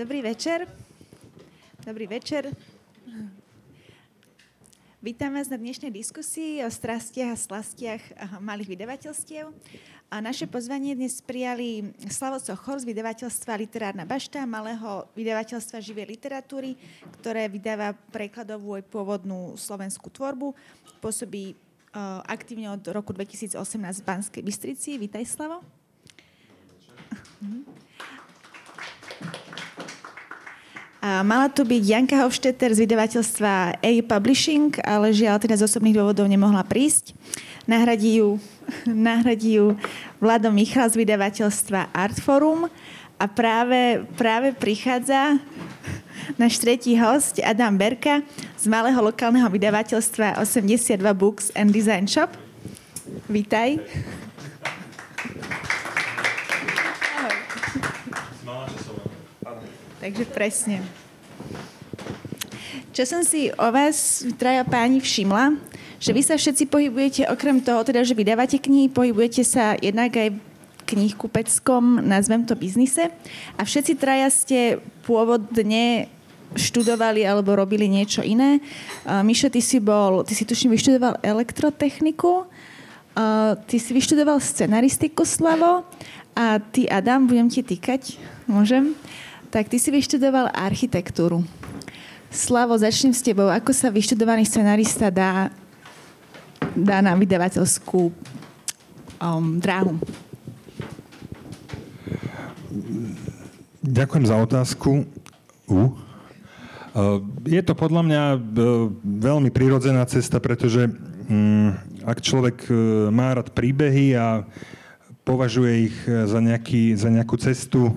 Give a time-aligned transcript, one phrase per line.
[0.00, 0.64] Dobrý večer.
[1.84, 2.48] Dobrý večer.
[5.04, 8.02] Vítam vás na dnešnej diskusii o strastiach a slastiach
[8.40, 9.52] malých vydavateľstiev.
[10.08, 16.80] A naše pozvanie dnes prijali Slavo Sochor z vydavateľstva Literárna bašta, malého vydavateľstva živej literatúry,
[17.20, 20.56] ktoré vydáva prekladovú aj pôvodnú slovenskú tvorbu.
[21.04, 23.52] Pôsobí uh, aktívne od roku 2018
[24.00, 24.96] v Banskej Bystrici.
[24.96, 25.79] Vítaj, Slavo.
[31.00, 35.96] A mala tu byť Janka Hofstetter z vydavateľstva A Publishing, ale žiaľ teda z osobných
[35.96, 37.16] dôvodov nemohla prísť.
[37.64, 38.36] Nahradí ju,
[38.84, 39.80] nahradí ju
[40.20, 42.68] Vlado Michal z vydavateľstva Artforum
[43.16, 45.40] a práve, práve prichádza
[46.36, 48.20] náš tretí host Adam Berka
[48.60, 52.28] z malého lokálneho vydavateľstva 82 Books and Design Shop.
[53.24, 53.80] Vítaj.
[60.00, 60.80] Takže presne.
[63.00, 65.56] Čo som si o vás, traja páni, všimla,
[65.96, 70.36] že vy sa všetci pohybujete, okrem toho, teda, že vydávate knihy, pohybujete sa jednak aj
[70.84, 73.08] knihkupeckom, nazvem to, biznise.
[73.56, 76.12] A všetci traja ste pôvodne
[76.52, 78.60] študovali alebo robili niečo iné.
[79.08, 85.24] Uh, Mišo, ty si bol, ty si tuším vyštudoval elektrotechniku, uh, ty si vyštudoval scenaristiku,
[85.24, 85.88] Slavo,
[86.36, 88.92] a ty, Adam, budem ti týkať, môžem?
[89.48, 91.48] Tak ty si vyštudoval architektúru.
[92.30, 93.50] Slavo, začnem s tebou.
[93.50, 95.50] Ako sa vyštudovaný scenarista dá,
[96.78, 98.14] dá na vydavateľskú
[99.18, 99.98] um, dráhu?
[103.82, 105.02] Ďakujem za otázku.
[105.66, 105.90] Uh.
[107.50, 108.40] Je to podľa mňa uh,
[109.02, 110.86] veľmi prirodzená cesta, pretože
[111.26, 111.74] um,
[112.06, 114.46] ak človek uh, má rád príbehy a
[115.26, 117.90] považuje ich za, nejaký, za nejakú cestu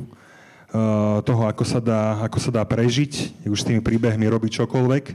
[1.22, 5.06] toho, ako sa dá, ako sa dá prežiť, už s tými príbehmi robiť čokoľvek,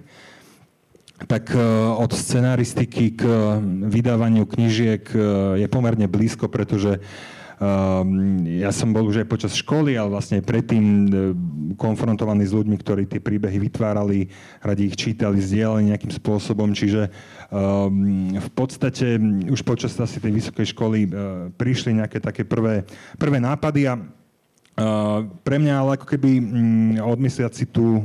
[1.27, 1.59] tak eh,
[1.99, 3.23] od scenaristiky k
[3.91, 5.21] vydávaniu knižiek eh,
[5.65, 7.03] je pomerne blízko, pretože
[8.47, 11.11] ja som bol už aj počas školy, ale vlastne predtým
[11.75, 14.31] konfrontovaný s ľuďmi, ktorí tie príbehy vytvárali,
[14.63, 17.11] radi ich čítali, zdieľali nejakým spôsobom, čiže
[18.31, 19.19] v podstate
[19.51, 21.11] už počas asi tej vysokej školy
[21.59, 22.87] prišli nejaké také prvé,
[23.19, 23.99] prvé nápady a
[25.43, 27.99] pre mňa ale ako keby mm, odmysliať si tu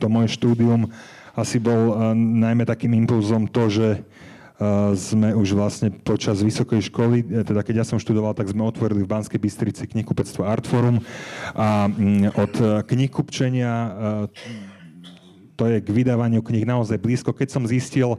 [0.00, 0.90] to moje štúdium
[1.38, 3.88] asi bol najmä takým impulzom to, že
[4.92, 9.08] sme už vlastne počas vysokej školy, teda keď ja som študoval, tak sme otvorili v
[9.08, 11.00] Banskej Bystrici knihkupectvo Artforum
[11.56, 12.52] a mm, od
[12.84, 13.72] knihkupčenia
[15.56, 17.36] to je k vydávaniu knih naozaj blízko.
[17.36, 18.16] Keď som zistil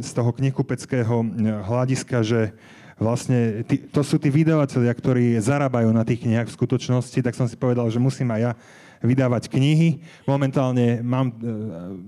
[0.00, 1.24] z toho knihkupeckého
[1.64, 2.52] hľadiska, že
[2.98, 7.50] vlastne tí, to sú tí vydavatelia, ktorí zarábajú na tých knihách v skutočnosti, tak som
[7.50, 8.52] si povedal, že musím aj ja
[9.04, 10.00] vydávať knihy.
[10.24, 11.34] Momentálne mám e,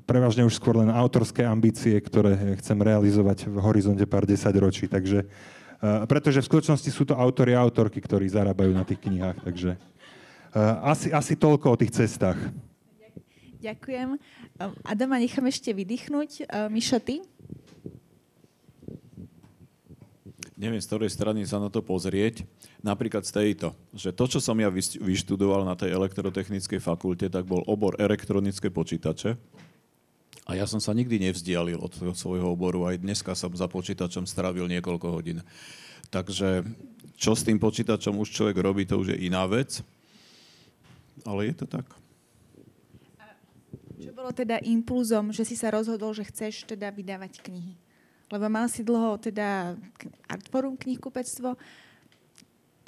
[0.09, 4.89] prevažne už skôr len autorské ambície, ktoré chcem realizovať v horizonte pár desať ročí.
[4.89, 9.45] Takže, e, pretože v skutočnosti sú to autory a autorky, ktorí zarábajú na tých knihách.
[9.45, 9.79] Takže e,
[10.89, 12.41] asi, asi toľko o tých cestách.
[13.61, 14.21] Ďakujem.
[14.87, 16.49] Adama nechám ešte vydýchnuť.
[16.71, 17.25] Mišo, ty?
[20.57, 22.43] Neviem, z ktorej strany sa na to pozrieť.
[22.81, 27.61] Napríklad z tejto, že to, čo som ja vyštudoval na tej elektrotechnickej fakulte, tak bol
[27.69, 29.37] obor elektronické počítače.
[30.47, 32.87] A ja som sa nikdy nevzdialil od svojho oboru.
[32.89, 35.43] Aj dneska som za počítačom strávil niekoľko hodín.
[36.09, 36.63] Takže
[37.19, 39.83] čo s tým počítačom už človek robí, to už je iná vec.
[41.27, 41.85] Ale je to tak.
[43.97, 47.86] Čo bolo teda impulzom, že si sa rozhodol, že chceš teda vydávať knihy?
[48.31, 49.79] Lebo mal si dlho teda
[50.27, 51.55] Artforum knihkupectvo.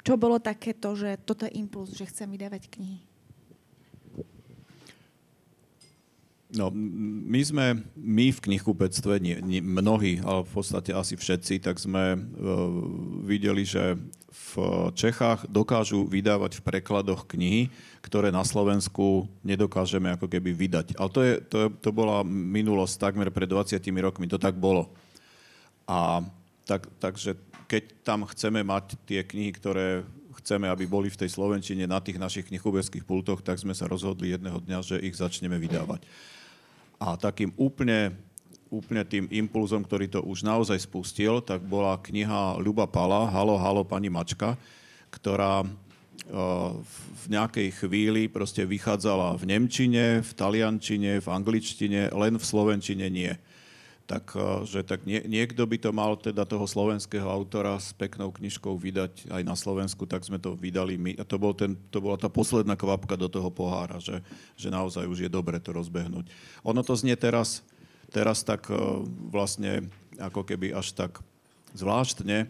[0.03, 3.09] Čo bolo také to, že toto je impuls, že chcem vydávať knihy?
[6.49, 11.77] No, my sme, my v knihkupectve, nie, nie, mnohí, ale v podstate asi všetci, tak
[11.77, 12.21] sme uh,
[13.21, 13.93] videli, že
[14.33, 14.51] v
[14.97, 17.69] Čechách dokážu vydávať v prekladoch knihy,
[18.01, 20.97] ktoré na Slovensku nedokážeme ako keby vydať.
[20.97, 24.89] Ale to, je, to, je, to bola minulosť takmer pred 20 rokmi, to tak bolo.
[25.89, 26.21] A
[26.69, 27.33] tak, takže
[27.65, 30.05] keď tam chceme mať tie knihy, ktoré
[30.37, 34.29] chceme, aby boli v tej Slovenčine na tých našich knihkubeckých pultoch, tak sme sa rozhodli
[34.29, 36.05] jedného dňa, že ich začneme vydávať.
[37.01, 38.13] A takým úplne,
[38.69, 43.81] úplne tým impulzom, ktorý to už naozaj spustil, tak bola kniha Ľuba Pala, Halo, halo,
[43.81, 44.55] pani Mačka,
[45.09, 45.65] ktorá
[46.29, 53.33] v nejakej chvíli proste vychádzala v Nemčine, v Taliančine, v angličtine, len v Slovenčine nie.
[54.09, 58.33] Tak, e, že tak nie, niekto by to mal teda toho slovenského autora s peknou
[58.33, 61.13] knižkou vydať aj na Slovensku, tak sme to vydali my.
[61.21, 64.25] A to, bol ten, to bola tá posledná kvapka do toho pohára, že,
[64.57, 66.25] že naozaj už je dobre to rozbehnúť.
[66.65, 67.61] Ono to znie teraz,
[68.09, 68.73] teraz tak e,
[69.29, 69.85] vlastne
[70.17, 71.21] ako keby až tak
[71.77, 72.49] zvláštne,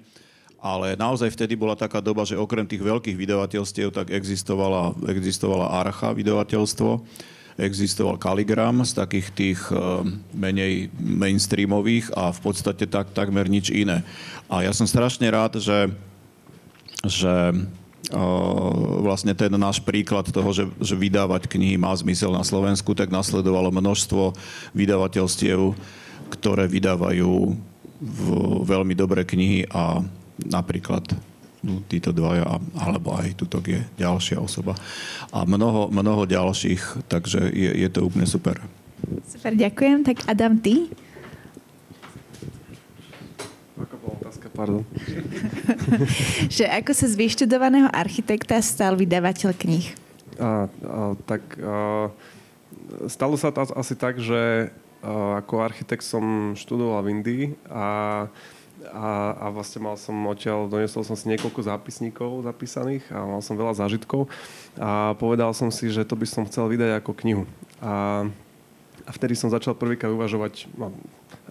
[0.64, 6.16] ale naozaj vtedy bola taká doba, že okrem tých veľkých vydavateľstiev tak existovala, existovala Archa
[6.16, 7.04] vydavateľstvo,
[7.60, 10.02] existoval Kaligram z takých tých uh,
[10.32, 14.02] menej mainstreamových a v podstate tak, takmer nič iné.
[14.48, 15.92] A ja som strašne rád, že,
[17.04, 17.34] že
[18.16, 18.72] uh,
[19.04, 23.70] vlastne ten náš príklad toho, že, že vydávať knihy má zmysel na Slovensku, tak nasledovalo
[23.70, 24.34] množstvo
[24.74, 25.76] vydavateľstiev,
[26.32, 27.60] ktoré vydávajú
[28.00, 28.22] v
[28.64, 30.00] veľmi dobré knihy a
[30.40, 31.04] napríklad
[31.64, 34.76] no, títo dvaja, alebo aj tuto je ďalšia osoba.
[35.32, 38.60] A mnoho, mnoho ďalších, takže je, je to úplne super.
[39.28, 40.04] Super, ďakujem.
[40.04, 40.92] Tak Adam, ty?
[43.80, 44.84] Ako bola otázka, pardon.
[46.56, 49.88] že ako sa z vyštudovaného architekta stal vydavateľ kníh?
[50.40, 52.12] A, a, tak a,
[53.08, 57.86] stalo sa to asi tak, že a, ako architekt som študoval v Indii a
[58.88, 63.60] a, a vlastne mal som odtiaľ, doniesol som si niekoľko zápisníkov zapísaných a mal som
[63.60, 64.32] veľa zážitkov
[64.80, 67.44] a povedal som si, že to by som chcel vydať ako knihu.
[67.84, 68.24] A,
[69.04, 70.96] a vtedy som začal prvýkrát uvažovať, no,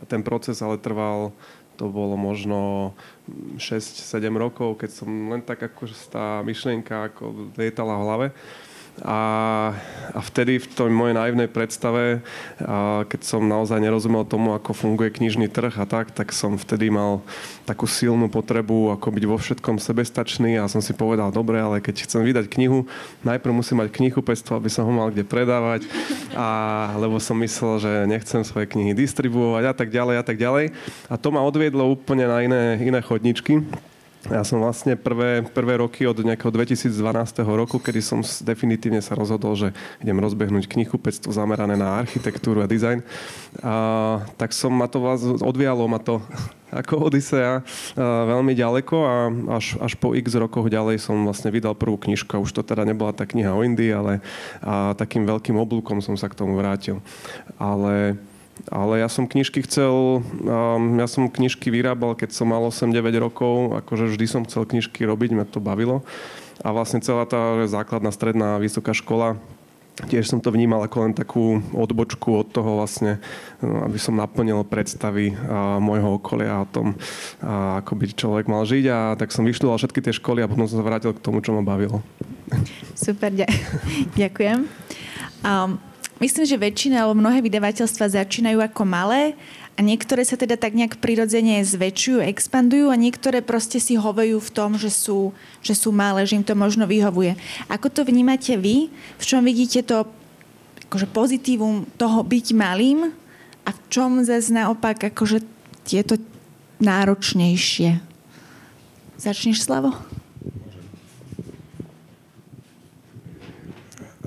[0.09, 1.37] ten proces ale trval,
[1.79, 2.91] to bolo možno
[3.57, 4.03] 6-7
[4.35, 8.27] rokov, keď som len tak ako tá myšlienka ako lietala v hlave.
[9.05, 9.21] A,
[10.11, 12.25] a vtedy v tej mojej naivnej predstave,
[12.59, 16.91] a keď som naozaj nerozumel tomu, ako funguje knižný trh a tak, tak som vtedy
[16.91, 17.23] mal
[17.69, 22.09] takú silnú potrebu ako byť vo všetkom sebestačný a som si povedal, dobre, ale keď
[22.09, 22.89] chcem vydať knihu,
[23.23, 25.87] najprv musím mať knihu pestvo, aby som ho mal kde predávať,
[26.35, 30.73] a, lebo som myslel, že nechcem svoje knihy distribuovať a tak ďalej a tak ďalej.
[31.07, 33.63] A to ma odviedlo úplne na iné, iné chodničky.
[34.29, 36.93] Ja som vlastne prvé, prvé roky od nejakého 2012
[37.49, 39.73] roku, kedy som definitívne sa rozhodol, že
[40.05, 43.01] idem rozbehnúť knihkupectvo zamerané na architektúru a dizajn,
[43.65, 45.01] a, tak som ma to
[45.41, 46.21] odvialo ma to
[46.85, 47.65] ako Odisea
[47.97, 49.15] veľmi ďaleko a
[49.57, 52.45] až, až po x rokoch ďalej som vlastne vydal prvú knižku.
[52.45, 54.21] Už to teda nebola tá kniha o Indii, ale
[54.61, 57.01] a takým veľkým oblúkom som sa k tomu vrátil.
[57.57, 58.21] Ale
[58.67, 63.79] ale ja som knižky chcel, um, ja som knižky vyrábal, keď som mal 8-9 rokov,
[63.85, 66.03] akože vždy som chcel knižky robiť, mňa to bavilo.
[66.67, 69.39] A vlastne celá tá základná, stredná, vysoká škola,
[70.07, 73.19] tiež som to vnímal ako len takú odbočku od toho vlastne,
[73.59, 75.35] no, aby som naplnil predstavy
[75.83, 76.95] môjho okolia o tom,
[77.43, 80.79] ako by človek mal žiť a tak som vyštudoval všetky tie školy a potom som
[80.79, 81.99] sa vrátil k tomu, čo ma bavilo.
[82.95, 83.35] Super,
[84.23, 84.71] ďakujem.
[85.43, 85.79] Um,
[86.19, 89.39] myslím, že väčšina alebo mnohé vydavateľstva začínajú ako malé
[89.79, 94.51] a niektoré sa teda tak nejak prirodzene zväčšujú, expandujú a niektoré proste si hovajú v
[94.51, 95.31] tom, že sú,
[95.63, 97.39] že sú malé, že im to možno vyhovuje.
[97.71, 98.91] Ako to vnímate vy?
[99.23, 100.11] V čom vidíte to
[100.91, 103.15] akože pozitívum toho byť malým
[103.63, 105.45] a v čom zase naopak akože
[105.87, 106.17] je to
[106.81, 108.01] náročnejšie?
[109.21, 110.08] Začneš, Slavo?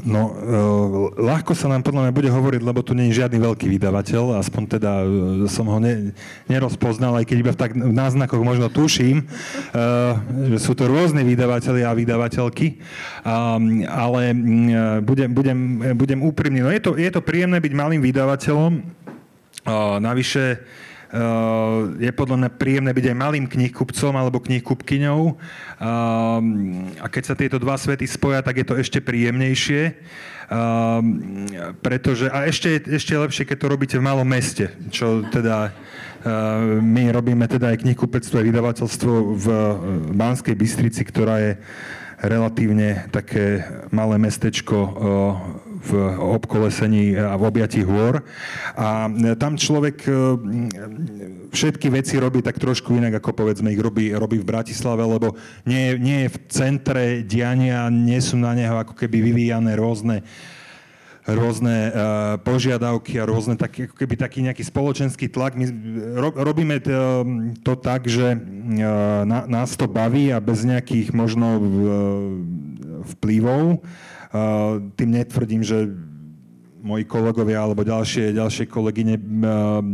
[0.01, 3.69] No, e, ľahko sa nám podľa mňa bude hovoriť, lebo tu nie je žiadny veľký
[3.69, 5.07] vydavateľ, aspoň teda e,
[5.45, 6.09] som ho ne,
[6.49, 9.25] nerozpoznal, aj keď iba v, tak, v náznakoch možno tuším, e,
[10.53, 12.81] že sú to rôzni vydavateľi a vydavateľky,
[13.85, 14.33] ale
[15.05, 15.59] budem, budem,
[15.93, 16.65] budem úprimný.
[16.65, 18.81] No je to, je to príjemné byť malým vydavateľom,
[20.01, 20.57] navyše
[21.99, 25.21] je podľa mňa príjemné byť aj malým knihkupcom alebo knihkupkyňou.
[26.97, 29.99] A keď sa tieto dva svety spoja, tak je to ešte príjemnejšie.
[31.83, 35.71] Pretože, a ešte, ešte lepšie, keď to robíte v malom meste, čo teda
[36.79, 39.47] my robíme teda aj knihkupectvo a vydavateľstvo v
[40.15, 41.51] Banskej Bystrici, ktorá je
[42.21, 44.77] relatívne také malé mestečko
[45.81, 48.21] v obkolesení a v objatí hôr.
[48.77, 50.11] A tam človek e,
[51.49, 55.33] všetky veci robí tak trošku inak, ako povedzme ich robí, robí v Bratislave, lebo
[55.65, 60.21] nie, nie je v centre diania, nie sú na neho ako keby vyvíjane rôzne
[61.21, 61.93] rôzne uh,
[62.41, 65.53] požiadavky a rôzne taký, ako keby taký nejaký spoločenský tlak.
[65.53, 65.69] My
[66.17, 67.21] ro, robíme to,
[67.61, 71.63] to tak, že uh, na, nás to baví a bez nejakých možno uh,
[73.17, 73.85] vplyvov
[74.95, 75.91] tým netvrdím, že
[76.81, 79.13] moji kolegovia alebo ďalšie, ďalšie kolegyne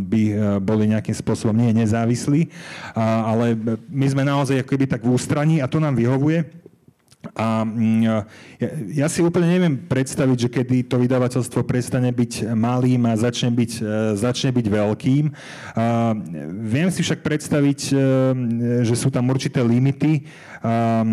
[0.07, 0.23] by
[0.63, 2.47] boli nejakým spôsobom nie nezávislí,
[2.95, 3.59] ale
[3.91, 6.47] my sme naozaj akoby tak v ústraní a to nám vyhovuje.
[7.33, 8.17] A mm, ja,
[9.03, 13.71] ja si úplne neviem predstaviť, že kedy to vydavateľstvo prestane byť malým a začne byť,
[13.79, 13.83] e,
[14.15, 15.25] začne byť veľkým.
[15.75, 16.15] A
[16.63, 17.95] viem si však predstaviť, e,
[18.85, 21.05] že sú tam určité limity a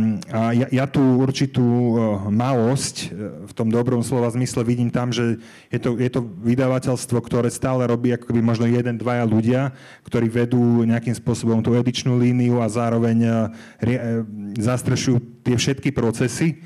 [0.57, 1.95] ja, ja tú určitú e,
[2.33, 2.97] malosť
[3.45, 7.85] v tom dobrom slova zmysle vidím tam, že je to, je to vydavateľstvo, ktoré stále
[7.85, 9.77] robí ako by možno jeden, dvaja ľudia,
[10.09, 13.51] ktorí vedú nejakým spôsobom tú edičnú líniu a zároveň
[14.57, 16.63] zastrešujú tie všetky procesy.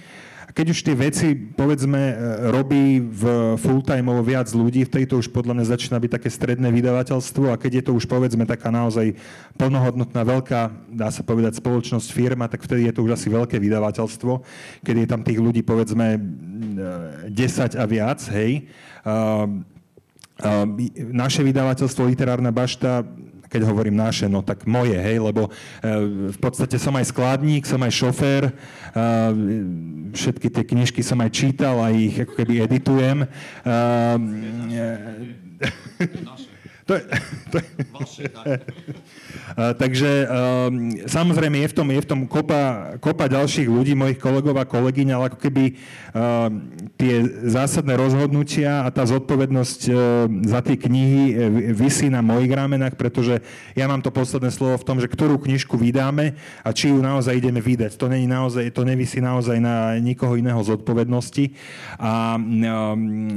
[0.49, 2.14] A keď už tie veci, povedzme, e,
[2.49, 3.23] robí v
[3.61, 7.73] full-time viac ľudí, v tejto už podľa mňa začína byť také stredné vydavateľstvo a keď
[7.76, 9.12] je to už, povedzme, taká naozaj
[9.61, 14.33] plnohodnotná, veľká, dá sa povedať, spoločnosť, firma, tak vtedy je to už asi veľké vydavateľstvo,
[14.88, 16.16] keď je tam tých ľudí, povedzme,
[17.28, 18.64] 10 a viac, hej.
[21.12, 23.02] Naše vydavateľstvo Literárna bašta
[23.49, 25.50] keď hovorím naše, no tak moje, hej, lebo e,
[26.31, 28.52] v podstate som aj skladník, som aj šofér, e,
[30.12, 33.25] všetky tie knižky som aj čítal a ich ako keby editujem.
[33.25, 33.28] E,
[36.88, 37.02] to je,
[37.52, 38.64] to je, Vaše, tak.
[39.83, 44.57] Takže um, samozrejme je v tom, je v tom kopa, kopa ďalších ľudí, mojich kolegov
[44.57, 45.76] a kolegyň, ale ako keby um,
[46.97, 49.97] tie zásadné rozhodnutia a tá zodpovednosť um,
[50.47, 51.35] za tie knihy e,
[51.75, 53.42] vysí na mojich rámenách, pretože
[53.75, 57.35] ja mám to posledné slovo v tom, že ktorú knižku vydáme a či ju naozaj
[57.35, 57.99] ideme vydať.
[57.99, 61.52] To, není naozaj, to nevisí naozaj na nikoho iného zodpovednosti.
[61.99, 63.35] A um,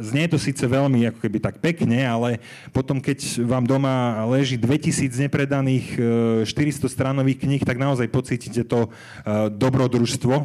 [0.00, 2.40] znie to síce veľmi ako keby tak pekne, ale
[2.72, 6.00] potom potom, keď vám doma leží 2000 nepredaných
[6.48, 10.44] 400 e, stranových kníh, tak naozaj pocítite to e, dobrodružstvo, e,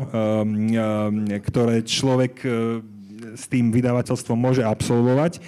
[1.39, 2.43] ktoré človek
[3.39, 5.39] s tým vydavateľstvom môže absolvovať.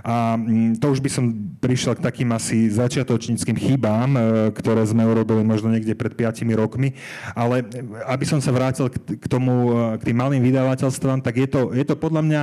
[0.00, 1.24] A mm, to už by som
[1.60, 4.20] prišiel k takým asi začiatočníckým chybám, e,
[4.56, 6.96] ktoré sme urobili možno niekde pred 5 rokmi.
[7.36, 7.64] Ale e,
[8.08, 11.84] aby som sa vrátil k tomu, e, k tým malým vydavateľstvám, tak je to, je
[11.84, 12.42] to podľa mňa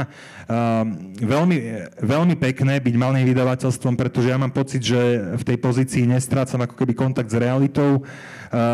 [1.19, 1.57] veľmi,
[1.99, 6.79] veľmi pekné byť malým vydavateľstvom, pretože ja mám pocit, že v tej pozícii nestrácam ako
[6.79, 8.07] keby kontakt s realitou.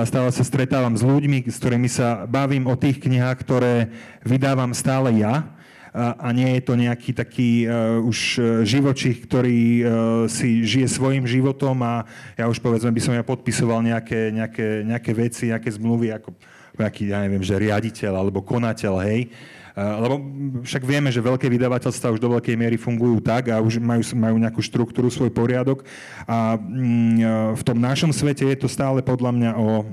[0.06, 3.90] Stále sa stretávam s ľuďmi, s ktorými sa bavím o tých knihách, ktoré
[4.22, 5.50] vydávam stále ja
[5.94, 9.88] a nie je to nejaký taký uh, už e, živočích, ktorý uh,
[10.26, 12.02] si žije svojim životom a
[12.34, 16.34] ja už povedzme by som ja podpisoval nejaké, nejaké, nejaké veci, nejaké zmluvy ako
[16.74, 19.30] nejaký, ja neviem, že riaditeľ alebo konateľ, hej.
[19.78, 20.22] Lebo
[20.66, 24.36] však vieme, že veľké vydavateľstva už do veľkej miery fungujú tak a už majú, majú
[24.38, 25.82] nejakú štruktúru, svoj poriadok
[26.30, 29.86] a mm, v tom našom svete je to stále podľa mňa o,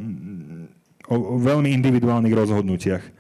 [1.09, 3.19] o veľmi individuálnych rozhodnutiach.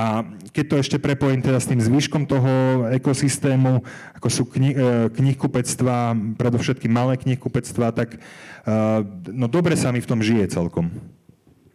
[0.00, 0.24] A
[0.56, 2.48] keď to ešte prepojím teda s tým zvyškom toho
[2.88, 3.84] ekosystému,
[4.16, 10.08] ako sú kni- e, knihkupectva, predovšetkým malé knihkupectva, tak uh, no dobre sa mi v
[10.08, 10.88] tom žije celkom.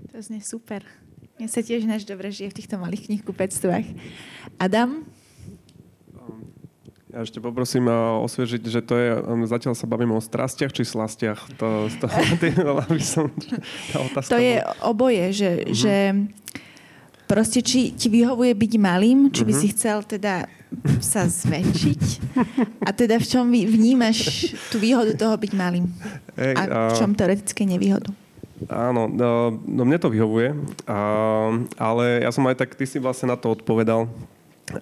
[0.10, 0.82] To znie super.
[1.38, 3.86] Mne sa tiež náš dobre žije v týchto malých knihkupectvách.
[4.58, 5.06] Adam?
[7.14, 7.88] Ja ešte poprosím
[8.28, 11.62] osviežiť, že to je, um, zatiaľ sa bavíme o strastiach či slastiach.
[11.62, 12.06] To, to,
[12.42, 13.30] to, aby som,
[14.26, 15.76] to je oboje, že, mm-hmm.
[15.78, 15.96] že
[17.26, 19.62] proste, či ti vyhovuje byť malým, či by uh-huh.
[19.66, 20.46] si chcel teda
[21.00, 22.04] sa zväčšiť
[22.84, 25.88] a teda v čom vnímaš tú výhodu toho byť malým
[26.36, 28.12] a v čom teoretické nevýhodu?
[28.72, 30.56] Áno, no, no mne to vyhovuje,
[30.88, 31.00] a,
[31.76, 34.08] ale ja som aj tak, ty si vlastne na to odpovedal,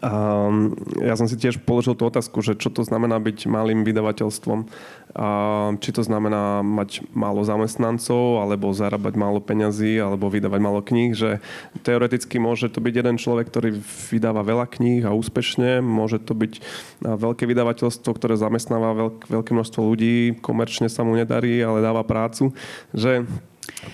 [0.02, 0.74] Um,
[1.04, 4.66] ja som si tiež položil tú otázku, že čo to znamená byť malým vydavateľstvom.
[5.14, 11.14] Uh, či to znamená mať málo zamestnancov, alebo zarábať málo peňazí, alebo vydávať málo kníh.
[11.14, 11.44] Že
[11.86, 13.78] teoreticky môže to byť jeden človek, ktorý
[14.10, 15.86] vydáva veľa kníh a úspešne.
[15.86, 16.64] Môže to byť
[17.04, 20.42] veľké vydavateľstvo, ktoré zamestnáva veľk, veľké množstvo ľudí.
[20.42, 22.50] Komerčne sa mu nedarí, ale dáva prácu.
[22.96, 23.30] Že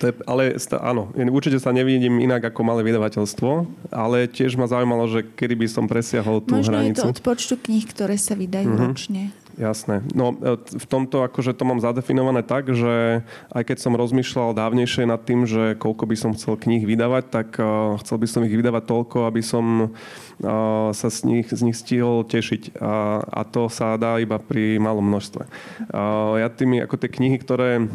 [0.01, 3.51] to je, ale áno, určite sa nevidím inak ako malé vydavateľstvo,
[3.93, 7.01] ale tiež ma zaujímalo, že kedy by som presiahol tú Možno hranicu.
[7.01, 8.89] Možno je to od počtu kníh, ktoré sa vydajú mm-hmm.
[8.89, 9.23] ročne.
[9.59, 9.99] Jasné.
[10.15, 15.03] No e, v tomto akože to mám zadefinované tak, že aj keď som rozmýšľal dávnejšie
[15.03, 18.55] nad tým, že koľko by som chcel kníh vydávať, tak uh, chcel by som ich
[18.55, 22.79] vydávať toľko, aby som uh, sa z nich, z nich stihol tešiť.
[22.79, 25.43] A, a to sa dá iba pri malom množstve.
[25.91, 27.91] Uh, ja tými, ako tie knihy, ktoré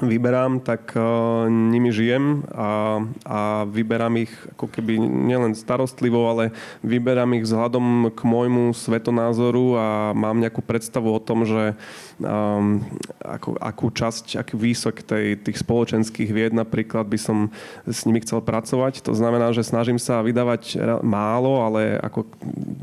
[0.00, 7.36] vyberám, tak uh, nimi žijem a, a vyberám ich ako keby nielen starostlivo, ale vyberám
[7.36, 11.76] ich vzhľadom k môjmu svetonázoru a mám nejakú predstavu o tom, že
[12.24, 12.80] um,
[13.20, 17.52] ako, akú časť, aký výsok tej, tých spoločenských vied napríklad by som
[17.84, 19.04] s nimi chcel pracovať.
[19.04, 22.32] To znamená, že snažím sa vydávať málo, ale ako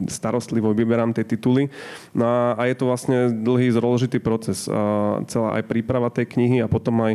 [0.06, 1.74] starostlivo vyberám tie tituly.
[2.14, 4.70] No a, a je to vlastne dlhý, zložitý proces.
[4.70, 7.14] Uh, celá aj príprava tej knihy a potom aj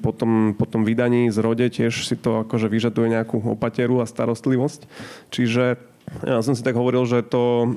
[0.00, 4.88] potom, potom vydaní z rode tiež si to akože vyžaduje nejakú opateru a starostlivosť.
[5.34, 5.76] Čiže
[6.26, 7.70] ja som si tak hovoril, že to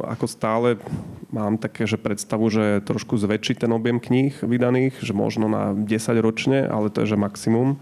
[0.00, 0.80] ako stále
[1.28, 5.92] mám také, že predstavu, že trošku zväčší ten objem kníh vydaných, že možno na 10
[6.24, 7.76] ročne, ale to je že maximum,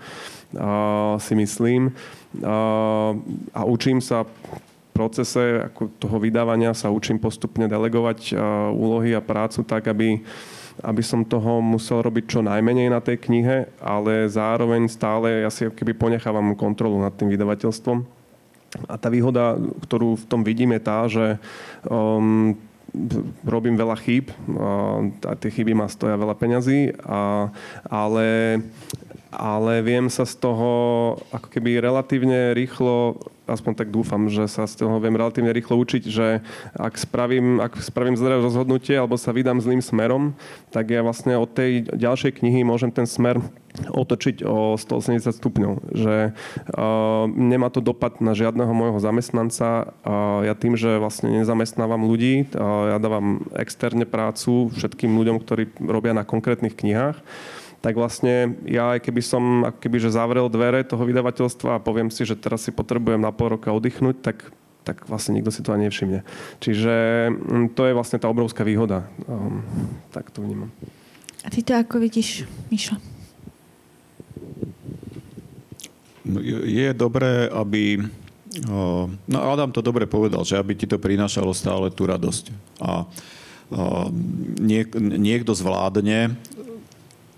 [1.23, 1.95] si myslím.
[3.55, 4.27] A učím sa
[4.95, 8.35] procese ako toho vydávania sa učím postupne delegovať
[8.75, 10.27] úlohy a prácu tak, aby,
[10.83, 15.71] aby som toho musel robiť čo najmenej na tej knihe, ale zároveň stále ja si
[15.71, 18.03] keby ponechávam kontrolu nad tým vydavateľstvom.
[18.91, 19.55] A tá výhoda,
[19.87, 21.39] ktorú v tom vidím, je tá, že
[21.87, 22.59] um,
[23.47, 24.31] robím veľa chýb
[25.27, 27.51] a tie chyby ma stoja veľa peňazí, a,
[27.87, 28.63] ale,
[29.35, 30.71] ale viem sa z toho
[31.35, 36.03] ako keby relatívne rýchlo aspoň tak dúfam, že sa z toho viem relatívne rýchlo učiť,
[36.09, 36.41] že
[36.77, 40.33] ak spravím, ak spravím zlé rozhodnutie alebo sa vydám zlým smerom,
[40.73, 43.41] tak ja vlastne od tej ďalšej knihy môžem ten smer
[43.75, 45.73] otočiť o 180 stupňov.
[45.91, 49.91] Že uh, nemá to dopad na žiadneho môjho zamestnanca.
[50.07, 55.75] Uh, ja tým, že vlastne nezamestnávam ľudí, uh, ja dávam externe prácu všetkým ľuďom, ktorí
[55.83, 57.19] robia na konkrétnych knihách,
[57.85, 62.09] tak vlastne ja aj keby som ako keby, že zavrel dvere toho vydavateľstva a poviem
[62.09, 64.49] si, že teraz si potrebujem na pol roka oddychnúť, tak
[64.85, 66.21] tak vlastne nikto si to ani nevšimne.
[66.61, 66.95] Čiže
[67.33, 69.09] mm, to je vlastne tá obrovská výhoda.
[69.25, 69.65] Um,
[70.13, 70.69] tak to vnímam.
[71.41, 73.01] A ty to ako vidíš, Mišo?
[76.25, 78.01] No, je dobré, aby...
[79.27, 82.53] No Adam to dobre povedal, že aby ti to prinášalo stále tú radosť.
[82.85, 83.09] A
[84.61, 86.37] niek, niekto zvládne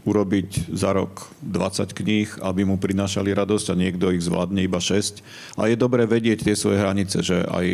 [0.06, 5.18] urobiť za rok 20 kníh, aby mu prinášali radosť a niekto ich zvládne iba 6.
[5.58, 7.66] A je dobré vedieť tie svoje hranice, že aj,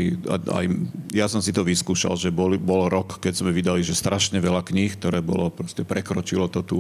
[0.49, 0.65] aj
[1.13, 4.65] ja som si to vyskúšal, že bol, bol rok, keď sme vydali, že strašne veľa
[4.65, 6.79] kníh, ktoré bolo, proste prekročilo to tú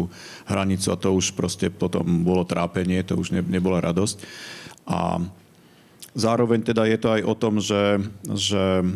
[0.49, 4.16] hranicu a to už proste potom bolo trápenie, to už ne, nebola radosť.
[4.88, 5.21] A
[6.16, 8.88] zároveň teda je to aj o tom, že, že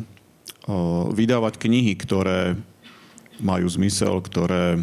[0.65, 2.57] o, vydávať knihy, ktoré
[3.45, 4.81] majú zmysel, ktoré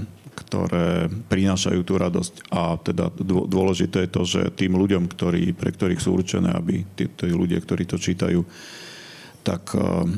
[0.54, 2.54] ktoré prinášajú tú radosť.
[2.54, 7.10] A teda dôležité je to, že tým ľuďom, ktorí, pre ktorých sú určené, aby tí,
[7.10, 8.46] tí ľudia, ktorí to čítajú,
[9.42, 10.14] tak eh,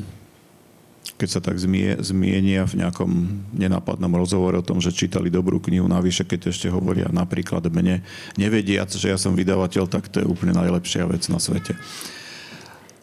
[1.16, 3.10] keď sa tak zmie, zmienia v nejakom
[3.56, 8.04] nenápadnom rozhovore o tom, že čítali dobrú knihu, navyše keď ešte hovoria napríklad mne,
[8.36, 11.72] nevediac, že ja som vydavateľ, tak to je úplne najlepšia vec na svete.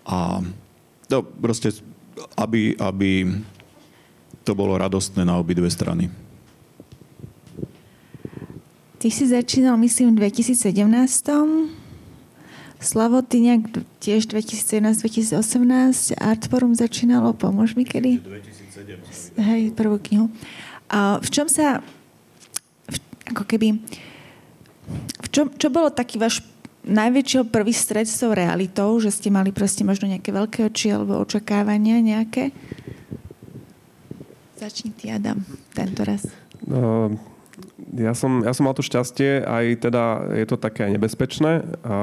[0.06, 0.46] A
[1.10, 1.74] to proste,
[2.38, 3.42] aby, aby
[4.46, 6.14] to bolo radostné na obidve strany.
[9.04, 10.64] Ty si začínal, myslím, v 2017.
[12.80, 16.16] Slavo, ty nejak tiež 2017-2018.
[16.16, 18.24] Artforum začínalo, pomôž mi kedy?
[18.24, 19.44] 2007.
[19.44, 20.32] Hej, prvú knihu.
[20.88, 21.84] A v čom sa,
[22.88, 22.98] v,
[23.36, 23.76] ako keby,
[25.20, 26.40] v čom, čo bolo taký váš
[26.88, 31.20] najväčšieho prvý stred s tou realitou, že ste mali proste možno nejaké veľké oči alebo
[31.20, 32.56] očakávania nejaké?
[34.64, 35.44] Začni ty, Adam,
[35.76, 36.24] tento raz.
[36.72, 37.12] Uh,
[37.92, 41.96] ja som, ja som mal to šťastie, aj teda je to také nebezpečné, a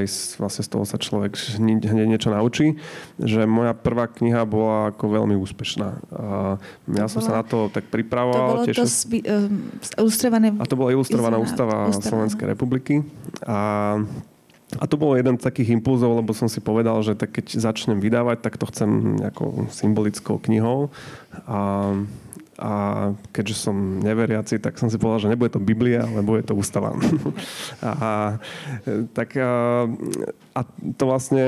[0.00, 0.02] aj
[0.40, 2.80] vlastne z toho sa človek hneď niečo naučí,
[3.20, 5.88] že moja prvá kniha bola ako veľmi úspešná.
[6.14, 6.56] A
[6.96, 8.48] ja to som bola, sa na to tak pripravoval.
[8.48, 8.82] To bolo tešil...
[8.82, 9.18] to spi,
[10.00, 10.56] ilustrované...
[10.56, 13.04] A to bola ilustrovaná ústava, ústava Slovenskej republiky.
[13.44, 14.00] A
[14.76, 18.04] a to bolo jeden z takých impulzov, lebo som si povedal, že tak keď začnem
[18.04, 20.92] vydávať, tak to chcem nejakou symbolickou knihou.
[21.48, 21.96] A
[22.58, 22.72] a
[23.30, 26.90] keďže som neveriaci, tak som si povedal, že nebude to Biblia, ale bude to ústava.
[27.86, 28.36] a,
[29.14, 29.86] tak a,
[30.58, 30.60] a
[30.98, 31.46] to vlastne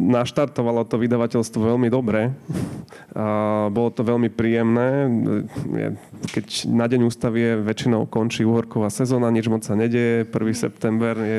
[0.00, 2.32] naštartovalo to vydavateľstvo veľmi dobre.
[3.12, 5.10] A bolo to veľmi príjemné.
[6.32, 10.24] Keď na deň ústavy je väčšinou končí uhorková sezóna, nič moc sa nedieje.
[10.24, 10.30] 1.
[10.56, 11.38] september je,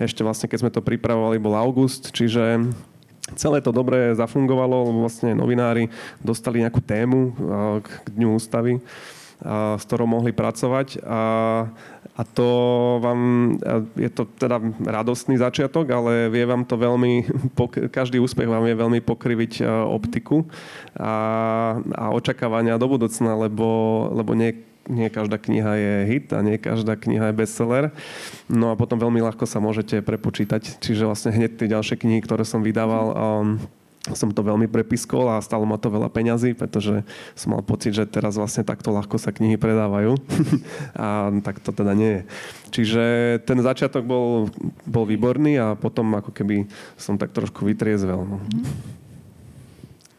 [0.00, 2.70] ešte vlastne keď sme to pripravovali, bol august, čiže
[3.36, 5.92] Celé to dobre zafungovalo, lebo vlastne novinári
[6.24, 7.36] dostali nejakú tému
[7.84, 8.80] k Dňu ústavy,
[9.78, 11.04] s ktorou mohli pracovať.
[11.04, 11.20] A,
[12.18, 12.48] a to
[13.04, 13.20] vám,
[13.94, 17.28] je to teda radostný začiatok, ale vie vám to veľmi,
[17.98, 20.48] každý úspech vám je veľmi pokriviť optiku
[20.96, 21.12] a,
[21.78, 23.68] a očakávania do budúcna, lebo,
[24.16, 27.84] lebo nie nie každá kniha je hit a nie každá kniha je bestseller.
[28.48, 30.80] No a potom veľmi ľahko sa môžete prepočítať.
[30.80, 33.60] Čiže vlastne hneď tie ďalšie knihy, ktoré som vydával, um,
[34.16, 37.04] som to veľmi prepiskol a stalo ma to veľa peňazí, pretože
[37.36, 40.16] som mal pocit, že teraz vlastne takto ľahko sa knihy predávajú.
[40.96, 42.22] a tak to teda nie je.
[42.72, 43.02] Čiže
[43.44, 44.48] ten začiatok bol,
[44.88, 48.24] bol výborný a potom ako keby som tak trošku vytriezvel.
[48.24, 48.38] No.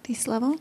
[0.05, 0.57] Ty, Slavo?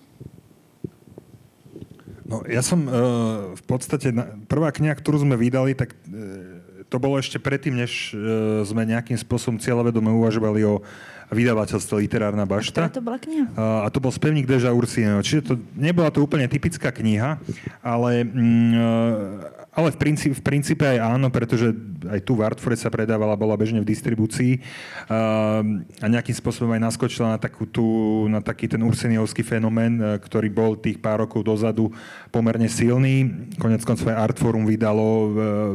[2.29, 4.13] No, ja som uh, v podstate,
[4.53, 9.17] prvá kniha, ktorú sme vydali, tak uh, to bolo ešte predtým, než uh, sme nejakým
[9.17, 10.85] spôsobom cieľavedome uvažovali o
[11.29, 12.89] vydavateľstve Literárna bašta.
[12.89, 13.47] Ktorá to bola kniha?
[13.57, 15.21] A to bol spevník Deža Ursino.
[15.21, 17.37] Čiže to nebola to úplne typická kniha,
[17.85, 21.71] ale mm, ale v princípe, v princípe aj áno, pretože
[22.11, 24.59] aj tu v Artfore sa predávala, bola bežne v distribúcii
[25.07, 27.87] a nejakým spôsobom aj naskočila na, takú tú,
[28.27, 31.95] na taký ten urseniovský fenomén, e, ktorý bol tých pár rokov dozadu
[32.35, 33.31] pomerne silný.
[33.63, 35.29] Konec koncov aj Artforum vydalo e,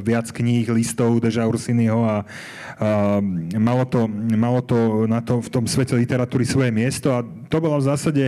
[0.03, 2.19] viac kníh, listov Deža Ursiniho a, a
[3.55, 7.11] malo, to, malo to na to v tom svete literatúry svoje miesto.
[7.11, 8.23] A to bolo v zásade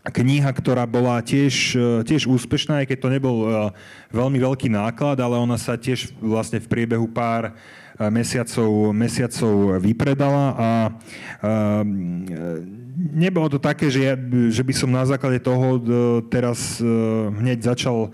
[0.00, 3.48] kniha, ktorá bola tiež, e, tiež úspešná, aj keď to nebol e,
[4.08, 7.52] veľmi veľký náklad, ale ona sa tiež vlastne v priebehu pár e,
[8.08, 10.44] mesiacov, mesiacov vypredala.
[10.56, 10.70] A, a
[12.96, 14.14] nebolo to také, že, ja,
[14.48, 15.76] že by som na základe toho
[16.32, 16.80] teraz
[17.36, 18.12] hneď začal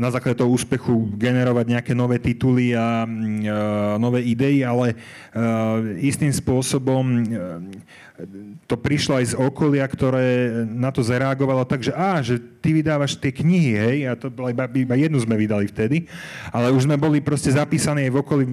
[0.00, 3.06] na základe toho úspechu generovať nejaké nové tituly a, a
[4.00, 4.96] nové idei, ale a,
[6.00, 7.04] istým spôsobom
[8.66, 13.16] to prišlo aj z okolia, ktoré na to zareagovalo tak, že á, že ty vydávaš
[13.16, 16.04] tie knihy, hej, a to iba, iba jednu sme vydali vtedy,
[16.52, 18.44] ale už sme boli proste zapísaní aj v okolí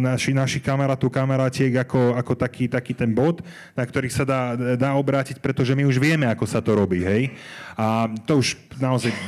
[0.00, 3.44] naši, naši kamarátov, kamarátiek ako, ako taký, taký ten bod,
[3.76, 7.36] na ktorých sa dá, dá obrátiť, pretože my už vieme, ako sa to robí, hej.
[7.80, 9.18] A to už naozaj e,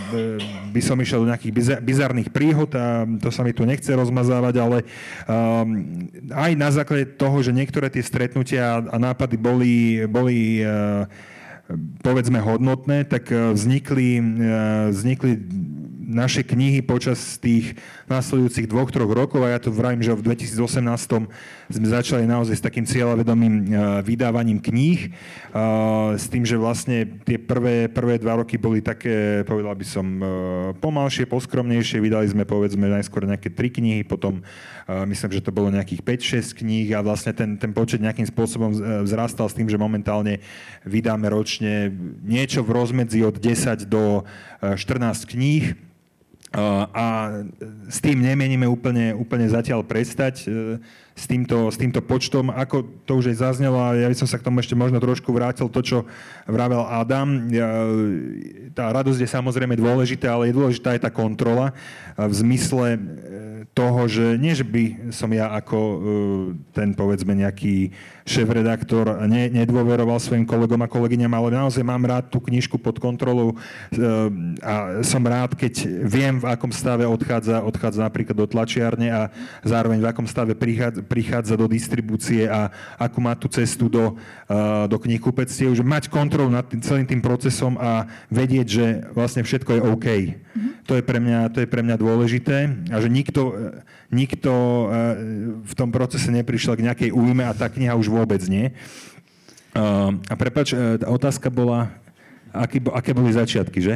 [0.73, 4.79] by som išiel do nejakých bizarných príhod a to sa mi tu nechce rozmazávať, ale
[5.25, 9.73] um, aj na základe toho, že niektoré tie stretnutia a nápady boli
[10.07, 11.07] boli, eh,
[12.03, 14.23] povedzme hodnotné, tak eh, vznikli, eh,
[14.91, 15.33] vznikli
[16.13, 17.79] naše knihy počas tých
[18.13, 21.33] následujúcich dvoch, troch rokov a ja to vravím, že v 2018
[21.73, 23.67] sme začali naozaj s takým cieľavedomým e,
[24.05, 25.11] vydávaním kníh, e,
[26.21, 30.25] s tým, že vlastne tie prvé, prvé dva roky boli také, povedal by som, e,
[30.77, 32.05] pomalšie, poskromnejšie.
[32.05, 34.45] Vydali sme povedzme najskôr nejaké tri knihy, potom
[34.89, 38.75] myslím, že to bolo nejakých 5-6 kníh a vlastne ten, ten počet nejakým spôsobom
[39.07, 40.43] vzrastal s tým, že momentálne
[40.83, 41.89] vydáme ročne
[42.21, 44.27] niečo v rozmedzi od 10 do
[44.61, 45.79] 14 kníh
[46.93, 47.33] a
[47.89, 50.77] s tým nemeníme úplne, úplne zatiaľ prestať e,
[51.17, 52.53] s týmto, s týmto počtom.
[52.53, 55.33] Ako to už aj zaznelo, a ja by som sa k tomu ešte možno trošku
[55.33, 55.99] vrátil, to, čo
[56.45, 57.49] vravel Adam.
[58.77, 61.73] Tá radosť je samozrejme dôležitá, ale je dôležitá aj tá kontrola
[62.17, 63.01] v zmysle
[63.73, 65.79] toho, že nie, že by som ja ako
[66.77, 72.39] ten povedzme nejaký šéf-redaktor ne, nedôveroval svojim kolegom a kolegyňam, ale naozaj mám rád tú
[72.39, 73.59] knižku pod kontrolou
[74.63, 79.23] a som rád, keď viem, v akom stave odchádza, odchádza napríklad do tlačiarne a
[79.67, 84.87] zároveň v akom stave prichádza, prichádza do distribúcie a akú má tú cestu do, uh,
[84.87, 89.71] do knihkupectiev, že mať kontrolu nad tým, celým tým procesom a vedieť, že vlastne všetko
[89.79, 90.07] je OK.
[90.07, 90.73] Mm-hmm.
[90.87, 93.55] To, je pre mňa, to je pre mňa dôležité a že nikto,
[94.13, 95.17] nikto uh,
[95.65, 98.71] v tom procese neprišiel k nejakej újme a tá kniha už vôbec nie.
[99.73, 101.89] Uh, a prepač, uh, tá otázka bola,
[102.53, 103.95] aký, aké boli začiatky, že?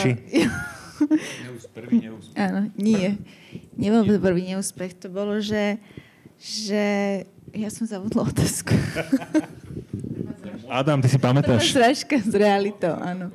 [0.00, 0.10] Či?
[1.72, 2.36] Prvý neúspech.
[2.36, 3.16] Áno, nie.
[3.80, 4.92] Nebol to prvý neúspech.
[5.00, 5.80] To bolo, že,
[6.36, 6.84] že
[7.56, 8.76] ja som zavodla otázku.
[10.68, 11.72] Adam, ty si pamätáš?
[11.72, 13.32] Sražka s realitou, áno.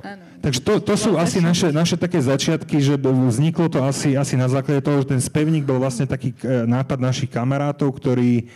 [0.00, 0.24] Áno.
[0.40, 4.48] Takže to, to sú asi naše, naše také začiatky, že vzniklo to asi, asi na
[4.48, 8.48] základe toho, že ten spevník bol vlastne taký e, nápad našich kamarátov, ktorí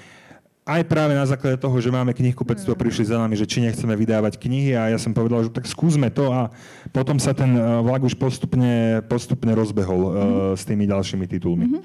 [0.65, 2.81] aj práve na základe toho, že máme knihkupectvo, mm.
[2.81, 6.09] prišli za nami, že či nechceme vydávať knihy a ja som povedal, že tak skúsme
[6.09, 6.49] to a
[6.89, 10.09] potom sa ten e, vlak už postupne, postupne rozbehol mm.
[10.09, 10.17] uh,
[10.57, 11.69] s tými ďalšími titulmi.
[11.69, 11.83] Mm-hmm.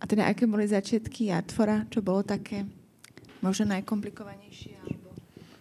[0.00, 1.84] A teda aké boli začiatky Atfora?
[1.92, 2.64] Čo bolo také
[3.44, 4.95] možno najkomplikovanejšie?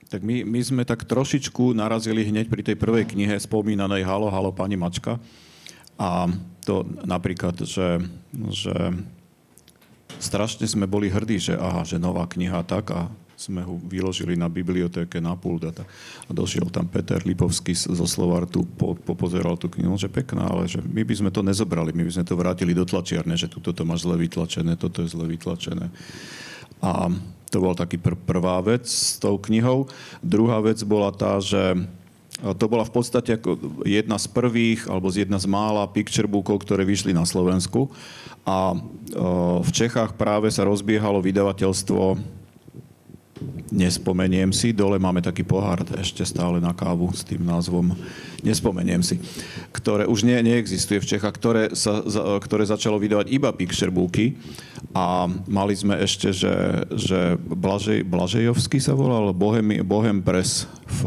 [0.05, 4.53] Tak my, my sme tak trošičku narazili hneď pri tej prvej knihe spomínanej Halo, halo,
[4.53, 5.17] pani Mačka.
[5.97, 6.29] A
[6.61, 8.03] to napríklad, že,
[8.53, 8.75] že
[10.21, 14.47] strašne sme boli hrdí, že aha, že nová kniha tak a sme ho vyložili na
[14.47, 15.71] bibliotéke na pult a,
[16.25, 20.79] a došiel tam Peter Lipovský zo Slovartu, po, popozeral tú knihu, že pekná, ale že
[20.79, 23.83] my by sme to nezobrali, my by sme to vrátili do tlačiarne, že tuto to
[23.83, 25.91] máš zle vytlačené, toto je zle vytlačené.
[26.79, 27.11] A
[27.49, 29.87] to bola taký pr- prvá vec s tou knihou.
[30.19, 31.87] Druhá vec bola tá, že
[32.35, 36.67] to bola v podstate ako jedna z prvých, alebo z jedna z mála picture bookov,
[36.67, 37.87] ktoré vyšli na Slovensku.
[38.43, 38.75] A
[39.63, 42.19] v Čechách práve sa rozbiehalo vydavateľstvo
[43.67, 47.91] Nespomeniem si, dole máme taký pohár ešte stále na kávu s tým názvom.
[48.39, 49.19] Nespomeniem si,
[49.75, 51.99] ktoré už nie, neexistuje v Čechách, ktoré, sa,
[52.39, 54.39] ktoré začalo vydávať iba picture booky
[54.95, 61.01] a mali sme ešte, že, že Blažej, Blažejovský sa volal, Bohem, Bohem Press v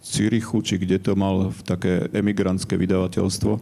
[0.00, 3.60] Cirichu, či kde to mal v také emigrantské vydavateľstvo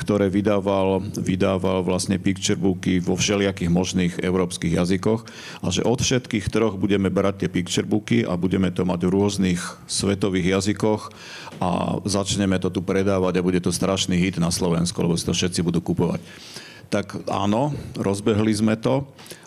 [0.00, 5.28] ktoré vydával, vydával vlastne picture booky vo všelijakých možných európskych jazykoch
[5.60, 9.12] a že od všetkých troch budeme brať tie picture booky a budeme to mať v
[9.12, 11.12] rôznych svetových jazykoch
[11.60, 15.36] a začneme to tu predávať a bude to strašný hit na Slovensku, lebo si to
[15.36, 16.24] všetci budú kupovať.
[16.88, 19.04] Tak áno, rozbehli sme to,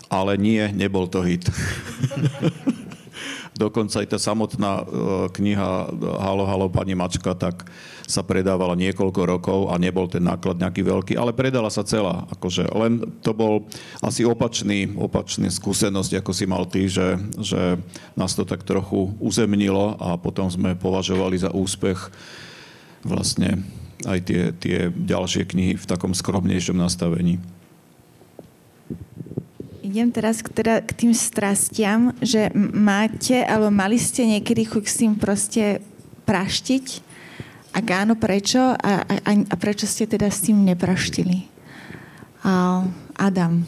[0.07, 1.49] ale nie, nebol to hit.
[3.53, 4.83] Dokonca aj tá samotná e,
[5.29, 5.69] kniha
[6.17, 7.69] Halo, halo, pani Mačka, tak
[8.03, 12.25] sa predávala niekoľko rokov a nebol ten náklad nejaký veľký, ale predala sa celá.
[12.33, 13.69] Akože len to bol
[14.01, 17.77] asi opačný, opačný skúsenosť, ako si mal ty, že, že
[18.17, 22.09] nás to tak trochu uzemnilo a potom sme považovali za úspech
[23.05, 23.61] vlastne
[24.03, 27.39] aj tie, tie ďalšie knihy v takom skromnejšom nastavení
[29.93, 34.97] idem teraz k, teda, k tým strastiam, že máte, alebo mali ste niekedy chuť s
[34.97, 35.85] tým proste
[36.25, 36.85] praštiť?
[37.77, 38.73] Ak áno, prečo?
[38.73, 41.45] A, a, a prečo ste teda s tým nepraštili?
[42.41, 42.81] A,
[43.21, 43.61] Adam.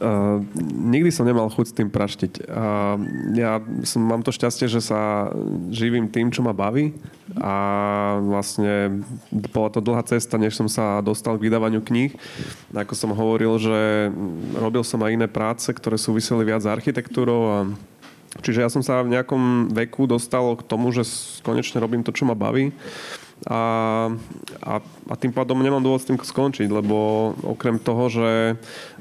[0.00, 2.48] Uh, nikdy som nemal chuť s tým praštiť.
[2.48, 2.96] Uh,
[3.36, 5.28] ja som, mám to šťastie, že sa
[5.68, 6.96] živím tým, čo ma baví
[7.36, 7.54] a
[8.24, 9.04] vlastne
[9.52, 12.16] bola to dlhá cesta, než som sa dostal k vydávaniu kníh.
[12.72, 14.08] Ako som hovoril, že
[14.56, 17.58] robil som aj iné práce, ktoré súviseli viac s architektúrou a
[18.30, 21.02] Čiže ja som sa v nejakom veku dostal k tomu, že
[21.42, 22.70] konečne robím to, čo ma baví
[23.48, 23.60] a,
[24.60, 28.30] a, a tým pádom nemám dôvod s tým skončiť, lebo okrem toho, že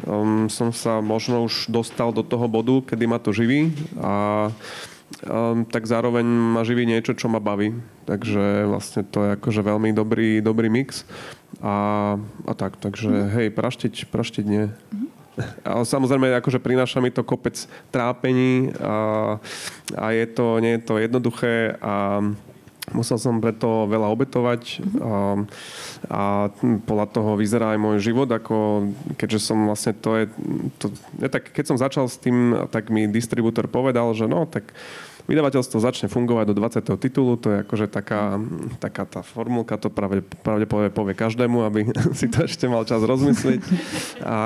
[0.07, 4.47] um, som sa možno už dostal do toho bodu, kedy ma to živí a
[5.27, 7.75] um, tak zároveň ma živí niečo, čo ma baví.
[8.07, 11.03] Takže vlastne to je akože veľmi dobrý, dobrý mix.
[11.59, 12.15] A,
[12.47, 13.29] a tak, takže mm.
[13.35, 14.71] hej, praštiť, praštiť nie.
[14.71, 15.09] Mm.
[15.63, 17.55] Ale samozrejme, akože prináša mi to kopec
[17.91, 19.39] trápení a,
[19.95, 22.19] a je to, nie je to jednoduché a
[22.91, 24.61] Musel som preto veľa obetovať
[24.99, 25.45] a,
[26.09, 26.21] a
[26.85, 30.25] podľa toho vyzerá aj môj život, ako keďže som vlastne to je,
[30.81, 30.85] to,
[31.21, 34.73] ja tak keď som začal s tým, tak mi distribútor povedal, že no, tak
[35.29, 36.89] vydavateľstvo začne fungovať do 20.
[36.97, 38.41] titulu, to je akože taká,
[38.81, 41.79] taká tá formulka, to pravde, pravdepodobne povie každému, aby
[42.19, 43.61] si to ešte mal čas rozmyslieť.
[44.25, 44.39] A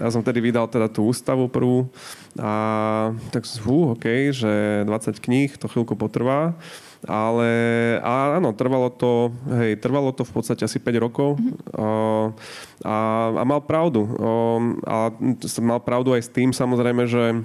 [0.00, 1.92] ja som tedy vydal teda tú ústavu prvú
[2.40, 6.56] a tak fú, OK, že 20 kníh, to chvíľku potrvá.
[7.08, 7.48] Ale
[8.04, 11.56] a áno, trvalo to, hej, trvalo to v podstate asi 5 rokov mm-hmm.
[11.72, 11.88] a,
[12.84, 12.96] a,
[13.40, 14.04] a mal pravdu.
[14.84, 17.40] A, a mal pravdu aj s tým samozrejme, že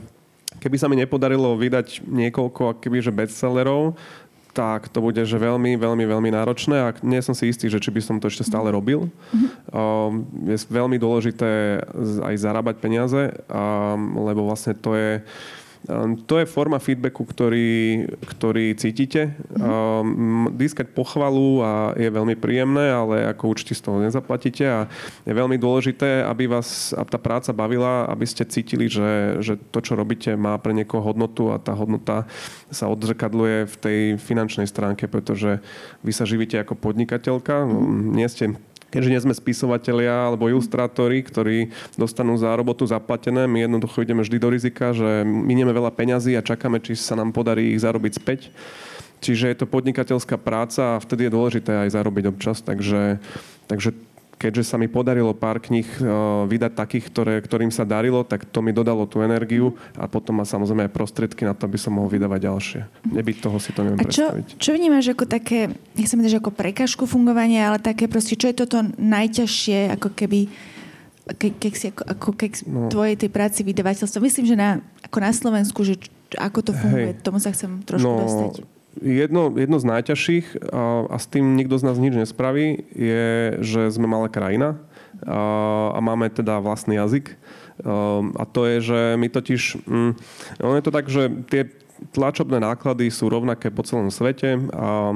[0.60, 3.96] keby sa mi nepodarilo vydať niekoľko že bestsellerov,
[4.56, 7.91] tak to bude že veľmi, veľmi, veľmi náročné a nie som si istý, že či
[7.91, 9.12] by som to ešte stále robil.
[9.12, 10.52] Mm-hmm.
[10.52, 11.84] Je veľmi dôležité
[12.24, 13.36] aj zarábať peniaze,
[14.15, 15.20] lebo vlastne to je
[16.26, 19.38] to je forma feedbacku, ktorý, ktorý cítite.
[20.58, 24.80] Získať pochvalu a je veľmi príjemné, ale ako určite z toho nezaplatíte a
[25.24, 29.80] je veľmi dôležité, aby vás aby tá práca bavila, aby ste cítili, že, že to,
[29.82, 32.26] čo robíte, má pre niekoho hodnotu a tá hodnota
[32.74, 35.62] sa odzrkadluje v tej finančnej stránke, pretože
[36.02, 38.13] vy sa živíte ako podnikateľka, mm-hmm.
[38.17, 38.58] nie ste
[38.95, 44.38] keďže nie sme spisovatelia alebo ilustrátori, ktorí dostanú za robotu zaplatené, my jednoducho ideme vždy
[44.39, 48.47] do rizika, že minieme veľa peňazí a čakáme, či sa nám podarí ich zarobiť späť.
[49.19, 52.63] Čiže je to podnikateľská práca a vtedy je dôležité aj zarobiť občas.
[52.63, 53.19] Takže,
[53.67, 53.91] takže
[54.36, 56.06] keďže sa mi podarilo pár kníh eh,
[56.45, 60.45] vydať takých, ktoré, ktorým sa darilo, tak to mi dodalo tú energiu a potom má
[60.45, 62.80] samozrejme aj prostriedky na to, aby som mohol vydávať ďalšie.
[63.10, 64.48] Nebyť toho si to neviem a čo, predstaviť.
[64.60, 65.60] čo vnímaš ako také,
[65.95, 70.50] nechcem že ako prekažku fungovania, ale také proste, čo je toto najťažšie, ako keby
[71.38, 72.89] ke, keď si ako, keď no.
[72.89, 74.21] tvojej tej práci vydavateľstva.
[74.21, 75.98] Myslím, že na, ako na Slovensku, že
[76.38, 77.21] ako to funguje, Hej.
[77.21, 81.75] tomu sa chcem trošku no, dostať jedno, jedno z najťažších, a, a s tým nikto
[81.79, 84.79] z nás nič nespraví, je, že sme malá krajina
[85.23, 87.36] a, a máme teda vlastný jazyk.
[87.84, 89.62] A, a to je, že my totiž...
[89.88, 90.12] Mm,
[90.63, 91.67] ono je to tak, že tie
[92.12, 95.15] tlačobné náklady sú rovnaké po celom svete a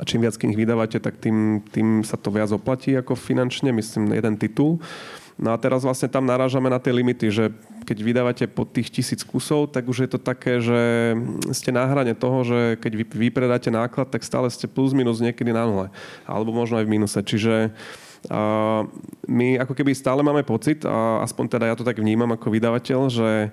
[0.00, 4.16] a čím viac knih vydávate, tak tým, tým sa to viac oplatí ako finančne, myslím,
[4.16, 4.80] jeden titul.
[5.34, 7.44] No a teraz vlastne tam narážame na tie limity, že
[7.82, 11.12] keď vydávate pod tých tisíc kusov, tak už je to také, že
[11.50, 15.50] ste na hrane toho, že keď vy vypredáte náklad, tak stále ste plus minus niekedy
[15.50, 15.86] na nule.
[16.22, 17.18] Alebo možno aj v mínuse.
[17.18, 17.74] Čiže
[18.32, 18.40] a
[19.28, 23.00] my ako keby stále máme pocit, a aspoň teda ja to tak vnímam ako vydavateľ,
[23.12, 23.52] že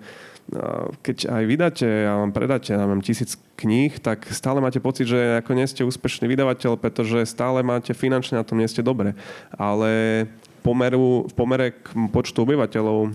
[1.04, 5.44] keď aj vydáte a vám predáte, ja mám tisíc kníh, tak stále máte pocit, že
[5.44, 9.12] ako nie ste úspešný vydavateľ, pretože stále máte finančne na tom nie ste dobre.
[9.56, 10.28] Ale
[10.62, 13.14] pomeru, v pomere k počtu obyvateľov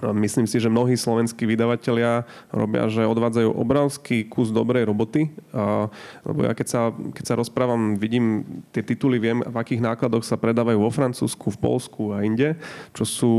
[0.00, 5.28] Myslím si, že mnohí slovenskí vydavatelia robia, že odvádzajú obrovský kus dobrej roboty.
[6.24, 6.80] Lebo ja keď sa,
[7.12, 8.40] keď sa rozprávam, vidím
[8.72, 12.56] tie tituly, viem, v akých nákladoch sa predávajú vo Francúzsku, v Polsku a inde,
[12.96, 13.32] čo sú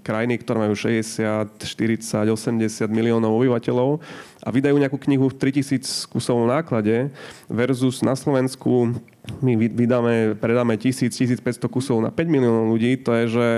[0.00, 4.00] krajiny, ktoré majú 60, 40, 80 miliónov obyvateľov
[4.40, 7.12] a vydajú nejakú knihu v 3000 kusov náklade
[7.52, 8.96] versus na Slovensku
[9.38, 13.48] my vydáme, predáme 1000-1500 kusov na 5 miliónov ľudí, to je, že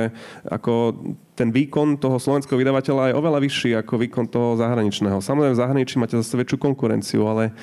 [0.44, 0.98] ako
[1.38, 5.24] ten výkon toho slovenského vydavateľa je oveľa vyšší ako výkon toho zahraničného.
[5.24, 7.56] Samozrejme v zahraničí máte zase väčšiu konkurenciu, ale,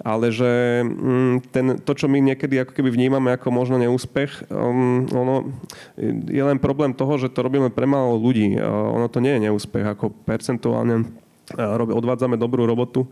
[0.00, 5.04] ale že mm, ten, to, čo my niekedy ako keby vnímame ako možno neúspech, um,
[5.12, 5.52] ono
[6.24, 8.56] je len problém toho, že to robíme pre málo ľudí.
[8.56, 8.64] Uh,
[8.96, 13.08] ono to nie je neúspech, ako percentuálne odvádzame dobrú robotu.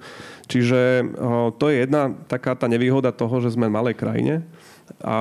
[0.51, 1.09] Čiže
[1.57, 4.45] to je jedna taká tá nevýhoda toho, že sme v malej krajine
[5.03, 5.19] a, a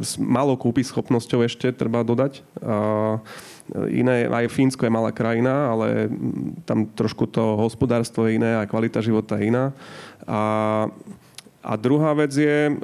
[0.00, 2.44] s malou kúpy schopnosťou ešte treba dodať.
[2.60, 3.22] A,
[3.88, 6.10] iné, aj Fínsko je malá krajina, ale
[6.66, 9.70] tam trošku to hospodárstvo je iné a kvalita života je iná.
[10.26, 10.40] A,
[11.62, 12.74] a druhá vec je,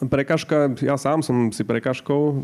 [0.00, 2.34] Prekažka, ja sám som si prekažkou uh,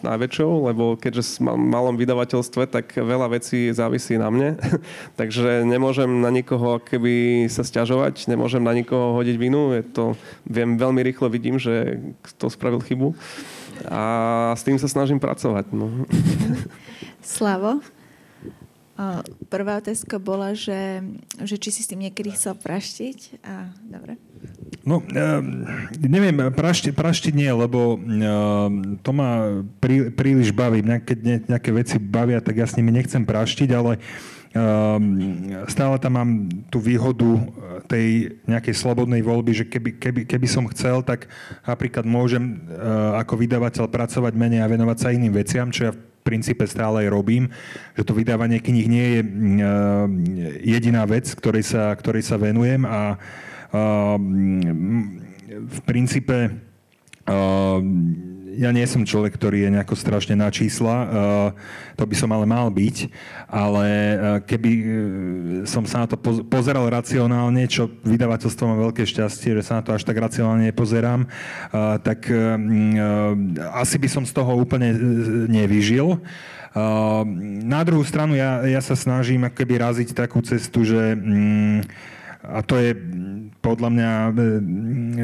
[0.00, 4.56] najväčšou, lebo keďže v malom vydavateľstve, tak veľa vecí závisí na mne.
[5.20, 9.74] Takže nemôžem na nikoho keby sa stiažovať, nemôžem na nikoho hodiť vinu.
[9.74, 10.04] Je to,
[10.46, 12.00] viem, veľmi rýchlo vidím, že
[12.38, 13.12] to spravil chybu.
[13.90, 14.02] A
[14.56, 15.74] s tým sa snažím pracovať.
[15.74, 15.90] No.
[17.20, 17.82] Slavo?
[19.52, 21.04] Prvá otázka bola, že,
[21.44, 23.44] že či si s tým niekedy chcel praštiť.
[23.44, 24.16] A, dobre.
[24.88, 25.44] No, uh,
[26.00, 28.72] neviem, prašti, prašti nie, lebo uh,
[29.04, 30.80] to ma prí, príliš baví.
[30.80, 34.98] Mňa, keď ne, nejaké veci bavia, tak ja s nimi nechcem praštiť, ale uh,
[35.68, 36.30] stále tam mám
[36.72, 37.36] tú výhodu
[37.92, 41.28] tej nejakej slobodnej voľby, že keby, keby, keby som chcel, tak
[41.68, 45.92] napríklad môžem uh, ako vydavateľ pracovať menej a venovať sa iným veciam, čo ja
[46.26, 47.46] princípe stále aj robím,
[47.94, 49.30] že to vydávanie kníh nie je uh,
[50.66, 53.14] jediná vec, ktorej sa, ktorej sa venujem a
[55.46, 56.50] v princípe
[58.56, 60.96] ja nie som človek, ktorý je nejako strašne na čísla,
[61.94, 62.96] to by som ale mal byť,
[63.48, 63.86] ale
[64.44, 64.84] keby e,
[65.68, 66.16] som sa na to
[66.48, 71.28] pozeral racionálne, čo vydavateľstvo má veľké šťastie, že sa na to až tak racionálne nepozerám,
[72.02, 72.28] tak
[73.76, 74.92] asi by som z toho úplne
[75.48, 76.20] nevyžil.
[77.64, 81.80] Na druhú stranu ja, ja sa snažím akoby raziť takú cestu, že mm,
[82.46, 82.94] a to je
[83.58, 84.30] podľa mňa e,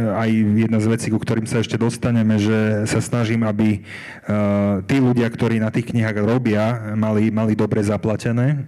[0.02, 0.30] aj
[0.66, 3.80] jedna z vecí, ku ktorým sa ešte dostaneme, že sa snažím, aby e,
[4.90, 8.66] tí ľudia, ktorí na tých knihách robia, mali, mali dobre zaplatené,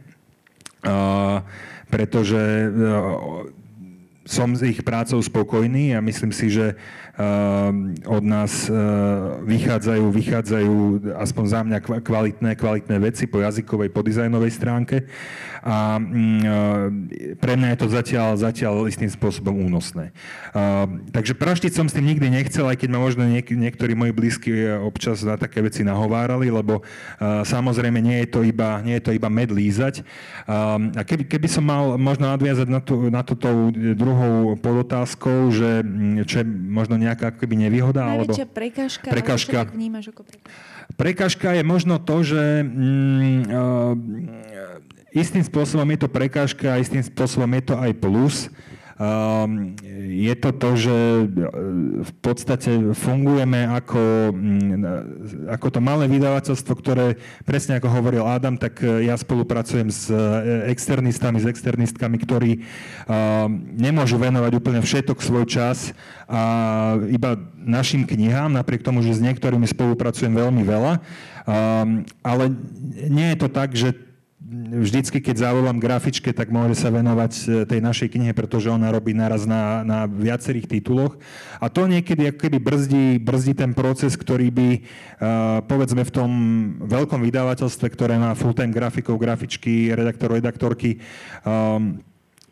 [1.90, 2.66] pretože e,
[4.24, 6.78] som s ich prácou spokojný a myslím si, že
[8.10, 8.74] od nás eh,
[9.46, 10.74] vychádzajú, vychádzajú
[11.14, 15.06] aspoň za mňa kvalitné, kvalitné veci po jazykovej, po dizajnovej stránke
[15.62, 20.10] a mm, eh, pre mňa je to zatiaľ, zatiaľ istým spôsobom únosné.
[20.58, 24.10] Ehm, takže praštiť som s tým nikdy nechcel, aj keď ma možno niek- niektorí moji
[24.10, 24.50] blízky
[24.82, 26.82] občas na také veci nahovárali, lebo
[27.22, 30.02] samozrejme nie je to iba, nie je to iba med lízať.
[30.50, 35.54] Ehm, a keby, keby som mal možno nadviazať na, tú, na to tou druhou podotázkou,
[35.54, 38.02] že mm, čo je možno nejaká akoby nevýhoda?
[38.02, 38.56] Najväčšia alebo...
[38.56, 39.58] prekážka, prekážka.
[39.68, 40.72] Ale vnímaš ako prekážka?
[40.96, 43.94] Prekážka je možno to, že mm, uh,
[45.14, 48.36] istým spôsobom je to prekážka a istým spôsobom je to aj plus.
[48.94, 49.74] Ehm,
[50.06, 51.24] je to to, že e,
[52.06, 58.78] v podstate fungujeme ako, mm, ako to malé vydavateľstvo, ktoré, presne ako hovoril Adam, tak
[58.86, 65.50] e, ja spolupracujem s e, externistami, s externistkami, ktorí ehm, nemôžu venovať úplne všetok svoj
[65.50, 65.90] čas
[66.30, 71.02] a iba našim knihám, napriek tomu, že s niektorými spolupracujem veľmi veľa.
[71.50, 72.54] Ehm, ale
[73.10, 74.03] nie je to tak, že
[74.84, 79.16] vždycky, keď zavolám grafičke, tak môže sa venovať e, tej našej knihe, pretože ona robí
[79.16, 81.16] naraz na, na viacerých tituloch.
[81.56, 86.30] A to niekedy ako keby brzdí, brzdí ten proces, ktorý by, uh, povedzme, v tom
[86.84, 91.00] veľkom vydavateľstve, ktoré má full-time grafikov, grafičky, redaktor, redaktorky,
[91.48, 92.04] um,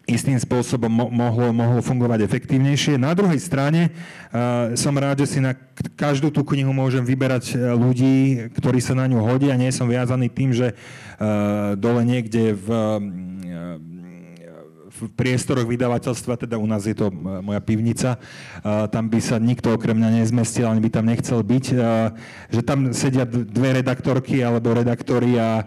[0.06, 2.98] istým spôsobom mohlo, mohlo fungovať efektívnejšie.
[2.98, 3.94] Na druhej strane
[4.34, 5.54] uh, som rád, že si na
[5.94, 9.54] každú tú knihu môžem vyberať uh, ľudí, ktorí sa na ňu hodia.
[9.54, 12.98] Nie som viazaný tým, že uh, dole niekde v uh,
[15.02, 18.14] v priestoroch vydavateľstva, teda u nás je to e, moja pivnica,
[18.62, 21.64] tam by sa nikto okrem mňa nezmestil, ani by tam nechcel byť,
[22.54, 25.66] že tam sedia dve redaktorky alebo redaktori a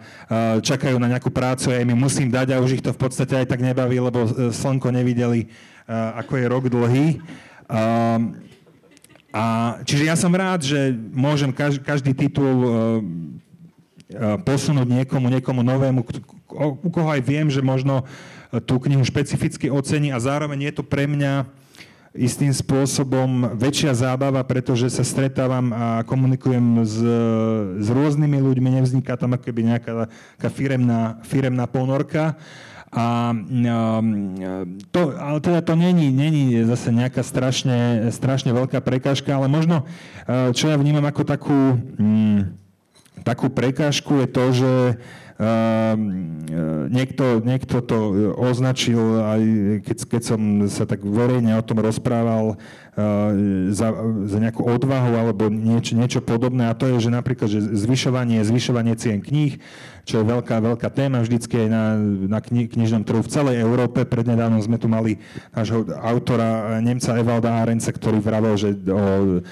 [0.64, 3.52] čakajú na nejakú prácu ja im musím dať a už ich to v podstate aj
[3.52, 5.52] tak nebaví, lebo e, slnko nevideli,
[5.92, 7.22] ako je rok dlhý.
[9.36, 9.46] A,
[9.84, 12.56] čiže ja som rád, že môžem každý, každý titul
[14.48, 16.02] posunúť niekomu, niekomu novému,
[16.56, 18.06] u koho aj viem, že možno
[18.66, 21.48] tú knihu špecificky ocení a zároveň je to pre mňa
[22.16, 26.98] istým spôsobom väčšia zábava, pretože sa stretávam a komunikujem s,
[27.84, 30.08] s rôznymi ľuďmi, nevzniká tam akoby nejaká
[30.48, 32.40] firemná, firemná ponorka.
[32.96, 33.36] A
[34.96, 39.84] to, ale teda to není, není zase nejaká strašne, strašne veľká prekážka, ale možno,
[40.56, 42.56] čo ja vnímam ako takú, mm,
[43.28, 44.72] takú prekážku je to, že
[46.88, 47.98] niekto, niekto to
[48.40, 49.42] označil, aj
[49.84, 52.56] keď, keď som sa tak verejne o tom rozprával,
[52.96, 53.06] e,
[53.76, 53.92] za,
[54.32, 56.72] za nejakú odvahu alebo niečo, niečo podobné.
[56.72, 59.60] A to je, že napríklad že zvyšovanie, zvyšovanie cien kníh,
[60.08, 61.84] čo je veľká, veľká téma vždycky aj na,
[62.32, 64.08] na kni, knižnom trhu v celej Európe.
[64.08, 65.20] Prednedávnom sme tu mali
[65.52, 69.44] nášho autora Nemca Evalda Arenca, ktorý vravel, že o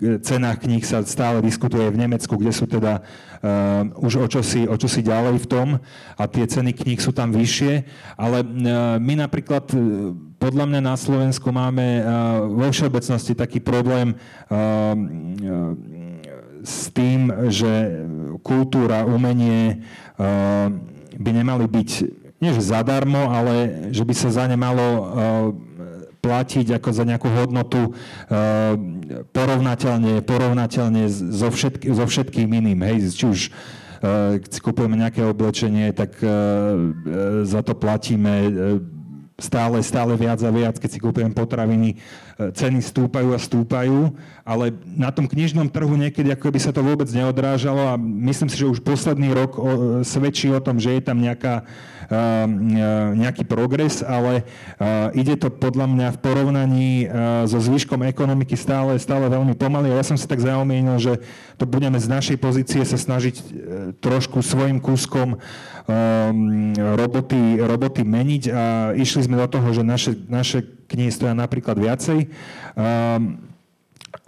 [0.00, 4.76] cenách kníh sa stále diskutuje v Nemecku, kde sú teda uh, už o čosi, o
[4.80, 5.68] čosi ďalej v tom
[6.16, 7.84] a tie ceny kníh sú tam vyššie,
[8.16, 12.04] ale uh, my napríklad uh, podľa mňa na Slovensku máme uh,
[12.48, 14.96] vo všeobecnosti taký problém uh,
[16.60, 18.04] s tým, že
[18.40, 19.84] kultúra, umenie
[20.16, 20.72] uh,
[21.20, 21.90] by nemali byť
[22.40, 25.04] nie že zadarmo, ale že by sa za ne malo uh,
[26.20, 28.76] platiť ako za nejakú hodnotu uh,
[29.32, 32.84] porovnateľne, porovnateľne so, všetky, so všetkým iným.
[32.84, 36.30] Hej, či už uh, keď si kupujeme nejaké oblečenie, tak uh,
[37.48, 38.52] za to platíme
[39.40, 41.96] stále, stále viac a viac, keď si kúpujem potraviny,
[42.40, 44.16] ceny stúpajú a stúpajú,
[44.46, 48.56] ale na tom knižnom trhu niekedy ako by sa to vôbec neodrážalo a myslím si,
[48.56, 49.60] že už posledný rok
[50.04, 51.68] svedčí o tom, že je tam nejaká
[52.10, 58.02] Ehm, e, nejaký progres, ale e, ide to podľa mňa v porovnaní e, so zvyškom
[58.02, 59.94] ekonomiky stále, stále veľmi pomaly.
[59.94, 61.22] Ja som si tak zaumienil, že
[61.54, 63.38] to budeme z našej pozície sa snažiť
[63.98, 65.42] trošku svojim kúskom
[65.90, 68.64] ehm, roboty, roboty meniť a
[68.94, 72.30] išli sme do toho, že naše, naše knihy stoja napríklad viacej.
[72.78, 73.49] Um,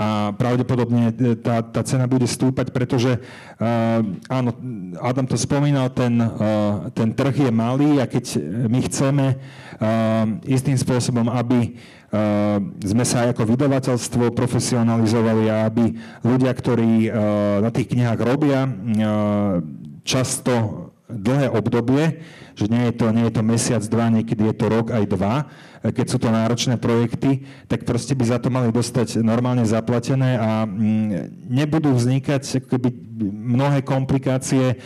[0.01, 4.51] a pravdepodobne e, tá, tá cena bude stúpať, pretože uh, áno,
[4.99, 10.75] Adam to spomínal, ten, uh, ten trh je malý a keď my chceme uh, istým
[10.75, 11.77] spôsobom, aby
[12.11, 15.93] uh, sme sa aj ako vydavateľstvo profesionalizovali a aby
[16.25, 17.13] ľudia, ktorí uh,
[17.61, 19.61] na tých knihách robia, uh,
[20.03, 22.25] často dlhé obdobie,
[22.57, 25.35] že nie je to, nie je to mesiac, dva, niekedy je to rok aj dva,
[25.83, 30.63] keď sú to náročné projekty, tak proste by za to mali dostať normálne zaplatené a
[30.63, 32.89] mm, nebudú vznikať keby
[33.31, 34.79] mnohé komplikácie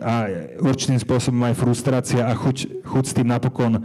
[0.00, 0.14] a
[0.60, 3.80] určitým spôsobom aj frustrácia a chuť, chuť s tým napokon,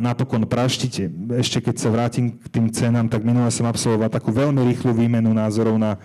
[0.00, 0.92] napokon praštiť.
[1.38, 5.32] Ešte keď sa vrátim k tým cenám, tak minule som absolvoval takú veľmi rýchlu výmenu
[5.32, 5.96] názorov na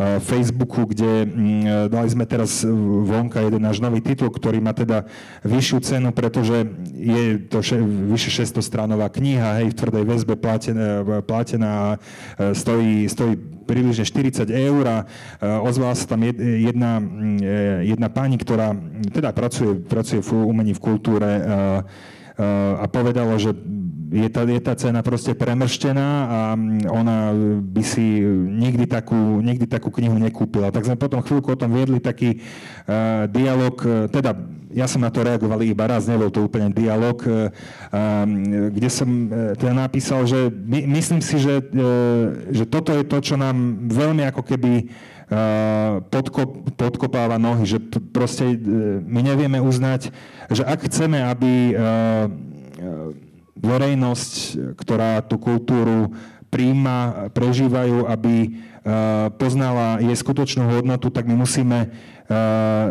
[0.00, 2.64] Facebooku, kde mm, dali sme teraz
[3.04, 5.04] vonka jeden náš nový titul, ktorý má teda
[5.44, 6.64] vyššiu cenu, pretože
[6.96, 7.76] je to še,
[8.08, 11.72] vyše 600 stranová kniha, hej, v tvrdej väzbe platená, platená
[12.40, 13.36] e, stojí, stojí
[13.68, 15.06] približne 40 eur a e,
[15.44, 17.56] ozvala sa tam jedna, mm, e,
[17.92, 18.72] jedna pani, ktorá
[19.12, 21.30] teda pracuje, pracuje v umení v kultúre
[22.80, 23.52] a povedala, že
[24.12, 27.32] je tá, je tá cena proste premrštená a mm, ona
[27.64, 30.68] by si nikdy takú, nikdy takú knihu nekúpila.
[30.68, 34.36] Tak sme potom chvíľku o tom viedli taký uh, dialog, e, teda
[34.72, 37.48] ja som na to reagoval iba raz, nebol to úplne dialog, uh,
[38.68, 43.16] kde som uh, teda napísal, že my, myslím si, že, uh, že toto je to,
[43.24, 44.92] čo nám veľmi ako keby
[46.12, 47.80] podkop, podkopáva nohy, že
[48.12, 48.52] proste
[49.00, 50.12] my nevieme uznať,
[50.52, 51.72] že ak chceme, aby
[53.56, 54.32] verejnosť,
[54.76, 56.12] ktorá tú kultúru
[56.52, 58.48] príjma, prežívajú, aby e,
[59.40, 61.88] poznala jej skutočnú hodnotu, tak my musíme e,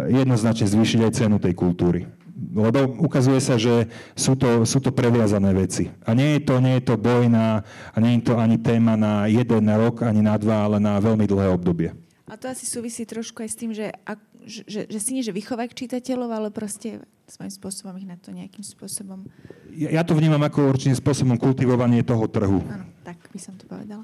[0.10, 2.10] jednoznačne zvýšiť aj cenu tej kultúry.
[2.42, 3.86] Lebo ukazuje sa, že
[4.18, 5.94] sú to, sú to previazané veci.
[6.10, 7.62] A nie je to, nie je to boj na,
[7.94, 11.30] a nie je to ani téma na jeden rok, ani na dva, ale na veľmi
[11.30, 11.94] dlhé obdobie.
[12.26, 15.36] A to asi súvisí trošku aj s tým, že, ak, že, že si nie, že
[15.36, 19.24] vychovať čitateľov, ale proste svojím spôsobom ich na to nejakým spôsobom...
[19.72, 22.60] Ja, ja to vnímam ako určitým spôsobom kultivovanie toho trhu.
[22.68, 24.04] Áno, tak by som to povedala.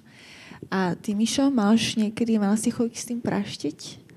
[0.72, 4.08] A ty, Mišo, máš niekedy, mal si chuť s tým praštiť?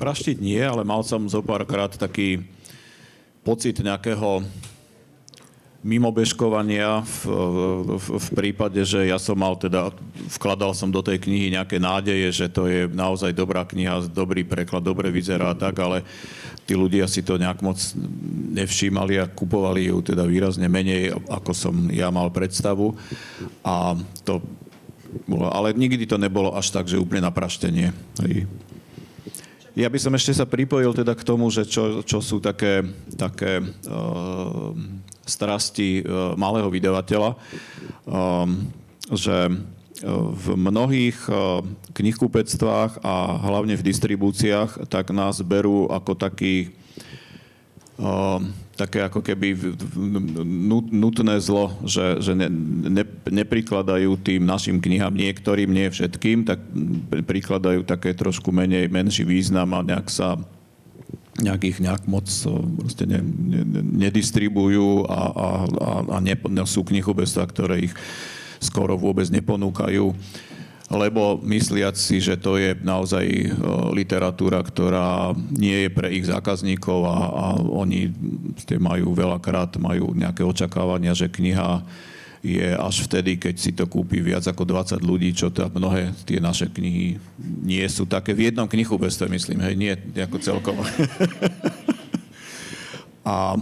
[0.00, 2.40] Praštiť nie, ale mal som zo párkrát taký
[3.44, 4.42] pocit nejakého
[5.78, 7.18] mimobežkovania v,
[7.94, 9.94] v, v prípade, že ja som mal teda,
[10.34, 14.82] vkladal som do tej knihy nejaké nádeje, že to je naozaj dobrá kniha, dobrý preklad,
[14.82, 16.02] dobre vyzerá tak, ale
[16.66, 17.78] tí ľudia si to nejak moc
[18.58, 22.98] nevšímali a kupovali ju teda výrazne menej, ako som ja mal predstavu.
[23.62, 23.94] A
[24.26, 24.42] to
[25.30, 27.94] bolo, ale nikdy to nebolo až tak, že úplne napraštenie.
[29.78, 32.82] Ja by som ešte sa pripojil teda k tomu, že čo, čo sú také,
[33.14, 34.74] také uh,
[35.28, 37.36] strasti uh, malého vydavateľa,
[38.08, 38.66] um,
[39.12, 39.52] že
[40.30, 41.18] v mnohých
[41.90, 46.70] knihkupectvách a hlavne v distribúciách tak nás berú ako taký
[48.78, 49.74] také ako keby
[50.94, 52.46] nutné zlo, že, že ne,
[52.86, 56.62] ne, neprikladajú tým našim knihám niektorým, nie všetkým, tak
[57.26, 60.38] prikladajú také trošku menej, menší význam a nejak sa
[61.38, 62.26] nejakých nejak moc
[62.78, 63.62] proste ne, ne,
[64.10, 66.34] nedistribujú a, a, a, a ne,
[66.66, 67.94] sú knihubectva, ktoré ich
[68.58, 70.14] skoro vôbec neponúkajú.
[70.88, 73.48] Lebo mysliac si, že to je naozaj e,
[73.92, 78.08] literatúra, ktorá nie je pre ich zákazníkov a, a oni
[78.80, 81.84] majú veľakrát majú nejaké očakávania, že kniha
[82.42, 86.38] je až vtedy, keď si to kúpi viac ako 20 ľudí, čo teda mnohé tie
[86.38, 87.18] naše knihy
[87.62, 88.30] nie sú také.
[88.34, 90.82] V jednom knihubestve, myslím, hej, nie ako celkovo.
[93.28, 93.58] a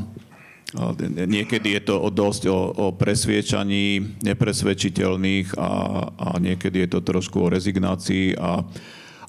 [1.09, 5.70] Niekedy je to dosť o, o presviečaní nepresvedčiteľných a,
[6.11, 8.37] a niekedy je to trošku o rezignácii.
[8.37, 8.66] A,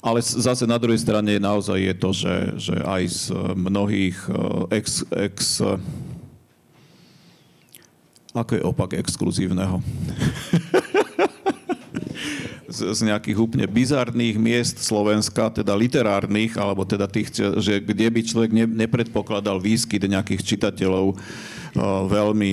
[0.02, 3.22] ale zase na druhej strane naozaj je to, že, že aj z
[3.54, 5.62] mnohých eh, ex, ex
[8.36, 9.80] ako je opak exkluzívneho?
[12.68, 18.20] z, z nejakých úplne bizarných miest Slovenska, teda literárnych, alebo teda tých, že kde by
[18.22, 21.16] človek ne, nepredpokladal výskyt nejakých čitateľov
[22.08, 22.50] veľmi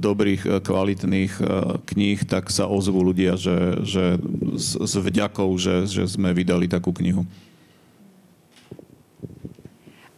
[0.00, 1.32] dobrých, kvalitných
[1.88, 4.04] kníh, tak sa ozvú ľudia, že, že
[4.56, 7.24] s, s vďakou, že, že sme vydali takú knihu.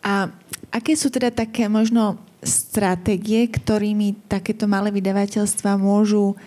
[0.03, 0.31] A
[0.71, 6.39] aké sú teda také možno stratégie, ktorými takéto malé vydavateľstva môžu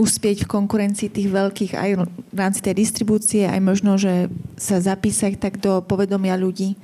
[0.00, 5.36] uspieť v konkurencii tých veľkých aj v rámci tej distribúcie, aj možno, že sa zapísať
[5.36, 6.80] tak do povedomia ľudí.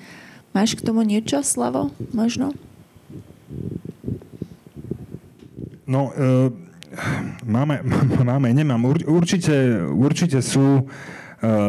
[0.52, 1.88] Máš k tomu niečo, Slavo?
[2.12, 2.52] Možno?
[5.88, 6.52] No, e,
[7.48, 7.80] máme,
[8.36, 8.84] máme, nemám.
[9.08, 10.84] Určite, určite sú e,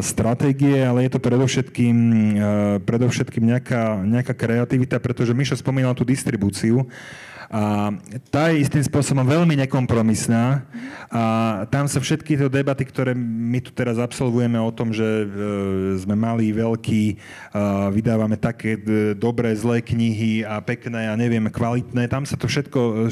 [0.01, 2.45] stratégie, ale je to predovšetkým, e,
[2.81, 6.87] predovšetkým nejaká, nejaká kreativita, pretože Mišo spomínal tú distribúciu.
[7.47, 7.95] A
[8.27, 10.67] tá je istým spôsobom veľmi nekompromisná
[11.07, 11.23] a
[11.71, 15.25] tam sa všetky tie debaty, ktoré my tu teraz absolvujeme o tom, že e,
[15.95, 17.03] sme mali veľký,
[17.95, 18.79] vydávame také e,
[19.15, 23.07] dobré, zlé knihy a pekné a neviem, kvalitné, tam sa to všetko,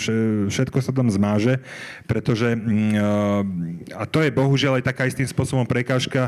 [0.51, 1.63] všetko sa tam zmáže,
[2.03, 6.27] pretože mm, a to je bohužiaľ aj taká istým spôsobom prekážka.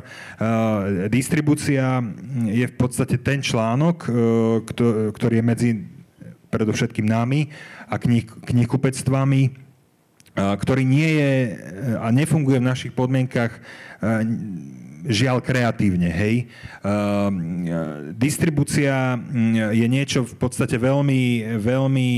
[1.11, 1.99] Distribúcia
[2.47, 4.09] je v podstate ten článok, e,
[5.11, 5.69] ktorý je medzi
[6.47, 7.51] predovšetkým námi
[7.87, 9.55] a knih, knihkupectvami,
[10.37, 11.31] ktorý nie je
[11.97, 13.57] a nefunguje v našich podmienkach
[15.07, 16.51] žiaľ kreatívne, hej.
[18.15, 19.15] distribúcia
[19.71, 22.09] je niečo v podstate veľmi, veľmi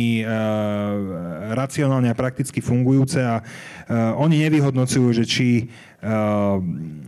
[1.54, 3.46] racionálne a prakticky fungujúce a
[4.18, 5.48] oni nevyhodnocujú, že či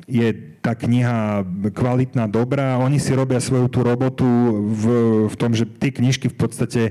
[0.05, 0.29] je
[0.61, 1.41] tá kniha
[1.73, 2.77] kvalitná, dobrá.
[2.77, 4.27] Oni si robia svoju tú robotu
[4.69, 4.85] v,
[5.25, 6.81] v tom, že tie knižky v podstate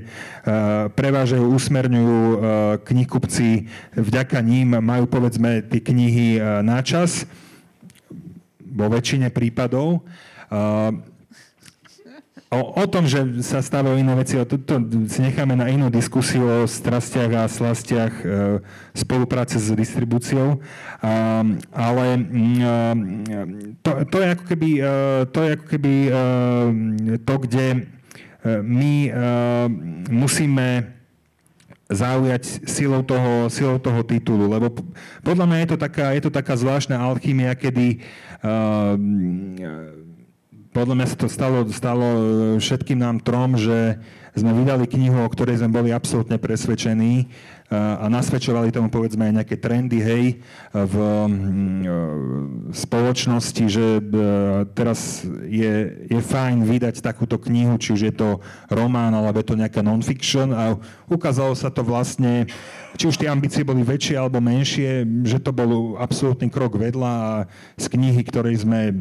[0.91, 2.35] prevážajú, usmerňujú uh,
[2.83, 3.71] knihkupci.
[3.95, 7.23] Vďaka ním majú povedzme tie knihy na čas
[8.71, 10.07] vo väčšine prípadov.
[10.51, 10.95] Uh,
[12.51, 14.75] O, o tom, že sa stávajú iné veci, to, to
[15.07, 18.25] si necháme na inú diskusiu o strastiach a slastiach e,
[18.91, 20.59] spolupráce s distribúciou.
[20.99, 24.91] A, ale mm, to, to, je ako keby, e,
[25.31, 26.11] to je ako keby e,
[27.23, 27.79] to, kde e,
[28.59, 29.11] my e,
[30.11, 30.67] musíme
[31.91, 34.71] zaujať silou toho, silou toho titulu, lebo
[35.21, 37.99] podľa mňa je to taká, je to taká zvláštna alchymia, kedy
[38.41, 38.95] uh,
[40.71, 42.21] podľa mňa sa to stalo, stalo e,
[42.63, 43.99] všetkým nám trom, že
[44.31, 47.27] sme vydali knihu, o ktorej sme boli absolútne presvedčení
[47.71, 50.25] a nasvedčovali tomu povedzme aj nejaké trendy, hej,
[50.75, 50.95] v
[52.75, 54.01] spoločnosti, že e,
[54.75, 58.29] teraz je, je fajn vydať takúto knihu, či už je to
[58.67, 60.51] román, alebo je to nejaká non-fiction.
[60.51, 60.75] A
[61.07, 62.51] ukázalo sa to vlastne,
[62.99, 67.31] či už tie ambície boli väčšie alebo menšie, že to bol absolútny krok vedľa a
[67.79, 68.91] z knihy, ktorej sme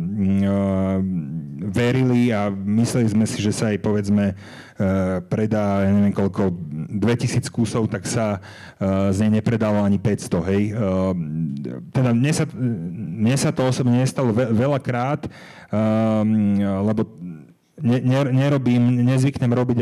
[1.70, 4.34] verili a mysleli sme si, že sa aj povedzme
[4.80, 6.56] Eh, predá, ja neviem koľko,
[6.88, 8.40] 2000 kusov, tak sa
[8.80, 10.72] eh, z nej nepredalo ani 500, hej.
[10.72, 11.12] Eh,
[11.92, 12.48] teda mne sa,
[13.20, 15.28] mne sa to osobne nestalo veľakrát,
[16.82, 17.06] lebo
[17.82, 19.78] ne, nerobím, nezvyknem robiť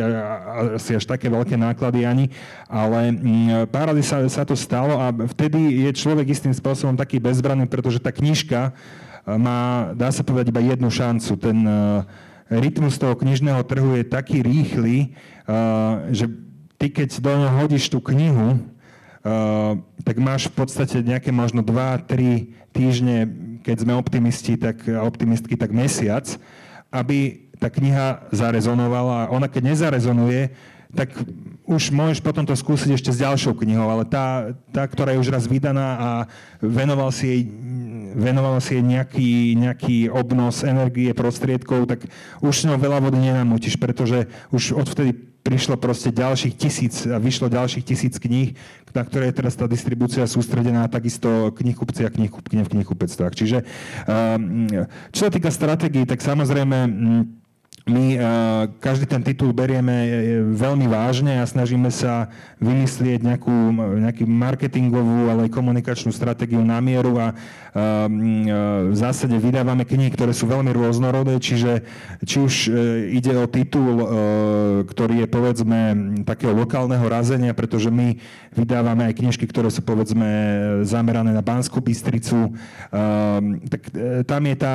[0.78, 2.30] asi až také veľké náklady ani,
[2.70, 7.18] ale mm, pár razy sa, sa to stalo a vtedy je človek istým spôsobom taký
[7.18, 8.72] bezbranný, pretože tá knižka
[9.28, 11.36] má, dá sa povedať, iba jednu šancu.
[11.36, 11.58] Ten,
[12.50, 15.12] rytmus toho knižného trhu je taký rýchly,
[16.12, 16.32] že
[16.80, 18.60] ty keď do neho hodíš tú knihu,
[20.04, 23.28] tak máš v podstate nejaké možno 2-3 týždne,
[23.60, 26.24] keď sme optimisti tak, optimistky, tak mesiac,
[26.88, 29.30] aby tá kniha zarezonovala.
[29.34, 30.54] Ona keď nezarezonuje,
[30.94, 31.12] tak
[31.68, 35.28] už môžeš potom to skúsiť ešte s ďalšou knihou, ale tá, tá ktorá je už
[35.28, 36.10] raz vydaná a
[36.64, 37.40] venoval si jej,
[38.16, 42.08] venoval si jej nejaký, nejaký obnos energie, prostriedkov, tak
[42.40, 45.12] už s ňou veľa vody nenamútiš, pretože už odvtedy
[45.44, 48.56] prišlo proste ďalších tisíc a vyšlo ďalších tisíc kníh,
[48.92, 53.32] na ktoré je teraz tá distribúcia sústredená, takisto knihkupci a knihkupkyne v knihkupectvách.
[53.36, 53.58] Čiže
[54.08, 54.68] ehm,
[55.12, 56.76] čo sa týka stratégií, tak samozrejme
[57.86, 58.22] my uh,
[58.82, 59.94] každý ten titul berieme
[60.56, 63.54] veľmi vážne a snažíme sa vymyslieť nejakú,
[64.02, 68.08] nejakú marketingovú, ale aj komunikačnú stratégiu na mieru a uh,
[68.88, 71.86] v zásade vydávame knihy, ktoré sú veľmi rôznorodé, čiže
[72.26, 72.54] či už
[73.12, 74.02] ide o titul,
[74.88, 75.80] ktorý je povedzme
[76.26, 78.18] takého lokálneho razenia, pretože my
[78.56, 80.26] vydávame aj knižky, ktoré sú povedzme
[80.82, 82.56] zamerané na Banskú Bystricu,
[83.70, 83.82] tak
[84.26, 84.74] tam je tá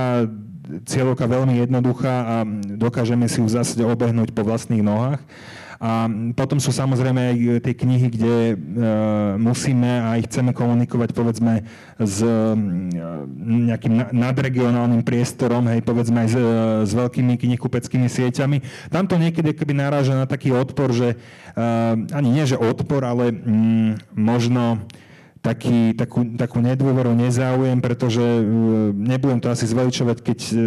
[0.87, 2.35] cieľovka veľmi jednoduchá a
[2.77, 5.21] dokážeme si ju zásade obehnúť po vlastných nohách.
[5.83, 7.37] A potom sú samozrejme aj
[7.67, 8.55] tie knihy, kde e,
[9.35, 11.67] musíme a aj chceme komunikovať povedzme
[11.99, 12.55] s e,
[13.67, 16.43] nejakým nadregionálnym priestorom, hej, povedzme aj s, e,
[16.87, 18.63] s veľkými knihkupeckými sieťami.
[18.95, 21.19] Tam to niekedy keby naráža na taký odpor, že
[22.09, 24.81] ani nie, že odpor, ale mm, možno
[25.43, 30.59] taký, takú, takú nedôveru, nezáujem, pretože uh, nebudem to asi zveličovať, keď uh,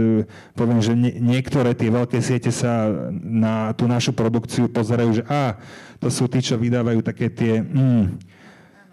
[0.53, 5.57] poviem, že nie, niektoré tie veľké siete sa na tú našu produkciu pozerajú, že a,
[5.97, 8.05] to sú tí, čo vydávajú také tie mm,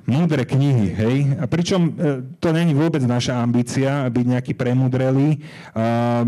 [0.07, 1.15] múdre knihy, hej?
[1.35, 5.43] A pričom uh, to není vôbec naša ambícia byť nejaký premudrelý.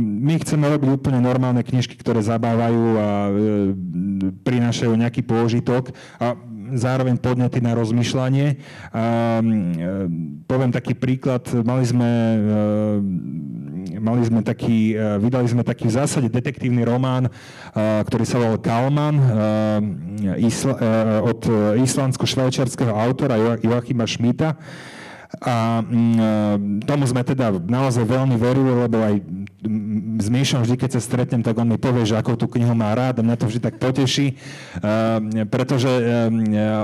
[0.03, 3.10] My chceme robiť úplne normálne knižky, ktoré zabávajú a
[4.43, 5.95] prinášajú nejaký pôžitok.
[6.20, 6.36] A
[6.76, 8.59] zároveň podnety na rozmýšľanie.
[8.91, 9.55] A, e,
[10.45, 12.39] poviem taký príklad, mali sme, e,
[13.97, 17.32] mali sme taký, e, vydali sme taký v zásade detektívny román,
[17.76, 19.15] ktorý sa volal Kalman
[21.26, 21.41] od
[21.76, 24.55] islandsko-švajčiarského autora Joachima Schmidta.
[25.41, 29.15] A mm, tomu sme teda naozaj veľmi verili, lebo aj
[30.21, 32.93] s Míšom vždy, keď sa stretnem, tak on mi povie, že ako tú knihu má
[32.93, 34.38] rád a mňa to vždy tak poteší,
[35.49, 35.89] pretože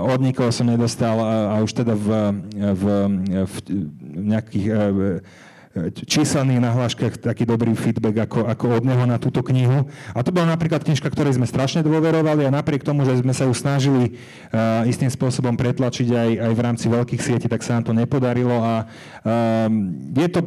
[0.01, 2.07] od nikoho som nedostal a už teda v,
[2.57, 2.83] v,
[3.45, 3.53] v
[4.17, 4.67] nejakých
[6.03, 9.87] číselných nahláškach taký dobrý feedback ako, ako od neho na túto knihu.
[10.11, 13.47] A to bola napríklad knižka, ktorej sme strašne dôverovali a napriek tomu, že sme sa
[13.47, 14.19] ju snažili
[14.51, 18.51] uh, istým spôsobom pretlačiť aj, aj v rámci veľkých sietí, tak sa nám to nepodarilo
[18.59, 18.73] a
[19.23, 20.43] um, je to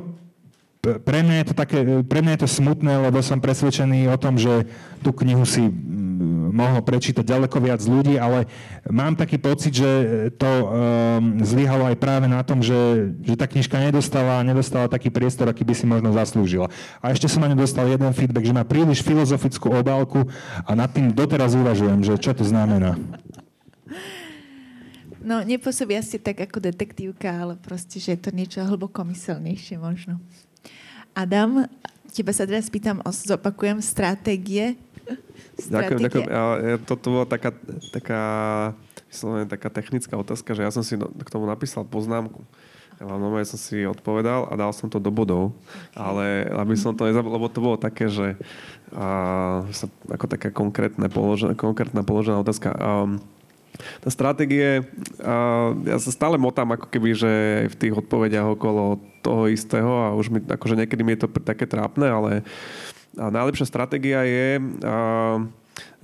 [0.84, 4.36] pre mňa, je to také, pre mňa je to smutné, lebo som presvedčený o tom,
[4.36, 4.68] že
[5.00, 5.72] tú knihu si
[6.54, 8.46] mohlo prečítať ďaleko viac ľudí, ale
[8.86, 9.90] mám taký pocit, že
[10.38, 15.50] to um, zlyhalo aj práve na tom, že, že tá knižka nedostala, nedostala taký priestor,
[15.50, 16.70] aký by si možno zaslúžila.
[17.02, 20.22] A ešte som na ňu dostal jeden feedback, že má príliš filozofickú obálku
[20.62, 22.94] a nad tým doteraz uvažujem, že čo to znamená.
[25.24, 30.20] No, nepôsobia ste tak ako detektívka, ale proste, že je to niečo hlbokomyselnejšie možno.
[31.16, 31.64] Adam,
[32.12, 34.76] teba sa teraz pýtam, zopakujem, stratégie.
[35.54, 36.26] Ďakujem, ďakujem.
[36.28, 36.44] Ja,
[36.82, 37.54] toto bola taká,
[37.94, 38.22] taká,
[39.48, 42.42] taká technická otázka, že ja som si k tomu napísal poznámku.
[43.02, 45.50] Normálne som si odpovedal a dal som to do bodov,
[45.98, 48.38] ale aby som to nezabudol, lebo to bolo také, že
[48.94, 52.70] a, sa, ako taká konkrétna položená, konkrétna položená otázka.
[52.78, 53.18] Um,
[53.74, 54.86] tá stratégie,
[55.82, 57.32] ja sa stále motám ako keby, že
[57.66, 61.66] v tých odpovediach okolo toho istého a už mi, akože niekedy mi je to také
[61.66, 62.30] trápne, ale
[63.18, 64.62] najlepšia stratégia je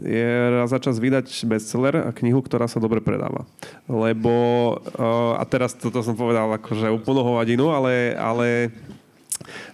[0.00, 3.46] je raz za čas vydať bestseller a knihu, ktorá sa dobre predáva.
[3.86, 4.32] Lebo,
[5.36, 8.72] a teraz toto som povedal akože úplnú hovadinu, ale, ale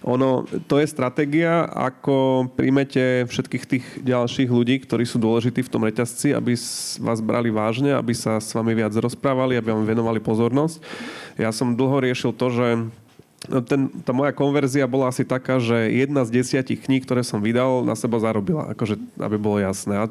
[0.03, 5.83] ono, to je stratégia, ako príjmete všetkých tých ďalších ľudí, ktorí sú dôležití v tom
[5.87, 6.53] reťazci, aby
[7.01, 10.83] vás brali vážne, aby sa s vami viac rozprávali, aby vám venovali pozornosť.
[11.39, 12.67] Ja som dlho riešil to, že
[13.45, 17.85] ten, tá moja konverzia bola asi taká, že jedna z desiatich kníh, ktoré som vydal,
[17.85, 19.93] na seba zarobila, akože, aby bolo jasné.
[19.93, 20.09] A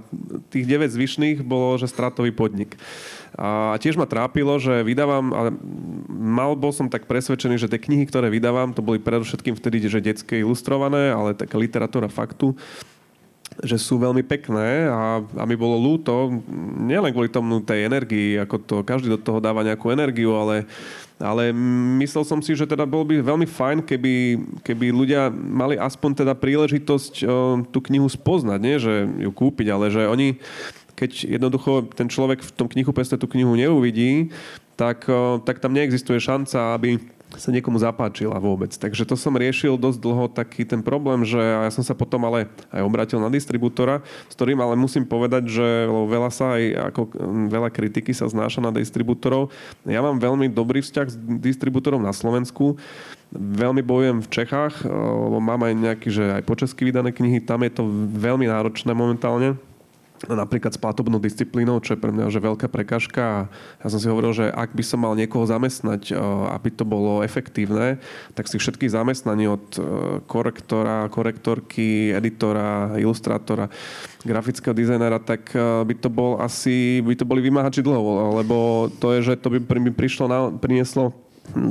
[0.49, 2.79] tých 9 zvyšných bolo, že stratový podnik.
[3.37, 5.51] A tiež ma trápilo, že vydávam, ale
[6.09, 10.01] mal bol som tak presvedčený, že tie knihy, ktoré vydávam, to boli predovšetkým vtedy, že
[10.01, 12.57] detské ilustrované, ale taká literatúra faktu
[13.65, 16.29] že sú veľmi pekné a, a mi bolo ľúto,
[16.81, 20.69] nielen kvôli tomu tej energii, ako to každý do toho dáva nejakú energiu, ale,
[21.17, 21.57] ale
[21.97, 24.15] myslel som si, že teda bolo by veľmi fajn, keby,
[24.61, 27.27] keby ľudia mali aspoň teda príležitosť o,
[27.73, 28.77] tú knihu spoznať, nie?
[28.77, 28.95] Že
[29.25, 30.37] ju kúpiť, ale že oni,
[30.93, 34.29] keď jednoducho ten človek v tom knihu tú knihu neuvidí,
[34.77, 37.01] tak, o, tak tam neexistuje šanca, aby
[37.37, 38.73] sa niekomu zapáčila vôbec.
[38.73, 42.49] Takže to som riešil dosť dlho taký ten problém, že ja som sa potom ale
[42.73, 46.63] aj obratil na distribútora, s ktorým ale musím povedať, že veľa sa aj
[46.93, 47.01] ako
[47.53, 49.53] veľa kritiky sa znáša na distribútorov.
[49.85, 52.81] Ja mám veľmi dobrý vzťah s distribútorom na Slovensku.
[53.37, 57.67] Veľmi bojujem v Čechách, lebo mám aj nejaký, že aj po česky vydané knihy, tam
[57.67, 57.85] je to
[58.17, 59.59] veľmi náročné momentálne
[60.25, 63.53] napríklad s platobnou disciplínou, čo je pre mňa že veľká prekažka.
[63.81, 66.17] Ja som si hovoril, že ak by som mal niekoho zamestnať,
[66.57, 68.01] aby to bolo efektívne,
[68.33, 69.67] tak si všetky zamestnaní od
[70.25, 73.69] korektora, korektorky, editora, ilustrátora,
[74.25, 75.53] grafického dizajnera, tak
[75.85, 79.61] by to bol asi, by to boli vymáhači dlho, lebo to je, že to by
[79.77, 81.26] mi prišlo, na, prinieslo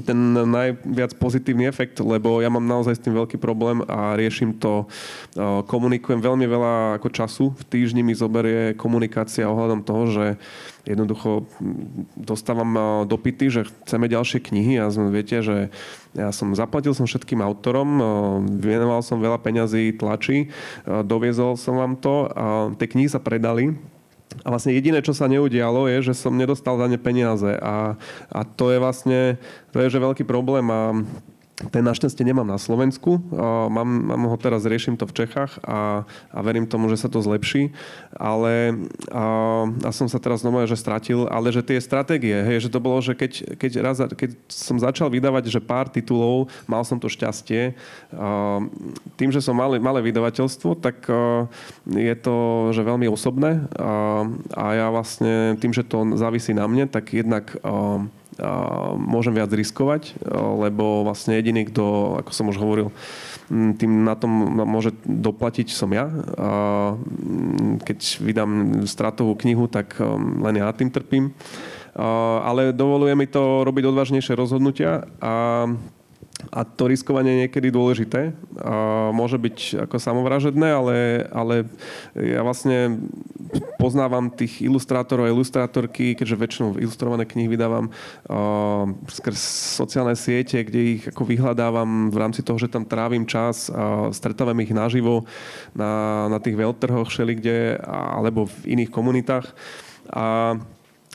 [0.08, 4.88] ten najviac pozitívny efekt, lebo ja mám naozaj s tým veľký problém a riešim to,
[5.68, 7.46] komunikujem veľmi veľa ako času.
[7.56, 10.26] V týždni mi zoberie komunikácia ohľadom toho, že
[10.86, 11.50] jednoducho
[12.14, 15.74] dostávam dopity, že chceme ďalšie knihy a viete, že
[16.14, 18.00] ja som zaplatil som všetkým autorom,
[18.62, 20.54] venoval som veľa peňazí tlači,
[20.86, 22.30] doviezol som vám to,
[22.78, 23.74] tie knihy sa predali,
[24.44, 27.56] a vlastne jediné, čo sa neudialo, je, že som nedostal za ne peniaze.
[27.62, 27.96] A,
[28.30, 29.20] a to je vlastne,
[29.72, 30.66] to je že veľký problém.
[30.68, 30.92] A
[31.56, 33.16] ten našťastie nemám na Slovensku,
[33.72, 36.04] mám, mám ho teraz, riešim to v Čechách a,
[36.36, 37.72] a verím tomu, že sa to zlepší,
[38.12, 38.76] ale
[39.08, 39.24] a,
[39.88, 43.00] a som sa teraz znova, že stratil, ale že tie stratégie, hej, že to bolo,
[43.00, 47.72] že keď, keď, raz, keď som začal vydávať, že pár titulov, mal som to šťastie,
[47.72, 48.60] a,
[49.16, 51.48] tým, že som malé, malé vydavateľstvo, tak a,
[51.88, 52.36] je to,
[52.76, 53.64] že veľmi osobné.
[53.80, 58.04] A, a ja vlastne tým, že to závisí na mne, tak jednak a,
[59.00, 60.18] môžem viac riskovať,
[60.60, 62.92] lebo vlastne jediný, kto, ako som už hovoril,
[63.52, 64.32] tým na tom
[64.66, 66.10] môže doplatiť som ja.
[67.86, 70.02] Keď vydám stratovú knihu, tak
[70.42, 71.32] len ja tým trpím.
[71.96, 75.64] Ale dovoluje mi to robiť odvážnejšie rozhodnutia a
[76.52, 78.36] a to riskovanie je niekedy dôležité.
[78.62, 80.96] A môže byť ako samovražedné, ale,
[81.32, 81.56] ale
[82.14, 83.00] ja vlastne
[83.78, 89.40] poznávam tých ilustrátorov a ilustrátorky, keďže väčšinou ilustrované knihy vydávam uh, skrz
[89.80, 94.58] sociálne siete, kde ich ako vyhľadávam v rámci toho, že tam trávim čas a stretávam
[94.62, 95.24] ich naživo
[95.72, 99.48] na, na tých veľtrhoch všelikde alebo v iných komunitách.
[100.12, 100.58] A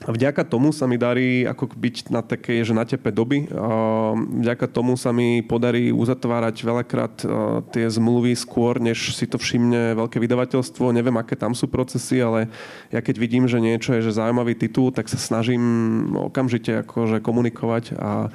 [0.01, 3.45] vďaka tomu sa mi darí ako byť na také, že na tepe doby.
[4.41, 7.15] Vďaka tomu sa mi podarí uzatvárať veľakrát
[7.69, 10.97] tie zmluvy skôr, než si to všimne veľké vydavateľstvo.
[10.97, 12.49] Neviem, aké tam sú procesy, ale
[12.89, 15.61] ja keď vidím, že niečo je že zaujímavý titul, tak sa snažím
[16.17, 18.33] okamžite akože komunikovať a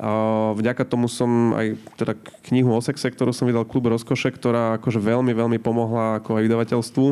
[0.00, 0.10] a
[0.56, 2.16] vďaka tomu som aj teda
[2.48, 6.44] knihu o sexe, ktorú som vydal Klub rozkoše, ktorá akože veľmi, veľmi pomohla ako aj
[6.48, 7.06] vydavateľstvu.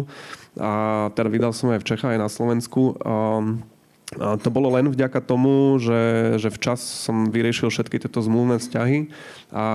[0.57, 0.73] A
[1.13, 2.97] teda vydal som aj v Čechách, aj na Slovensku.
[3.05, 9.07] A to bolo len vďaka tomu, že, že včas som vyriešil všetky tieto zmluvné vzťahy
[9.55, 9.67] a,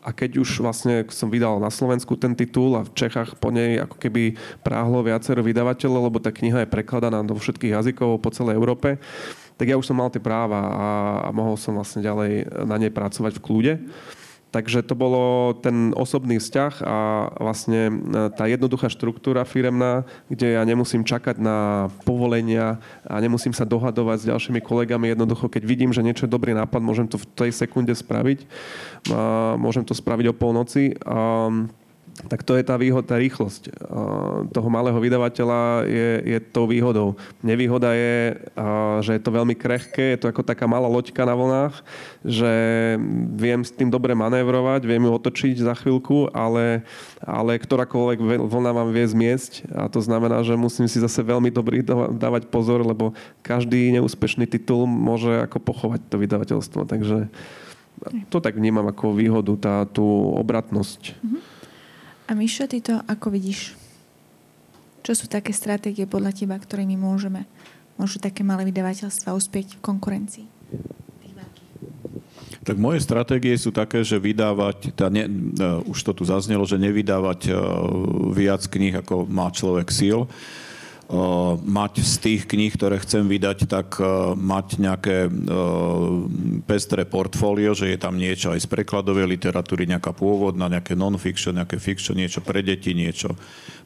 [0.00, 3.76] a keď už vlastne som vydal na Slovensku ten titul a v Čechách po nej
[3.76, 8.56] ako keby práhlo viacero vydavateľov, lebo tá kniha je prekladaná do všetkých jazykov po celej
[8.56, 8.96] Európe,
[9.58, 10.88] tak ja už som mal tie práva a,
[11.26, 13.74] a mohol som vlastne ďalej na nej pracovať v kľude.
[14.48, 16.96] Takže to bolo ten osobný vzťah a
[17.36, 17.92] vlastne e,
[18.32, 24.28] tá jednoduchá štruktúra firemná, kde ja nemusím čakať na povolenia a nemusím sa dohadovať s
[24.32, 25.12] ďalšími kolegami.
[25.12, 28.48] Jednoducho, keď vidím, že niečo je dobrý nápad, môžem to v tej sekunde spraviť.
[29.60, 30.96] Môžem to spraviť o polnoci
[32.26, 33.70] tak to je tá výhoda, tá rýchlosť
[34.50, 37.14] toho malého vydavateľa je, je tou výhodou.
[37.46, 38.42] Nevýhoda je,
[39.06, 41.74] že je to veľmi krehké, je to ako taká malá loďka na vlnách,
[42.26, 42.52] že
[43.38, 46.82] viem s tým dobre manévrovať, viem ju otočiť za chvíľku, ale,
[47.22, 48.18] ale ktorákoľvek
[48.50, 51.86] vlna vám vie zmiesť a to znamená, že musím si zase veľmi dobrý
[52.18, 53.14] dávať pozor, lebo
[53.46, 56.82] každý neúspešný titul môže ako pochovať to vydavateľstvo.
[56.88, 57.30] Takže
[58.30, 60.06] to tak vnímam ako výhodu, tá, tú
[60.38, 61.18] obratnosť.
[61.18, 61.57] Mm-hmm.
[62.28, 63.72] A Mišo, ty to ako vidíš?
[65.00, 67.48] Čo sú také stratégie podľa teba, ktorými môžeme,
[67.96, 70.46] môžu také malé vydavateľstva uspieť v konkurencii?
[72.68, 76.76] Tak moje stratégie sú také, že vydávať, tá ne, uh, už to tu zaznelo, že
[76.76, 77.56] nevydávať uh,
[78.36, 80.28] viac kníh, ako má človek síl.
[81.64, 83.96] Mať z tých kníh, ktoré chcem vydať, tak
[84.36, 85.32] mať nejaké
[86.68, 91.80] pestré portfólio, že je tam niečo aj z prekladovej literatúry, nejaká pôvodná, nejaké non-fiction, nejaké
[91.80, 93.32] fiction, niečo pre deti, niečo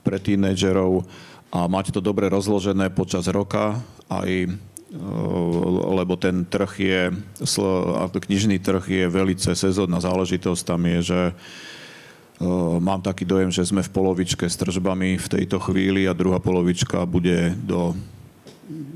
[0.03, 1.07] pre tínedžerov
[1.55, 3.79] a mať to dobre rozložené počas roka
[4.11, 4.51] aj
[5.89, 7.03] lebo ten trh je,
[8.13, 10.63] knižný trh je velice sezónna záležitosť.
[10.69, 11.21] Tam je, že
[12.83, 17.07] mám taký dojem, že sme v polovičke s tržbami v tejto chvíli a druhá polovička
[17.07, 17.95] bude do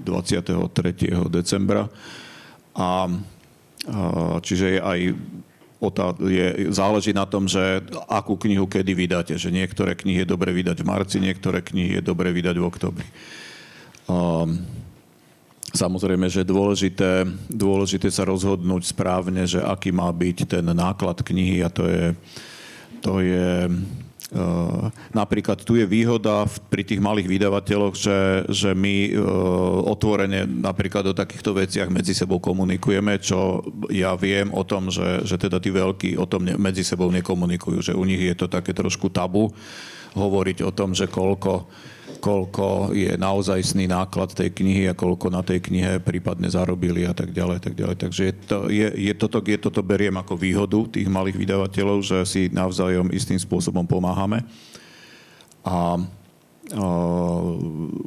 [0.07, 0.51] 23.
[1.31, 1.87] decembra.
[2.77, 3.07] A,
[4.43, 5.01] čiže je aj
[6.25, 9.35] je, záleží na tom, že akú knihu kedy vydáte.
[9.37, 13.09] Že niektoré knihy je dobre vydať v marci, niektoré knihy je dobre vydať v oktobri.
[14.09, 14.65] Um,
[15.77, 21.61] Samozrejme, že je dôležité, dôležité sa rozhodnúť správne, že aký má byť ten náklad knihy
[21.61, 22.17] a to je,
[23.03, 23.71] to je
[24.27, 29.23] Uh, napríklad tu je výhoda pri tých malých vydavateľoch, že, že my uh,
[29.87, 35.39] otvorene napríklad o takýchto veciach medzi sebou komunikujeme, čo ja viem o tom, že, že
[35.39, 39.15] teda tí veľkí o tom medzi sebou nekomunikujú, že u nich je to také trošku
[39.15, 39.55] tabu
[40.19, 41.71] hovoriť o tom, že koľko
[42.27, 47.31] koľko je naozajstný náklad tej knihy a koľko na tej knihe prípadne zarobili a tak
[47.31, 47.63] ďalej.
[47.63, 47.97] Tak ďalej.
[48.03, 52.19] Takže je, to, je, je, toto, je toto beriem ako výhodu tých malých vydavateľov, že
[52.27, 54.43] si navzájom istým spôsobom pomáhame.
[55.67, 56.03] A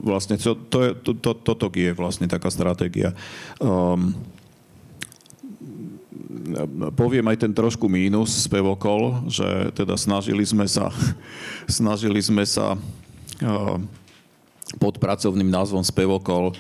[0.03, 3.15] vlastne to, to, to, to, toto je vlastne taká stratégia.
[3.63, 4.11] Um,
[6.99, 10.91] poviem aj ten trošku mínus z Pevokol, že teda snažili sme sa,
[11.71, 13.08] snažili sme sa uh,
[14.77, 16.53] pod pracovným názvom Spevokol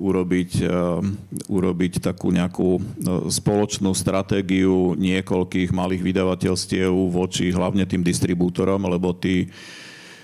[0.00, 1.04] urobiť, uh,
[1.52, 2.82] urobiť takú nejakú uh,
[3.28, 9.52] spoločnú stratégiu niekoľkých malých vydavateľstiev voči hlavne tým distribútorom, lebo tí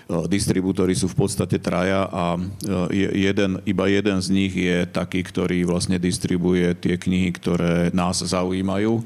[0.07, 2.39] distribútory sú v podstate traja a
[2.95, 9.03] jeden, iba jeden z nich je taký, ktorý vlastne distribuje tie knihy, ktoré nás zaujímajú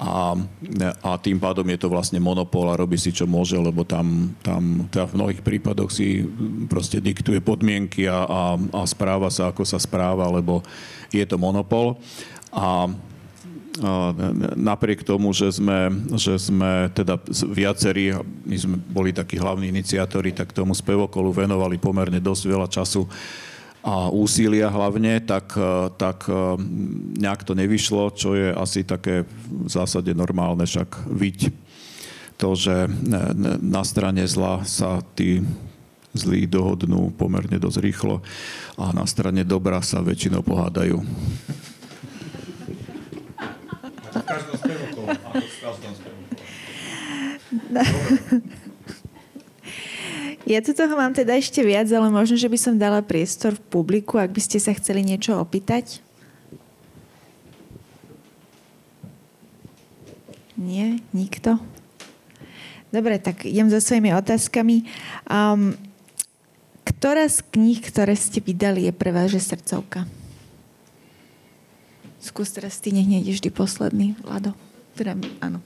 [0.00, 0.32] a,
[1.04, 4.88] a tým pádom je to vlastne monopol a robí si čo môže, lebo tam, tam
[4.88, 6.24] teda v mnohých prípadoch si
[6.72, 10.64] proste diktuje podmienky a, a, a správa sa, ako sa správa, lebo
[11.12, 12.00] je to monopol.
[12.48, 12.88] A
[14.56, 17.20] napriek tomu, že sme, že sme teda
[17.52, 18.16] viacerí,
[18.48, 23.04] my sme boli takí hlavní iniciátori, tak tomu spevokolu venovali pomerne dosť veľa času
[23.80, 26.60] a úsilia hlavne, tak, e, tak e,
[27.16, 31.40] nejak to nevyšlo, čo je asi také v zásade normálne, však viť.
[32.40, 32.88] To, že
[33.60, 35.44] na strane zla sa tí
[36.16, 38.24] zlí dohodnú pomerne dosť rýchlo
[38.80, 41.04] a na strane dobra sa väčšinou pohádajú.
[44.10, 44.56] v každom
[50.50, 53.62] Ja tu toho mám teda ešte viac, ale možno, že by som dala priestor v
[53.70, 56.02] publiku, ak by ste sa chceli niečo opýtať.
[60.58, 60.98] Nie?
[61.14, 61.62] Nikto?
[62.90, 64.90] Dobre, tak idem so svojimi otázkami.
[65.30, 65.78] Um,
[66.82, 70.10] ktorá z kníh, ktoré ste vydali, je pre vás srdcovka?
[72.18, 74.58] Skús teraz ty, nech nejde vždy posledný, Vlado.
[74.98, 75.62] Teda, áno.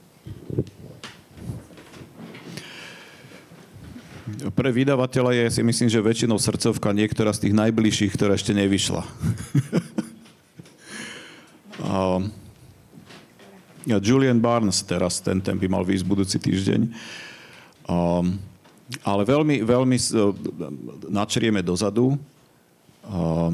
[4.25, 9.05] Pre vydavateľa je si myslím, že väčšinou srdcovka niektorá z tých najbližších, ktorá ešte nevyšla.
[11.85, 12.25] a,
[13.85, 16.89] Julian Barnes teraz, ten, ten by mal výjsť budúci týždeň.
[17.85, 18.25] A,
[19.05, 19.97] ale veľmi, veľmi
[21.13, 22.17] načrieme dozadu.
[23.05, 23.53] A,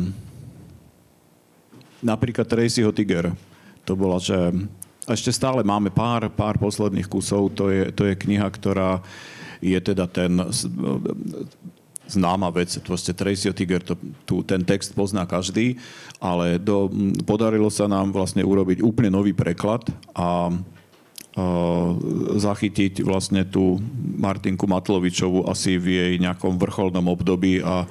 [1.99, 3.35] napríklad Tracyho Tiger.
[3.83, 4.55] To bola, že
[5.03, 7.51] ešte stále máme pár, pár posledných kusov.
[7.59, 9.03] To je, to je kniha, ktorá
[9.61, 10.41] je teda ten
[12.11, 13.95] známa vec, proste Tracy Tiger, to,
[14.27, 15.79] tu, ten text pozná každý,
[16.19, 16.91] ale do,
[17.23, 20.51] podarilo sa nám vlastne urobiť úplne nový preklad a
[22.35, 23.79] zachytiť vlastne tú
[24.19, 27.87] Martinku Matlovičovu asi v jej nejakom vrcholnom období a,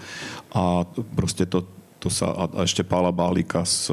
[0.52, 0.84] a
[1.16, 1.64] proste to,
[2.04, 3.88] to sa, a ešte Pála Bálika s,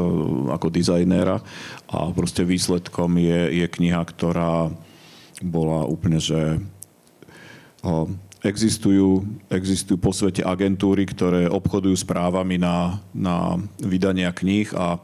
[0.52, 1.40] ako dizajnéra
[1.88, 4.68] a proste výsledkom je, je kniha, ktorá
[5.40, 6.60] bola úplne, že
[8.46, 15.00] Existujú, existujú po svete agentúry, ktoré obchodujú s právami na, na vydania kníh a e,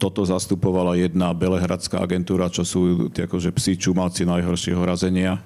[0.00, 5.44] toto zastupovala jedna belehradská agentúra, čo sú akože psi čumáci najhoršieho razenia,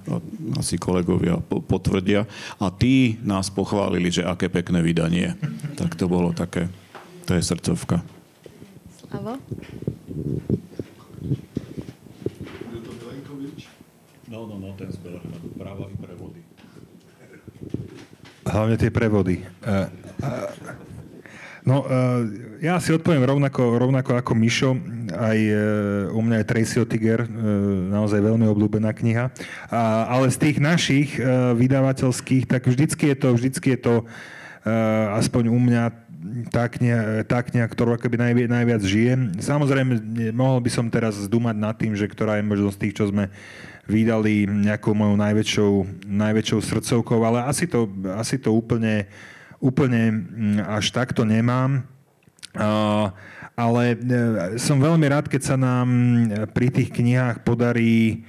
[0.54, 2.30] asi kolegovia potvrdia.
[2.62, 5.34] A tí nás pochválili, že aké pekné vydanie.
[5.74, 6.70] Tak to bolo také,
[7.26, 8.06] to je srdcovka.
[9.02, 9.34] Slavo?
[14.34, 16.42] No, no, no, ten z Belehradu, práva i prevody.
[18.42, 19.46] Hlavne tie prevody.
[19.62, 19.86] Uh,
[20.26, 20.50] uh,
[21.64, 22.28] No, uh,
[22.60, 24.76] ja si odpoviem rovnako, rovnako ako Mišo.
[25.16, 25.38] Aj
[26.12, 27.24] u mňa je Tracy Otiger,
[27.88, 29.32] naozaj veľmi obľúbená kniha.
[29.72, 31.16] Ale z tých našich
[31.56, 33.94] vydavateľských, tak vždycky je to, vždycky je to
[35.16, 35.82] aspoň u mňa
[36.52, 39.32] tá kniha, tá kniha ktorú akoby najviac, najviac žijem.
[39.40, 40.04] Samozrejme,
[40.36, 43.32] mohol by som teraz zdúmať nad tým, že ktorá je možno z tých, čo sme
[43.84, 45.72] vydali nejakou mojou najväčšou,
[46.08, 51.88] najväčšou srdcovkou, ale asi to, asi to úplne uh, úplne mm, až takto nemám.
[53.54, 53.96] Ale e,
[54.60, 55.88] som veľmi rád, keď sa nám
[56.52, 58.28] pri tých knihách podarí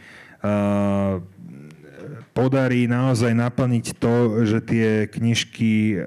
[2.35, 5.97] podarí naozaj naplniť to, že tie knižky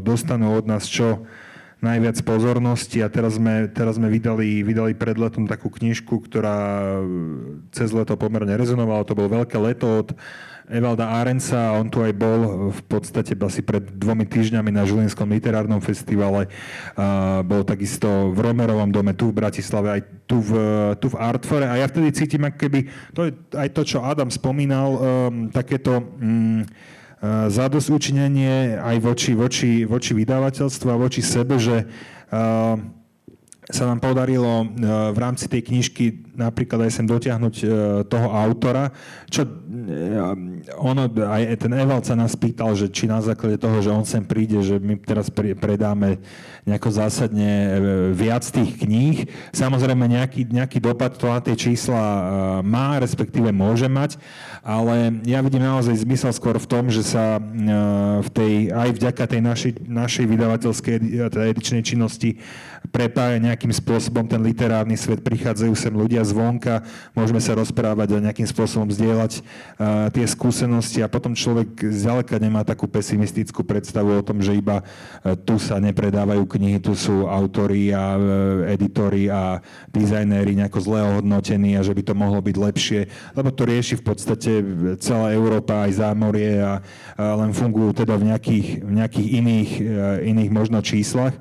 [0.00, 1.28] dostanú od nás čo
[1.84, 6.98] najviac pozornosti a teraz sme, teraz sme vydali, vydali pred letom takú knižku, ktorá
[7.68, 9.04] cez leto pomerne rezonovala.
[9.04, 10.08] To bolo veľké leto od
[10.64, 15.84] Evalda Arenca, on tu aj bol v podstate asi pred dvomi týždňami na Žilinskom literárnom
[15.84, 16.48] festivale.
[17.44, 20.52] bol takisto v Romerovom dome, tu v Bratislave, aj tu v,
[20.96, 21.68] tu v Artfore.
[21.68, 22.80] A ja vtedy cítim, ako keby,
[23.12, 23.30] to je
[23.60, 24.98] aj to, čo Adam spomínal, um,
[25.52, 26.64] takéto um,
[27.48, 31.88] zadosť učinenie aj voči, voči, voči vydavateľstvu a voči sebe, že
[33.72, 34.68] sa nám podarilo
[35.12, 37.54] v rámci tej knižky napríklad aj sem dotiahnuť
[38.12, 38.92] toho autora,
[39.30, 39.48] čo
[40.76, 44.24] ono, aj ten Evald sa nás pýtal, že či na základe toho, že on sem
[44.24, 46.20] príde, že my teraz predáme
[46.64, 47.70] nejako zásadne e,
[48.16, 49.28] viac tých kníh.
[49.52, 52.22] Samozrejme nejaký, nejaký dopad to na tie čísla e,
[52.64, 54.16] má, respektíve môže mať,
[54.64, 57.40] ale ja vidím naozaj zmysel skôr v tom, že sa e,
[58.24, 60.94] v tej, aj vďaka tej našej, našej vydavateľskej
[61.52, 62.40] edičnej činnosti
[62.92, 66.84] prepája nejakým spôsobom ten literárny svet, prichádzajú sem ľudia zvonka,
[67.16, 72.62] môžeme sa rozprávať a nejakým spôsobom zdieľať uh, tie skúsenosti a potom človek zďaleka nemá
[72.62, 77.90] takú pesimistickú predstavu o tom, že iba uh, tu sa nepredávajú knihy, tu sú autori
[77.90, 78.22] a uh,
[78.68, 83.00] editori a dizajnéri nejako zle ohodnotení a že by to mohlo byť lepšie,
[83.32, 84.52] lebo to rieši v podstate
[85.00, 86.78] celá Európa aj zámorie a,
[87.16, 89.70] a len fungujú teda v nejakých, v nejakých iných,
[90.24, 91.34] iných možno číslach.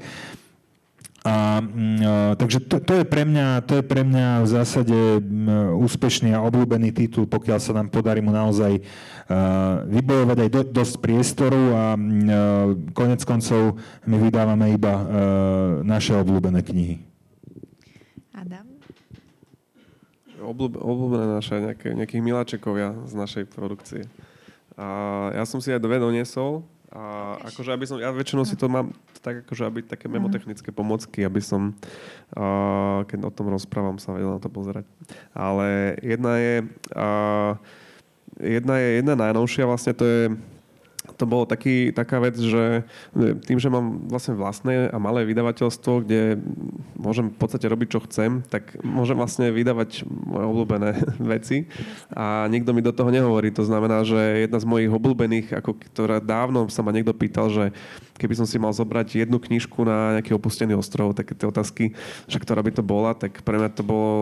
[1.24, 4.98] A, mm, takže to, to, je pre mňa, to je pre mňa v zásade
[5.80, 10.96] úspešný a obľúbený titul, pokiaľ sa nám podarí mu naozaj uh, vybojovať aj do, dosť
[11.00, 15.04] priestoru a uh, konec koncov my vydávame iba uh,
[15.88, 17.00] naše obľúbené knihy.
[18.36, 18.68] Adam?
[20.44, 24.04] obľúbené naše nejaké, nejakých miláčekovia z našej produkcie.
[24.76, 26.68] A ja som si aj dve doniesol.
[26.94, 28.94] A akože aby som, ja väčšinou si to mám
[29.26, 30.22] tak akože, aby také mhm.
[30.22, 31.74] memotechnické pomocky, aby som,
[32.38, 34.86] uh, keď o tom rozprávam, sa vedel na to pozerať.
[35.34, 36.56] Ale jedna je,
[36.94, 37.58] uh,
[38.38, 40.22] jedna je jedna najnovšia, vlastne to je
[41.04, 42.88] to bolo taký, taká vec, že
[43.44, 46.40] tým, že mám vlastne vlastné a malé vydavateľstvo, kde
[46.96, 50.90] môžem v podstate robiť, čo chcem, tak môžem vlastne vydávať moje obľúbené
[51.36, 51.68] veci
[52.16, 53.52] a nikto mi do toho nehovorí.
[53.52, 57.76] To znamená, že jedna z mojich obľúbených, ako ktorá dávno sa ma niekto pýtal, že
[58.18, 61.98] keby som si mal zobrať jednu knižku na nejaký opustený ostrov, také tie otázky,
[62.30, 64.14] že ktorá by to bola, tak pre mňa to bolo,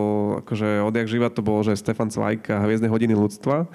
[0.44, 3.68] akože odjak živa to bolo, že Stefan Zweig a Hviezdne hodiny ľudstva.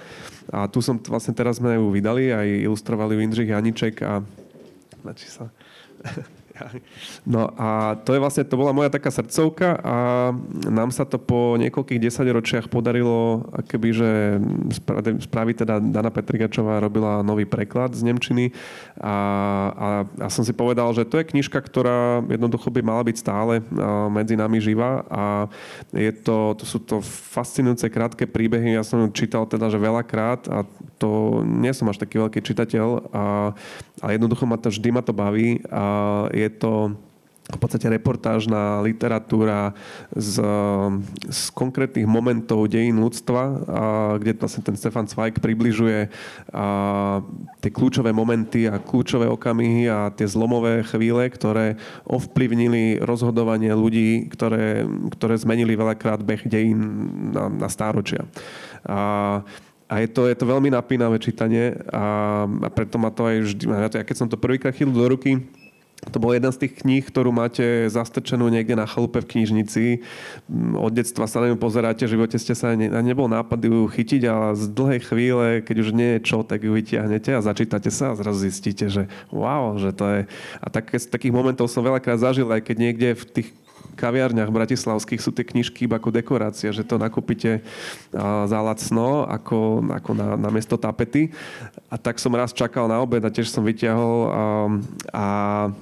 [0.50, 4.24] A tu som vlastne teraz sme ju vydali, aj ilustrovali ju Janiček a...
[5.06, 5.54] Načí sa.
[7.28, 9.96] No a to je vlastne, to bola moja taká srdcovka a
[10.68, 14.10] nám sa to po niekoľkých desaťročiach podarilo, keby, že
[15.28, 18.56] spraví teda Dana Petrigačová robila nový preklad z Nemčiny
[19.00, 19.16] a,
[19.76, 19.88] a,
[20.24, 23.60] a som si povedal, že to je knižka, ktorá jednoducho by mala byť stále
[24.12, 25.52] medzi nami živá a
[25.92, 30.64] je to, to sú to fascinujúce krátke príbehy, ja som čítal teda, že veľakrát a
[30.98, 33.52] to nie som až taký veľký čitateľ, a,
[34.02, 35.84] ale jednoducho ma to vždy ma to baví a
[36.34, 36.94] je to
[37.48, 39.72] v podstate reportážna literatúra
[40.12, 40.44] z,
[41.32, 43.56] z konkrétnych momentov dejín ľudstva, a,
[44.20, 46.12] kde vlastne ten Stefan Zweig približuje
[46.52, 47.24] a,
[47.64, 54.84] tie kľúčové momenty a kľúčové okamihy a tie zlomové chvíle, ktoré ovplyvnili rozhodovanie ľudí, ktoré,
[55.16, 56.80] ktoré zmenili veľakrát beh dejín
[57.32, 58.28] na, na stáročia.
[58.84, 59.40] A,
[59.88, 63.64] a je to, je to veľmi napínavé čítanie a, a preto ma to aj vždy...
[63.72, 65.40] Ja keď som to prvýkrát chytil do ruky,
[65.98, 70.06] to bol jeden z tých kníh, ktorú máte zastrčenú niekde na chalupe v knižnici.
[70.46, 73.90] Mm, od detstva sa na ňu pozeráte, v živote ste sa ne, nebol nápad ju
[73.90, 77.90] chytiť, ale z dlhej chvíle, keď už nie je čo, tak ju vytiahnete a začítate
[77.90, 80.20] sa a zrazu zistíte, že wow, že to je...
[80.62, 83.50] A tak, takých momentov som veľakrát zažil, aj keď niekde v tých
[83.98, 87.66] kaviarniach bratislavských sú tie knižky iba ako dekorácia, že to nakúpite
[88.14, 91.34] za lacno, ako, ako na, na miesto tapety.
[91.90, 94.44] A tak som raz čakal na obed a tiež som vyťahol a,
[95.10, 95.26] a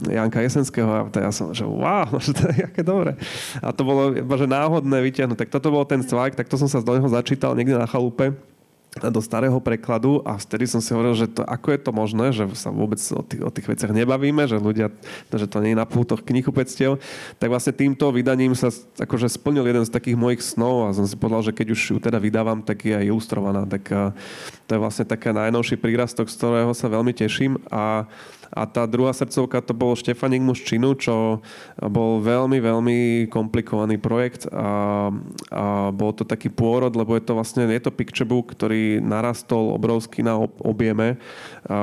[0.07, 3.20] Janka Jesenského a ja som, že wow, že to je aké dobré.
[3.59, 5.38] A to bolo že náhodné vyťahnuť.
[5.43, 8.55] Tak toto bol ten cvak, tak to som sa z neho začítal niekde na chalupe
[8.96, 12.48] do starého prekladu a vtedy som si hovoril, že to, ako je to možné, že
[12.56, 14.88] sa vôbec o tých, o tých veciach nebavíme, že ľudia,
[15.36, 17.04] že to nie je na pútoch knihupectiev,
[17.36, 21.20] tak vlastne týmto vydaním sa akože splnil jeden z takých mojich snov a som si
[21.20, 23.68] povedal, že keď už ju teda vydávam, tak je aj ilustrovaná.
[23.68, 23.84] Tak
[24.64, 28.08] to je vlastne taký najnovší prírastok, z ktorého sa veľmi teším a
[28.52, 31.39] a tá druhá srdcovka to bol Štefanik muž činu, čo
[31.80, 32.98] bol veľmi, veľmi
[33.32, 35.10] komplikovaný projekt a,
[35.54, 35.64] a
[35.96, 40.26] bol to taký pôrod, lebo je to vlastne, je to picture book, ktorý narastol obrovský
[40.26, 41.22] na objeme.
[41.70, 41.78] A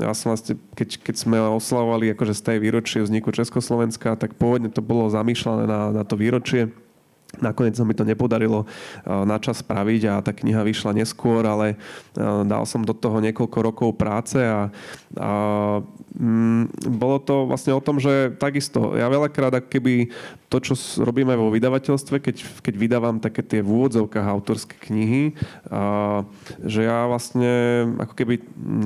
[0.00, 4.70] ja som vlastne, keď, keď sme oslavovali akože z tej výročie vzniku Československa, tak pôvodne
[4.70, 6.83] to bolo zamýšľané na, na to výročie
[7.40, 11.74] Nakoniec sa mi to nepodarilo eh, na čas spraviť a tá kniha vyšla neskôr, ale
[11.74, 14.68] eh, dal som do toho niekoľko rokov práce a,
[15.18, 15.30] a
[16.14, 20.10] mm, bolo to vlastne o tom, že takisto, ja veľakrát keby
[20.54, 25.34] to, čo robíme vo vydavateľstve, keď, keď vydávam také tie v úvodzovkách autorské knihy,
[25.66, 26.22] a,
[26.62, 27.50] že ja vlastne
[27.98, 28.34] ako keby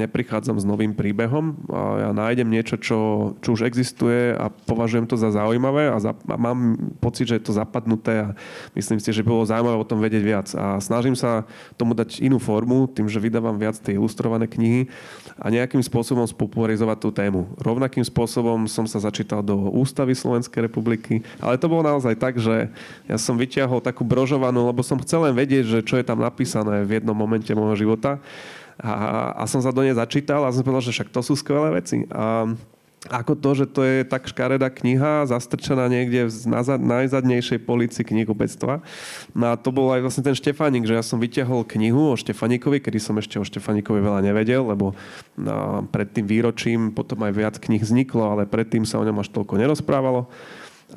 [0.08, 3.00] neprichádzam s novým príbehom, a ja nájdem niečo, čo,
[3.44, 7.44] čo už existuje a považujem to za zaujímavé a, za, a mám pocit, že je
[7.44, 8.28] to zapadnuté a
[8.74, 10.48] myslím si, že bolo zaujímavé o tom vedieť viac.
[10.54, 11.44] A snažím sa
[11.76, 14.90] tomu dať inú formu, tým, že vydávam viac tie ilustrované knihy
[15.38, 17.46] a nejakým spôsobom spopularizovať tú tému.
[17.62, 22.70] Rovnakým spôsobom som sa začítal do Ústavy Slovenskej republiky, ale to bolo naozaj tak, že
[23.06, 26.82] ja som vyťahol takú brožovanú, lebo som chcel len vedieť, že čo je tam napísané
[26.82, 28.18] v jednom momente môjho života.
[28.78, 31.82] A, a som sa do nej začítal a som povedal, že však to sú skvelé
[31.82, 32.06] veci.
[32.14, 32.46] A
[33.06, 36.34] ako to, že to je tak škaredá kniha, zastrčená niekde v
[36.82, 38.82] najzadnejšej polici knihkupectva.
[39.38, 42.82] No a to bol aj vlastne ten Štefánik, že ja som vyťahol knihu o Štefánikovi,
[42.82, 44.98] kedy som ešte o Štefánikovi veľa nevedel, lebo
[45.38, 49.30] no, pred tým výročím potom aj viac knih vzniklo, ale predtým sa o ňom až
[49.30, 50.26] toľko nerozprávalo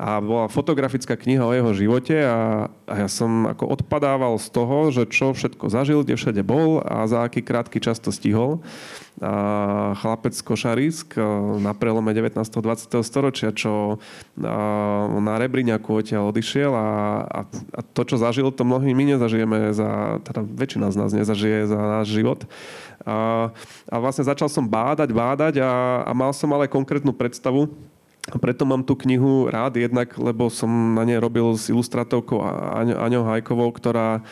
[0.00, 4.88] a bola fotografická kniha o jeho živote a, a ja som ako odpadával z toho,
[4.88, 8.64] že čo všetko zažil, kde všade bol a za aký krátky čas to stihol.
[9.20, 11.20] A chlapec Košarisk
[11.60, 12.40] na prelome 19.
[12.40, 13.04] 20.
[13.04, 14.00] storočia, čo
[15.20, 16.88] na Rebriňaku odtiaľ odišiel a,
[17.28, 17.40] a,
[17.76, 21.76] a to, čo zažil, to mnohí my nezažijeme za, teda väčšina z nás nezažije za
[21.76, 22.48] náš život.
[23.04, 23.52] A,
[23.92, 27.68] a vlastne začal som bádať, bádať a, a mal som ale konkrétnu predstavu,
[28.30, 32.38] a preto mám tú knihu rád jednak, lebo som na nej robil s ilustrátovkou
[32.78, 34.22] Aňou Hajkovou, ktorá,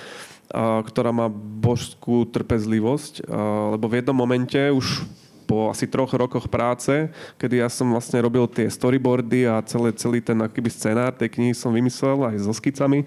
[0.87, 3.27] ktorá má božskú trpezlivosť,
[3.75, 5.03] lebo v jednom momente už
[5.51, 10.23] po asi troch rokoch práce, kedy ja som vlastne robil tie storyboardy a celé, celý
[10.23, 13.03] ten akýby scenár tej knihy som vymyslel aj so skicami,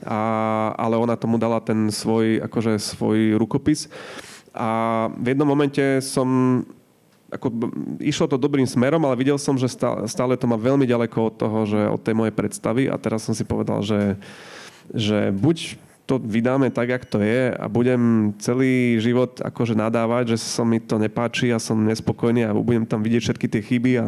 [0.00, 3.92] a, ale ona tomu dala ten svoj, akože svoj rukopis.
[4.56, 6.64] A v jednom momente som
[7.32, 7.72] ako,
[8.04, 9.72] išlo to dobrým smerom, ale videl som, že
[10.06, 12.92] stále, to má veľmi ďaleko od toho, že od tej mojej predstavy.
[12.92, 14.20] A teraz som si povedal, že,
[14.92, 20.38] že buď to vydáme tak, jak to je a budem celý život akože nadávať, že
[20.42, 24.06] sa mi to nepáči a som nespokojný a budem tam vidieť všetky tie chyby a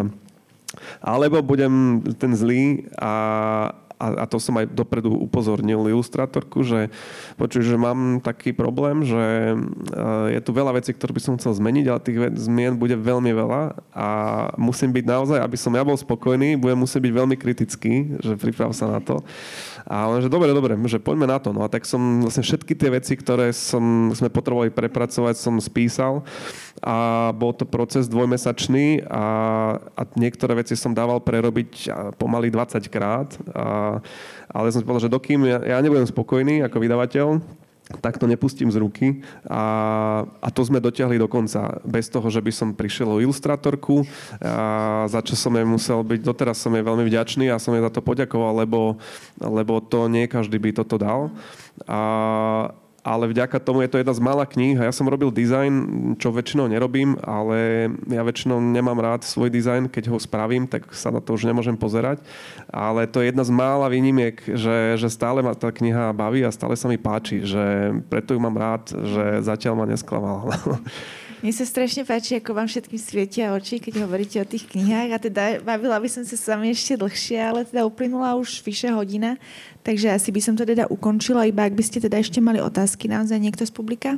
[0.98, 6.90] alebo budem ten zlý a, a, a to som aj dopredu upozornil ilustrátorku, že
[7.38, 9.54] počuj, že mám taký problém, že
[10.34, 13.62] je tu veľa vecí, ktoré by som chcel zmeniť, ale tých zmien bude veľmi veľa
[13.94, 14.08] a
[14.58, 18.74] musím byť naozaj, aby som ja bol spokojný, budem musieť byť veľmi kritický, že priprav
[18.74, 19.22] sa na to.
[19.84, 21.52] A on, že dobre, dobre, že poďme na to.
[21.52, 26.24] No a tak som vlastne všetky tie veci, ktoré som, sme potrebovali prepracovať, som spísal
[26.80, 29.24] a bol to proces dvojmesačný a,
[29.76, 33.28] a niektoré veci som dával prerobiť pomaly 20 krát.
[33.52, 34.00] A,
[34.48, 37.26] ale som si povedal, že dokým ja, ja nebudem spokojný ako vydavateľ,
[38.00, 39.06] tak to nepustím z ruky
[39.44, 41.84] a, a to sme dotiahli do konca.
[41.84, 44.08] Bez toho, že by som prišiel o ilustrátorku,
[44.40, 47.84] a za čo som jej musel byť, doteraz som jej veľmi vďačný a som jej
[47.84, 48.96] za to poďakoval, lebo,
[49.36, 51.28] lebo to nie každý by toto dal.
[51.84, 52.72] A,
[53.04, 55.72] ale vďaka tomu je to jedna z mála kníh ja som robil dizajn,
[56.16, 61.12] čo väčšinou nerobím, ale ja väčšinou nemám rád svoj dizajn, keď ho spravím, tak sa
[61.12, 62.24] na to už nemôžem pozerať.
[62.72, 66.54] Ale to je jedna z mála výnimiek, že, že stále ma tá kniha baví a
[66.54, 70.56] stále sa mi páči, že preto ju mám rád, že zatiaľ ma nesklamala.
[71.44, 75.10] Mne sa strašne páči, ako vám všetkým svietia oči, keď hovoríte o tých knihách.
[75.12, 78.88] A teda bavila by som sa s vami ešte dlhšie, ale teda uplynula už vyše
[78.88, 79.36] hodina.
[79.84, 83.12] Takže asi by som to teda ukončila, iba ak by ste teda ešte mali otázky
[83.12, 84.16] naozaj niekto z publika.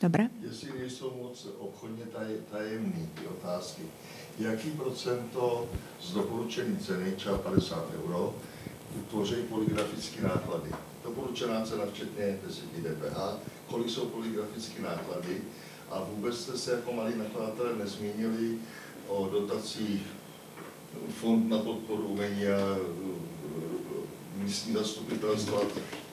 [0.00, 0.32] Dobre.
[0.40, 3.82] Jestli nejsou moc obchodně taj, tajemný ty otázky,
[4.38, 5.68] jaký procento
[6.00, 8.34] z doporučený ceny, třeba 50 euro,
[9.10, 10.72] tvoří polygrafické náklady.
[11.04, 13.16] Doporučená cena včetně 10 DPH,
[13.68, 15.44] kolik jsou polygrafické náklady
[15.90, 18.58] a vůbec jste se jako malí nakladatelé nezmínili
[19.08, 20.02] o dotacích
[21.20, 22.78] Fond na podporu umění a e,
[24.42, 25.60] místní zastupitelstva,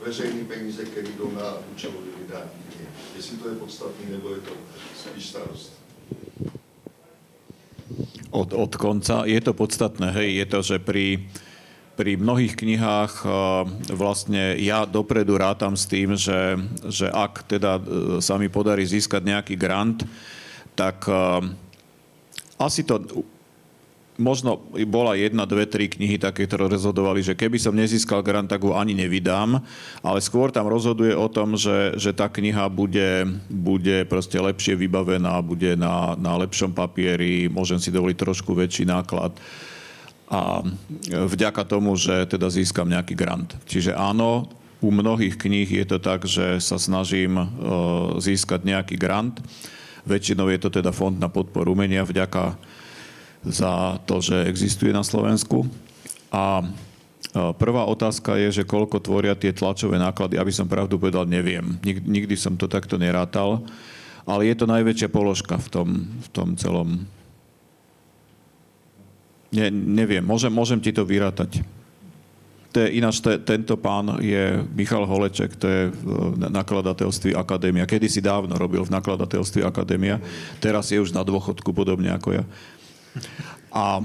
[0.06, 2.50] veřejné peníze, které jdou na účelové vydání.
[3.16, 4.52] Jestli to je podstatný, nebo je to
[4.98, 5.74] spíš starost.
[8.30, 9.26] Od, od konca.
[9.26, 11.30] Je to podstatné, hej, je to, že pri,
[11.96, 13.32] pri mnohých knihách uh,
[13.96, 16.60] vlastne ja dopredu rátam s tým, že,
[16.92, 17.84] že ak teda uh,
[18.20, 20.04] sa mi podarí získať nejaký grant,
[20.76, 21.40] tak uh,
[22.60, 23.00] asi to
[24.16, 28.64] možno bola jedna, dve, tri knihy také, ktoré rozhodovali, že keby som nezískal grant, tak
[28.64, 29.60] ho ani nevydám,
[30.00, 35.36] ale skôr tam rozhoduje o tom, že, že tá kniha bude, bude proste lepšie vybavená,
[35.44, 39.36] bude na, na lepšom papieri, môžem si dovoliť trošku väčší náklad
[40.26, 40.66] a
[41.10, 43.54] vďaka tomu, že teda získam nejaký grant.
[43.70, 44.50] Čiže áno,
[44.82, 47.48] u mnohých kníh je to tak, že sa snažím uh,
[48.18, 49.38] získať nejaký grant.
[50.06, 52.58] Väčšinou je to teda Fond na podporu umenia vďaka
[53.46, 55.66] za to, že existuje na Slovensku.
[56.30, 56.62] A
[57.58, 60.38] prvá otázka je, že koľko tvoria tie tlačové náklady.
[60.38, 61.78] Aby som pravdu povedal, neviem.
[61.86, 63.66] Nikdy som to takto nerátal.
[64.26, 65.90] Ale je to najväčšia položka v tom,
[66.22, 67.06] v tom celom.
[69.56, 71.64] Ne, neviem, môžem, môžem ti to vyrátať.
[72.76, 77.88] To je, ináč te, tento pán je Michal Holeček, to je v nakladateľství Akadémia.
[77.88, 80.20] Kedy si dávno robil v nakladateľství Akadémia,
[80.60, 82.44] teraz je už na dôchodku, podobne ako ja.
[83.72, 84.04] A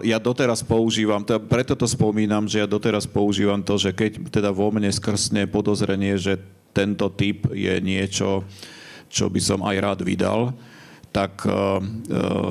[0.00, 1.20] ja doteraz používam,
[1.52, 6.16] preto to spomínam, že ja doteraz používam to, že keď teda vo mne skrsne podozrenie,
[6.16, 6.40] že
[6.72, 8.40] tento typ je niečo,
[9.12, 10.56] čo by som aj rád vydal,
[11.16, 11.80] tak uh,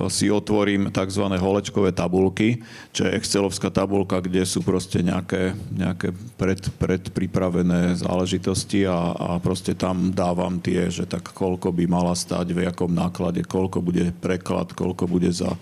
[0.10, 1.22] si otvorím tzv.
[1.38, 9.14] holečkové tabulky, čo je excelovská tabulka, kde sú proste nejaké, nejaké pred, predpripravené záležitosti a,
[9.14, 13.86] a proste tam dávam tie, že tak koľko by mala stať, v jakom náklade, koľko
[13.86, 15.54] bude preklad, koľko bude za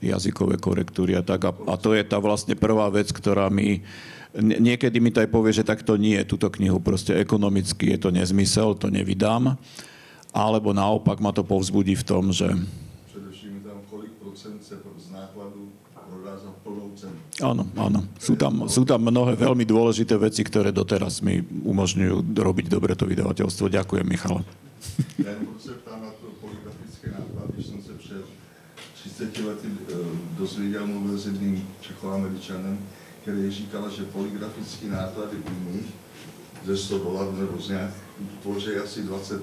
[0.00, 1.44] jazykové korektúry a tak.
[1.44, 3.84] A, a to je tá vlastne prvá vec, ktorá mi
[4.40, 8.78] niekedy mi to aj povie, že takto nie, túto knihu proste ekonomicky je to nezmysel,
[8.78, 9.58] to nevydám
[10.34, 12.46] alebo naopak ma to povzbudí v tom, že...
[13.06, 15.72] Především tam kolik procent se z nákladu
[16.10, 17.14] prodá za plnou cenu.
[17.38, 18.00] Áno, áno.
[18.18, 23.06] Sú tam, sú tam mnohé veľmi dôležité veci, ktoré doteraz mi umožňujú robiť dobre to
[23.06, 23.70] vydavateľstvo.
[23.70, 24.42] Ďakujem, Michal.
[25.20, 28.24] Ja se ptám na to poligrafické náklady, jsem se před
[28.94, 29.94] 30 lety eh,
[30.38, 32.78] dozvěděl, mluvil s jedným Čechoameričanem,
[33.22, 35.86] který říkal, že poligrafické náklady u nich
[36.64, 37.90] ze 100 dolarů nebo z nějak
[38.42, 39.42] tvoří asi 20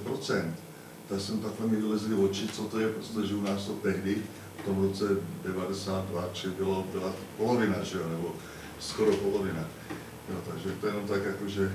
[1.10, 4.18] tak jsem takhle mi vylezli oči, co to je, protože u nás to tehdy,
[4.62, 5.04] v tom roce
[5.44, 8.36] 92, či bylo, byla polovina, že jo, nebo
[8.80, 9.66] skoro polovina.
[10.30, 11.72] Jo, takže to je jenom tak, jako, že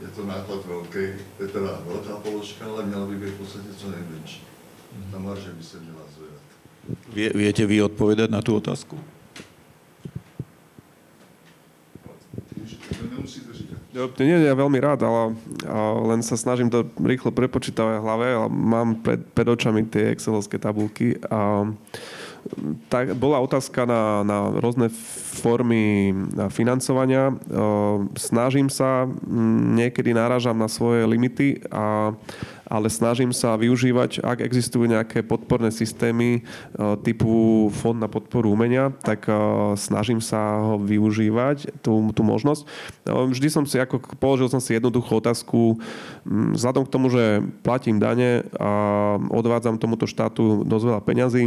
[0.00, 0.98] je to náklad velký,
[1.40, 4.42] je teda velká položka, ale měla by být v podstatě co nejmenší.
[5.12, 6.40] Ta marže by se měla zvedat.
[7.12, 8.98] Vie, viete vy odpovedať na tú otázku?
[13.92, 15.34] Nie, ja veľmi rád, ale,
[15.66, 20.14] ale len sa snažím to rýchlo prepočítavať v hlave, ale mám pred, pred očami tie
[20.14, 21.18] excelovské tabulky.
[21.26, 21.66] A,
[22.92, 24.90] tak bola otázka na, na rôzne
[25.40, 26.12] formy
[26.50, 27.34] financovania.
[28.18, 29.06] Snažím sa,
[29.78, 32.14] niekedy náražam na svoje limity a
[32.70, 36.40] ale snažím sa využívať, ak existujú nejaké podporné systémy e,
[37.02, 39.34] typu Fond na podporu umenia, tak e,
[39.74, 42.62] snažím sa ho využívať, tú, tú možnosť.
[43.10, 45.82] No, vždy som si, ako položil som si jednoduchú otázku,
[46.30, 48.70] vzhľadom k tomu, že platím dane a
[49.18, 51.44] odvádzam tomuto štátu dosť veľa peňazí,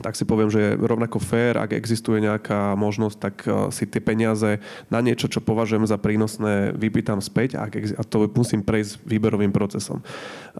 [0.00, 4.00] tak si poviem, že je rovnako fér, ak existuje nejaká možnosť, tak eh, si tie
[4.00, 9.52] peniaze na niečo, čo považujem za prínosné, vypýtam späť a, a to musím prejsť výberovým
[9.52, 10.00] procesom.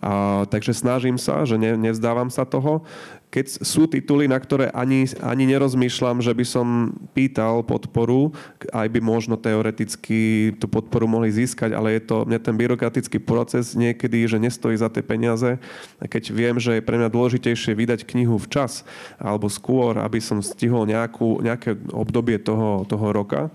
[0.00, 2.84] A, takže snažím sa, že ne, nevzdávam sa toho
[3.32, 8.36] keď sú tituly, na ktoré ani, ani nerozmýšľam, že by som pýtal podporu,
[8.76, 13.72] aj by možno teoreticky tú podporu mohli získať, ale je to mne ten byrokratický proces
[13.72, 15.56] niekedy, že nestojí za tie peniaze.
[16.04, 18.84] Keď viem, že je pre mňa dôležitejšie vydať knihu včas
[19.16, 23.48] alebo skôr, aby som stihol nejakú, nejaké obdobie toho, toho roka,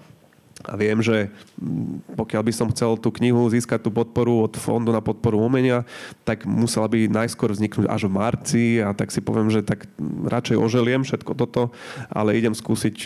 [0.65, 1.29] a viem, že
[1.61, 5.85] mm, pokiaľ by som chcel tú knihu získať tú podporu od Fondu na podporu umenia,
[6.25, 9.85] tak musela by najskôr vzniknúť až v marci a tak si poviem, že tak
[10.25, 11.69] radšej oželiem všetko toto,
[12.09, 13.05] ale idem skúsiť,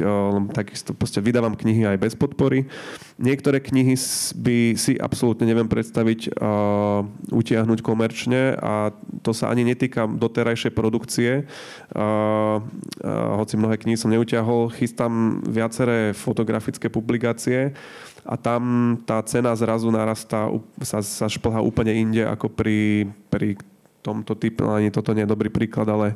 [0.56, 2.72] takisto proste vydávam knihy aj bez podpory.
[3.20, 3.94] Niektoré knihy
[4.40, 11.46] by si absolútne neviem predstaviť uh, utiahnuť komerčne a to sa ani netýka doterajšej produkcie.
[11.92, 12.64] Uh,
[13.04, 17.74] uh, hoci mnohé knihy som neutiahol, chystám viaceré fotografické publikácie publikácie
[18.22, 20.46] a tam tá cena zrazu narastá,
[20.86, 23.58] sa, sa šplhá úplne inde ako pri, pri
[24.06, 26.14] tomto typu, ani toto nie je dobrý príklad, ale,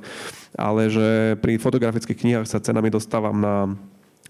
[0.53, 3.73] ale že pri fotografických knihách sa cenami dostávam na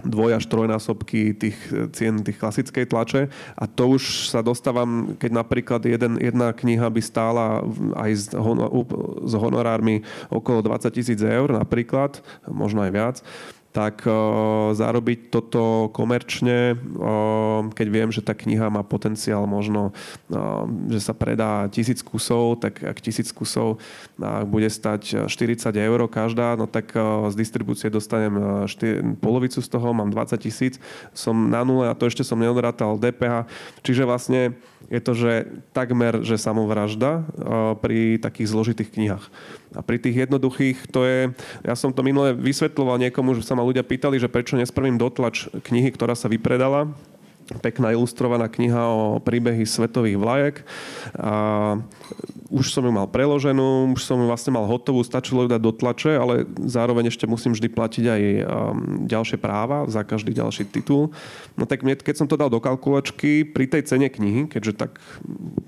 [0.03, 1.55] dvoj až trojnásobky tých
[1.95, 3.31] cien tých klasickej tlače.
[3.55, 7.63] A to už sa dostávam, keď napríklad jeden, jedna kniha by stála
[7.95, 8.71] aj s, honor,
[9.23, 13.15] s honorármi okolo 20 tisíc eur napríklad, možno aj viac,
[13.75, 19.91] tak uh, zarobiť toto komerčne, uh, keď viem, že tá kniha má potenciál možno,
[20.31, 25.99] uh, že sa predá tisíc kusov, tak ak tisíc kusov uh, bude stať 40 eur
[26.07, 30.79] každá, no tak z distribúcie dostanem štyr, polovicu z toho, mám 20 tisíc,
[31.11, 33.51] som na nule a to ešte som neodrátal DPH.
[33.83, 34.55] Čiže vlastne
[34.89, 35.31] je to, že
[35.73, 37.25] takmer, že samovražda
[37.81, 39.25] pri takých zložitých knihách.
[39.75, 41.19] A pri tých jednoduchých to je,
[41.65, 45.49] ja som to minule vysvetloval niekomu, že sa ma ľudia pýtali, že prečo nespravím dotlač
[45.51, 46.93] knihy, ktorá sa vypredala
[47.61, 50.55] pekná ilustrovaná kniha o príbehy svetových vlajek.
[51.17, 51.33] A
[52.49, 55.73] už som ju mal preloženú, už som ju vlastne mal hotovú, stačilo ju dať do
[55.73, 58.41] tlače, ale zároveň ešte musím vždy platiť aj um,
[59.09, 61.13] ďalšie práva za každý ďalší titul.
[61.57, 65.01] No tak keď som to dal do kalkulačky, pri tej cene knihy, keďže tak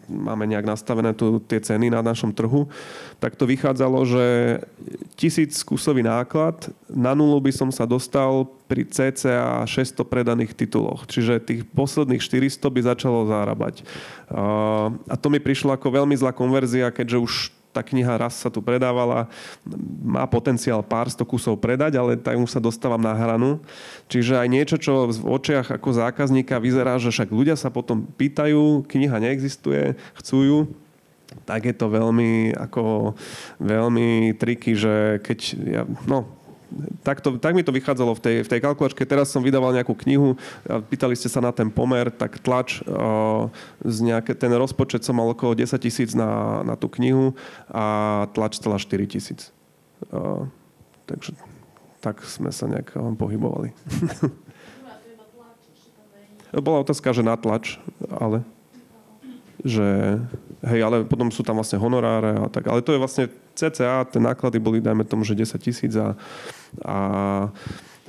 [0.09, 2.69] máme nejak nastavené tu tie ceny na našom trhu,
[3.17, 4.25] tak to vychádzalo, že
[5.17, 11.07] tisíc kusový náklad, na nulu by som sa dostal pri cca 600 predaných tituloch.
[11.07, 13.87] Čiže tých posledných 400 by začalo zarábať.
[15.07, 17.33] A to mi prišlo ako veľmi zlá konverzia, keďže už
[17.77, 19.29] tá kniha raz sa tu predávala,
[20.01, 23.61] má potenciál pár sto kusov predať, ale tak už sa dostávam na hranu.
[24.09, 28.81] Čiže aj niečo, čo v očiach ako zákazníka vyzerá, že však ľudia sa potom pýtajú,
[28.89, 30.59] kniha neexistuje, chcú ju,
[31.45, 33.13] tak je to veľmi, ako,
[33.61, 35.39] veľmi triky, že keď
[35.69, 36.25] ja, no,
[37.03, 39.07] tak, to, tak mi to vychádzalo v tej, v tej kalkulačke.
[39.07, 40.35] Teraz som vydával nejakú knihu,
[40.91, 43.47] pýtali ste sa na ten pomer, tak tlač uh,
[43.81, 47.33] z nejaké, ten rozpočet som mal okolo 10 tisíc na, na tú knihu
[47.71, 49.51] a tlač celá 4 tisíc.
[50.11, 50.47] Uh,
[51.07, 51.33] takže
[52.03, 53.73] tak sme sa nejak pohybovali.
[56.63, 57.75] Bola otázka, že na tlač,
[58.07, 58.43] ale
[59.65, 60.21] že
[60.65, 62.65] hej, ale potom sú tam vlastne honoráre a tak.
[62.69, 66.17] Ale to je vlastne CCA, tie náklady boli, dajme tomu, že 10 tisíc a,
[66.81, 66.97] a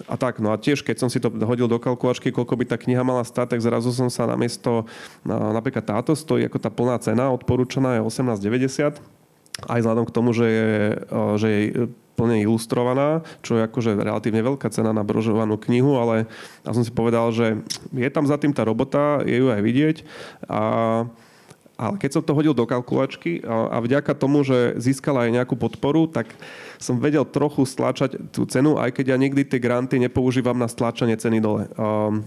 [0.07, 2.77] a tak, no a tiež, keď som si to hodil do kalkulačky, koľko by tá
[2.79, 4.87] kniha mala stať, tak zrazu som sa namiesto,
[5.27, 9.03] napríklad táto stojí ako tá plná cena, odporúčaná je 18,90
[9.67, 10.71] aj vzhľadom k tomu, že je,
[11.35, 11.65] že je
[12.15, 16.31] plne ilustrovaná, čo je akože relatívne veľká cena na brožovanú knihu, ale
[16.63, 17.59] ja som si povedal, že
[17.91, 19.97] je tam za tým tá robota, je ju aj vidieť
[20.47, 20.61] a
[21.79, 26.11] ale keď som to hodil do kalkulačky a vďaka tomu, že získala aj nejakú podporu,
[26.11, 26.27] tak
[26.83, 31.15] som vedel trochu stlačať tú cenu, aj keď ja nikdy tie granty nepoužívam na stlačanie
[31.15, 31.71] ceny dole.
[31.79, 32.27] Um,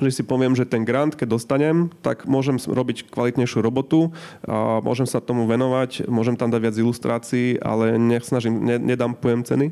[0.00, 4.08] že si poviem, že ten grant, keď dostanem, tak môžem robiť kvalitnejšiu robotu,
[4.48, 9.66] a môžem sa tomu venovať, môžem tam dať viac ilustrácií, ale nesnažím, ne, nedampujem ceny.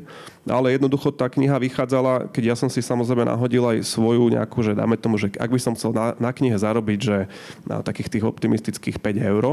[0.45, 4.73] Ale jednoducho tá kniha vychádzala, keď ja som si samozrejme nahodil aj svoju nejakú, že
[4.73, 7.17] dáme tomu, že ak by som chcel na, na knihe zarobiť, že
[7.65, 9.43] na takých tých optimistických 5 eur,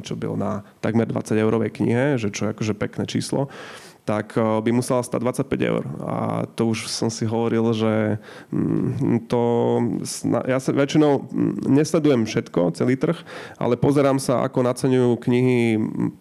[0.00, 3.52] čo bylo na takmer 20 eurovej knihe, že čo je akože pekné číslo,
[4.06, 5.20] tak eh, by musela stať
[5.50, 5.82] 25 eur.
[6.06, 8.22] A to už som si hovoril, že
[8.54, 9.42] mm, to...
[10.46, 13.18] Ja sa väčšinou mm, nesledujem všetko, celý trh,
[13.58, 15.58] ale pozerám sa, ako naceňujú knihy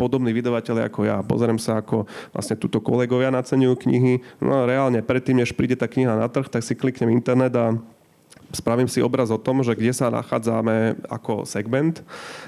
[0.02, 1.22] podobní vydavateľi ako ja.
[1.22, 4.14] Pozerám sa, ako vlastne túto kolegovia naceňujú knihy.
[4.42, 7.78] No a reálne, predtým, než príde tá kniha na trh, tak si kliknem internet a
[8.56, 12.02] spravím si obraz o tom, že kde sa nachádzame ako segment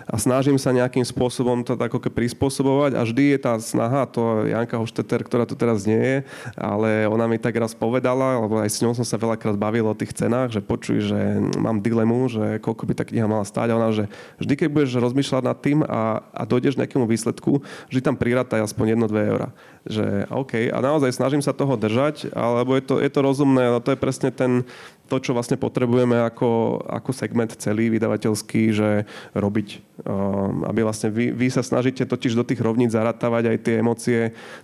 [0.07, 4.79] a snažím sa nejakým spôsobom to ako prispôsobovať a vždy je tá snaha, to Janka
[4.79, 6.17] Hošteter, ktorá tu teraz nie je,
[6.55, 9.97] ale ona mi tak raz povedala, lebo aj s ňou som sa veľakrát bavil o
[9.97, 11.19] tých cenách, že počuj, že
[11.59, 14.07] mám dilemu, že koľko by tá kniha mala stáť a ona, že
[14.39, 17.61] vždy, keď budeš rozmýšľať nad tým a, a dojdeš nejakému výsledku,
[17.91, 19.49] vždy tam prirátaj aspoň 1-2 eurá.
[19.87, 23.79] Že OK, a naozaj snažím sa toho držať, alebo je to, je to rozumné, ale
[23.83, 24.67] to je presne ten,
[25.07, 29.67] to, čo vlastne potrebujeme ako, ako segment celý vydavateľský, že robiť.
[30.05, 34.19] Um, aby vlastne vy, vy sa snažíte totiž do tých rovníc zaratávať aj tie emócie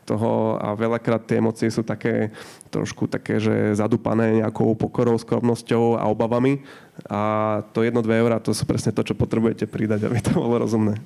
[0.06, 2.30] toho a veľakrát tie emócie sú také
[2.70, 6.62] trošku také, že zadupané nejakou pokorou, skromnosťou a obavami.
[7.10, 10.62] A to jedno, dve eurá, to sú presne to, čo potrebujete pridať, aby to bolo
[10.62, 11.02] rozumné.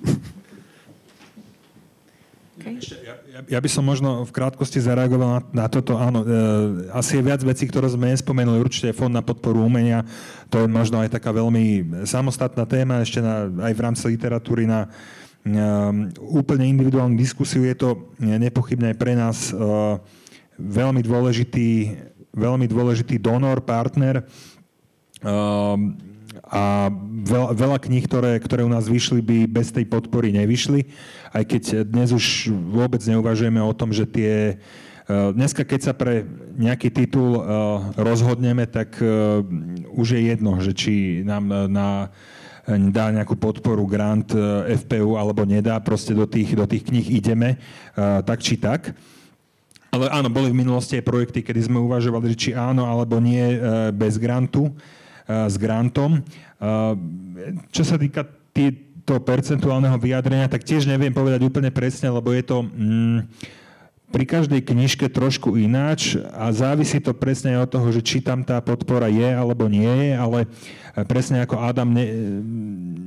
[2.58, 3.07] Okay.
[3.46, 5.94] Ja, by som možno v krátkosti zareagoval na, na toto.
[5.94, 6.28] Áno, e,
[6.90, 8.58] asi je viac vecí, ktoré sme nespomenuli.
[8.58, 10.02] Určite Fond na podporu umenia.
[10.50, 14.90] To je možno aj taká veľmi samostatná téma, ešte na, aj v rámci literatúry na
[15.46, 15.54] e,
[16.18, 17.62] úplne individuálnu diskusiu.
[17.62, 19.62] Je to nepochybne aj pre nás e,
[20.58, 21.70] veľmi dôležitý,
[22.34, 24.26] veľmi dôležitý donor, partner.
[25.22, 26.17] Um,
[26.48, 26.88] a
[27.28, 30.88] veľa, veľa kníh, ktoré, ktoré u nás vyšli, by bez tej podpory nevyšli,
[31.36, 36.28] aj keď dnes už vôbec neuvažujeme o tom, že tie uh, Dneska, keď sa pre
[36.60, 39.40] nejaký titul uh, rozhodneme, tak uh,
[39.96, 42.12] už je jedno, že či nám na
[42.68, 44.28] dá nejakú podporu, grant
[44.84, 47.56] FPU alebo nedá, proste do tých, do tých kníh ideme,
[47.96, 48.92] tak či tak.
[49.88, 53.56] Ale áno, boli v minulosti aj projekty, kedy sme uvažovali, či áno alebo nie
[53.96, 54.68] bez grantu.
[55.28, 56.24] S grantom.
[56.24, 56.94] Eh,
[57.70, 58.24] čo sa týka
[59.08, 62.58] toho percentuálneho vyjadrenia, tak tiež neviem povedať úplne presne, lebo je to...
[62.66, 63.20] Mm,
[64.08, 68.64] pri každej knižke trošku ináč a závisí to presne od toho, že či tam tá
[68.64, 70.40] podpora je alebo nie je, ale
[71.12, 72.08] presne ako Adam, ne,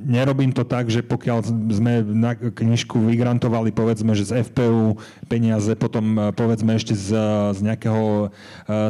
[0.07, 1.39] nerobím to tak, že pokiaľ
[1.73, 7.17] sme na knižku vygrantovali povedzme, že z FPU peniaze, potom e, povedzme ešte z,
[7.57, 8.31] z nejakého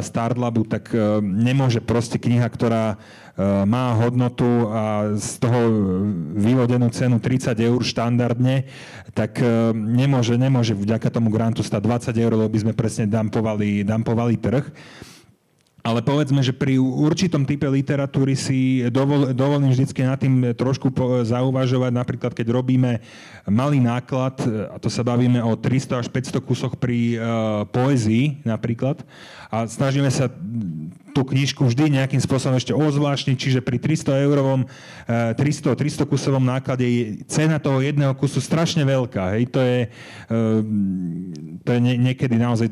[0.03, 0.93] Startlabu, tak
[1.23, 2.99] nemôže proste kniha, ktorá
[3.65, 5.59] má hodnotu a z toho
[6.35, 8.65] vyvodenú cenu 30 eur štandardne,
[9.11, 9.43] tak
[9.75, 14.65] nemôže, nemôže vďaka tomu grantu stať 20 eur, lebo by sme presne dampovali, dampovali trh.
[15.81, 21.25] Ale povedzme, že pri určitom type literatúry si dovol, dovolím vždy nad tým trošku po,
[21.25, 23.01] zauvažovať, napríklad keď robíme
[23.49, 24.37] malý náklad,
[24.69, 29.01] a to sa bavíme o 300 až 500 kusoch pri uh, poezii napríklad,
[29.49, 30.29] a snažíme sa
[31.11, 34.63] tú knižku vždy nejakým spôsobom ešte ozvláštniť, čiže pri 300 eurovom,
[35.09, 39.35] 300, 300 kusovom náklade je cena toho jedného kusu strašne veľká.
[39.35, 39.51] Hej?
[39.51, 39.79] To je,
[40.31, 40.61] uh,
[41.65, 42.71] to je niekedy naozaj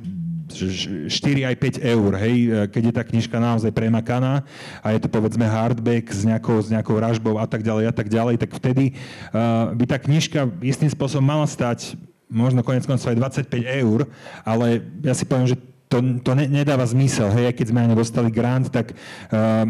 [0.53, 2.37] 4 aj 5 eur, hej,
[2.73, 4.43] keď je tá knižka naozaj premakaná
[4.81, 8.07] a je to povedzme hardback s nejakou, s nejakou ražbou a tak ďalej a tak
[8.09, 8.95] ďalej, tak vtedy
[9.31, 11.97] uh, by tá knižka istým spôsobom mala stať
[12.29, 14.05] možno konec koncov aj 25 eur,
[14.45, 15.57] ale ja si poviem, že
[15.89, 17.33] to, to ne, nedáva zmysel.
[17.33, 19.65] Hej, keď sme ani dostali grant, tak uh,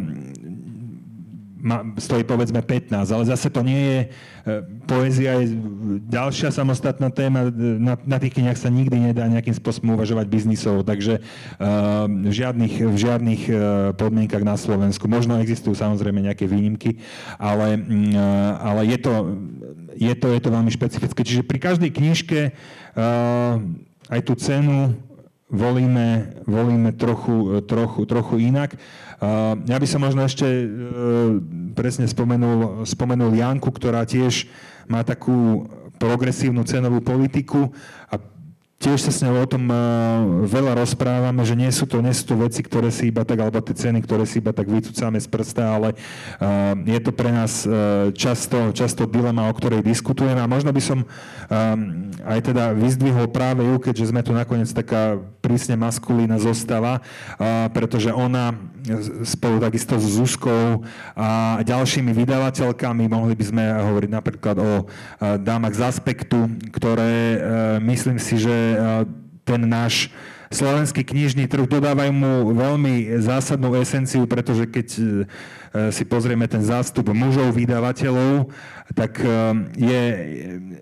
[1.99, 4.07] stojí povedzme 15, ale zase to nie je, e,
[4.87, 5.55] poézia je
[6.07, 11.19] ďalšia samostatná téma, na, na tých kniach sa nikdy nedá nejakým spôsobom uvažovať biznisov, takže
[11.19, 13.41] uh, v žiadnych, v žiadnych
[13.99, 17.03] podmienkach na Slovensku, možno existujú samozrejme nejaké výnimky,
[17.35, 19.13] ale, uh, ale je, to,
[19.99, 21.19] je, to, je to veľmi špecifické.
[21.23, 22.39] Čiže pri každej knižke
[24.09, 24.97] aj tú cenu
[25.49, 28.77] volíme, volíme trochu, trochu, trochu inak.
[29.65, 30.65] Ja by som možno ešte e,
[31.75, 34.47] presne spomenul, spomenul Janku, ktorá tiež
[34.87, 35.67] má takú
[35.99, 37.75] progresívnu cenovú politiku
[38.07, 38.15] a
[38.79, 39.75] Tiež sa s ňou o tom uh,
[40.47, 43.59] veľa rozprávame, že nie sú, to, nie sú to veci, ktoré si iba tak, alebo
[43.59, 45.99] tie ceny, ktoré si iba tak vycúcame z prsta, ale
[46.39, 47.67] uh, je to pre nás
[48.15, 50.39] často, často dilema, o ktorej diskutujeme.
[50.39, 51.03] A možno by som
[52.23, 55.19] aj teda vyzdvihol práve ju, keďže sme tu nakoniec taká
[55.49, 57.01] prísne maskulína zostava,
[57.73, 58.53] pretože ona
[59.25, 60.85] spolu takisto s Zuzkou
[61.17, 64.85] a ďalšími vydavateľkami, mohli by sme hovoriť napríklad o
[65.41, 67.37] dámach z Aspektu, ktoré uh,
[67.81, 68.77] myslím si, že
[69.41, 70.13] ten náš
[70.49, 75.01] slovenský knižný trh dodávajú mu veľmi zásadnú esenciu, pretože keď e,
[75.69, 78.49] si pozrieme ten zástup mužov vydavateľov,
[78.97, 79.29] tak e,
[79.77, 80.03] je,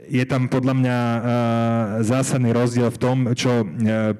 [0.08, 1.20] je tam podľa mňa e,
[2.08, 3.68] zásadný rozdiel v tom, čo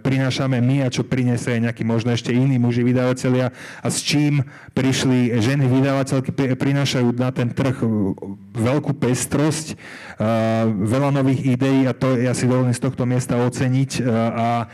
[0.04, 4.44] prinášame my a čo priniesie nejaký možno ešte iní muži vydavatelia a s čím
[4.76, 7.80] prišli ženy vydavateľky, prinášajú na ten trh
[8.58, 9.80] veľkú pestrosť,
[10.68, 14.02] veľa nových ideí a to ja si dovolím z tohto miesta oceniť
[14.34, 14.68] a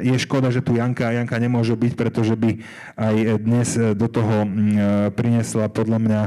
[0.00, 2.62] je škoda, že tu Janka a Janka nemôže byť, pretože by
[2.94, 3.68] aj dnes
[3.98, 4.46] do toho
[5.14, 6.22] priniesla podľa mňa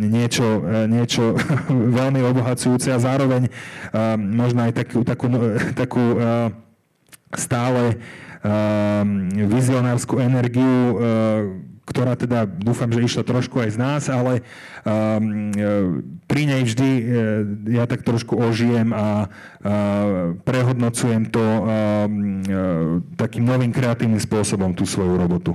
[0.00, 0.46] niečo,
[0.88, 1.36] niečo
[2.00, 3.48] veľmi obohacujúce a zároveň
[4.16, 5.26] možno aj takú, takú,
[5.74, 6.04] takú
[7.34, 7.98] stále
[9.32, 11.00] vizionárskú energiu,
[11.84, 14.44] ktorá teda dúfam, že išla trošku aj z nás, ale
[16.28, 16.90] pri nej vždy
[17.72, 19.28] ja tak trošku ožijem a
[20.44, 21.44] prehodnocujem to
[23.16, 25.52] takým novým kreatívnym spôsobom tú svoju robotu.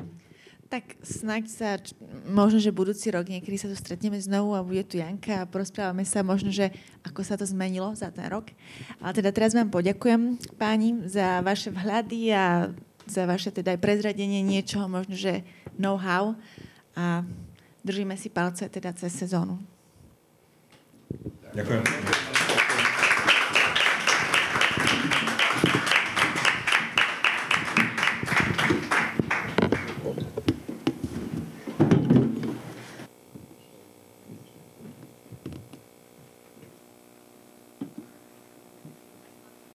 [0.69, 1.81] Tak snaď sa,
[2.29, 6.05] možno, že budúci rok niekedy sa tu stretneme znovu a bude tu Janka a porozprávame
[6.05, 6.69] sa možno, že
[7.01, 8.53] ako sa to zmenilo za ten rok.
[9.01, 12.69] Ale teda teraz vám poďakujem, páni, za vaše vhľady a
[13.09, 15.41] za vaše teda aj prezradenie niečoho, možno, že
[15.73, 16.37] know-how
[16.93, 17.25] a
[17.81, 19.57] držíme si palce teda cez sezónu.
[21.57, 21.81] Ďakujem.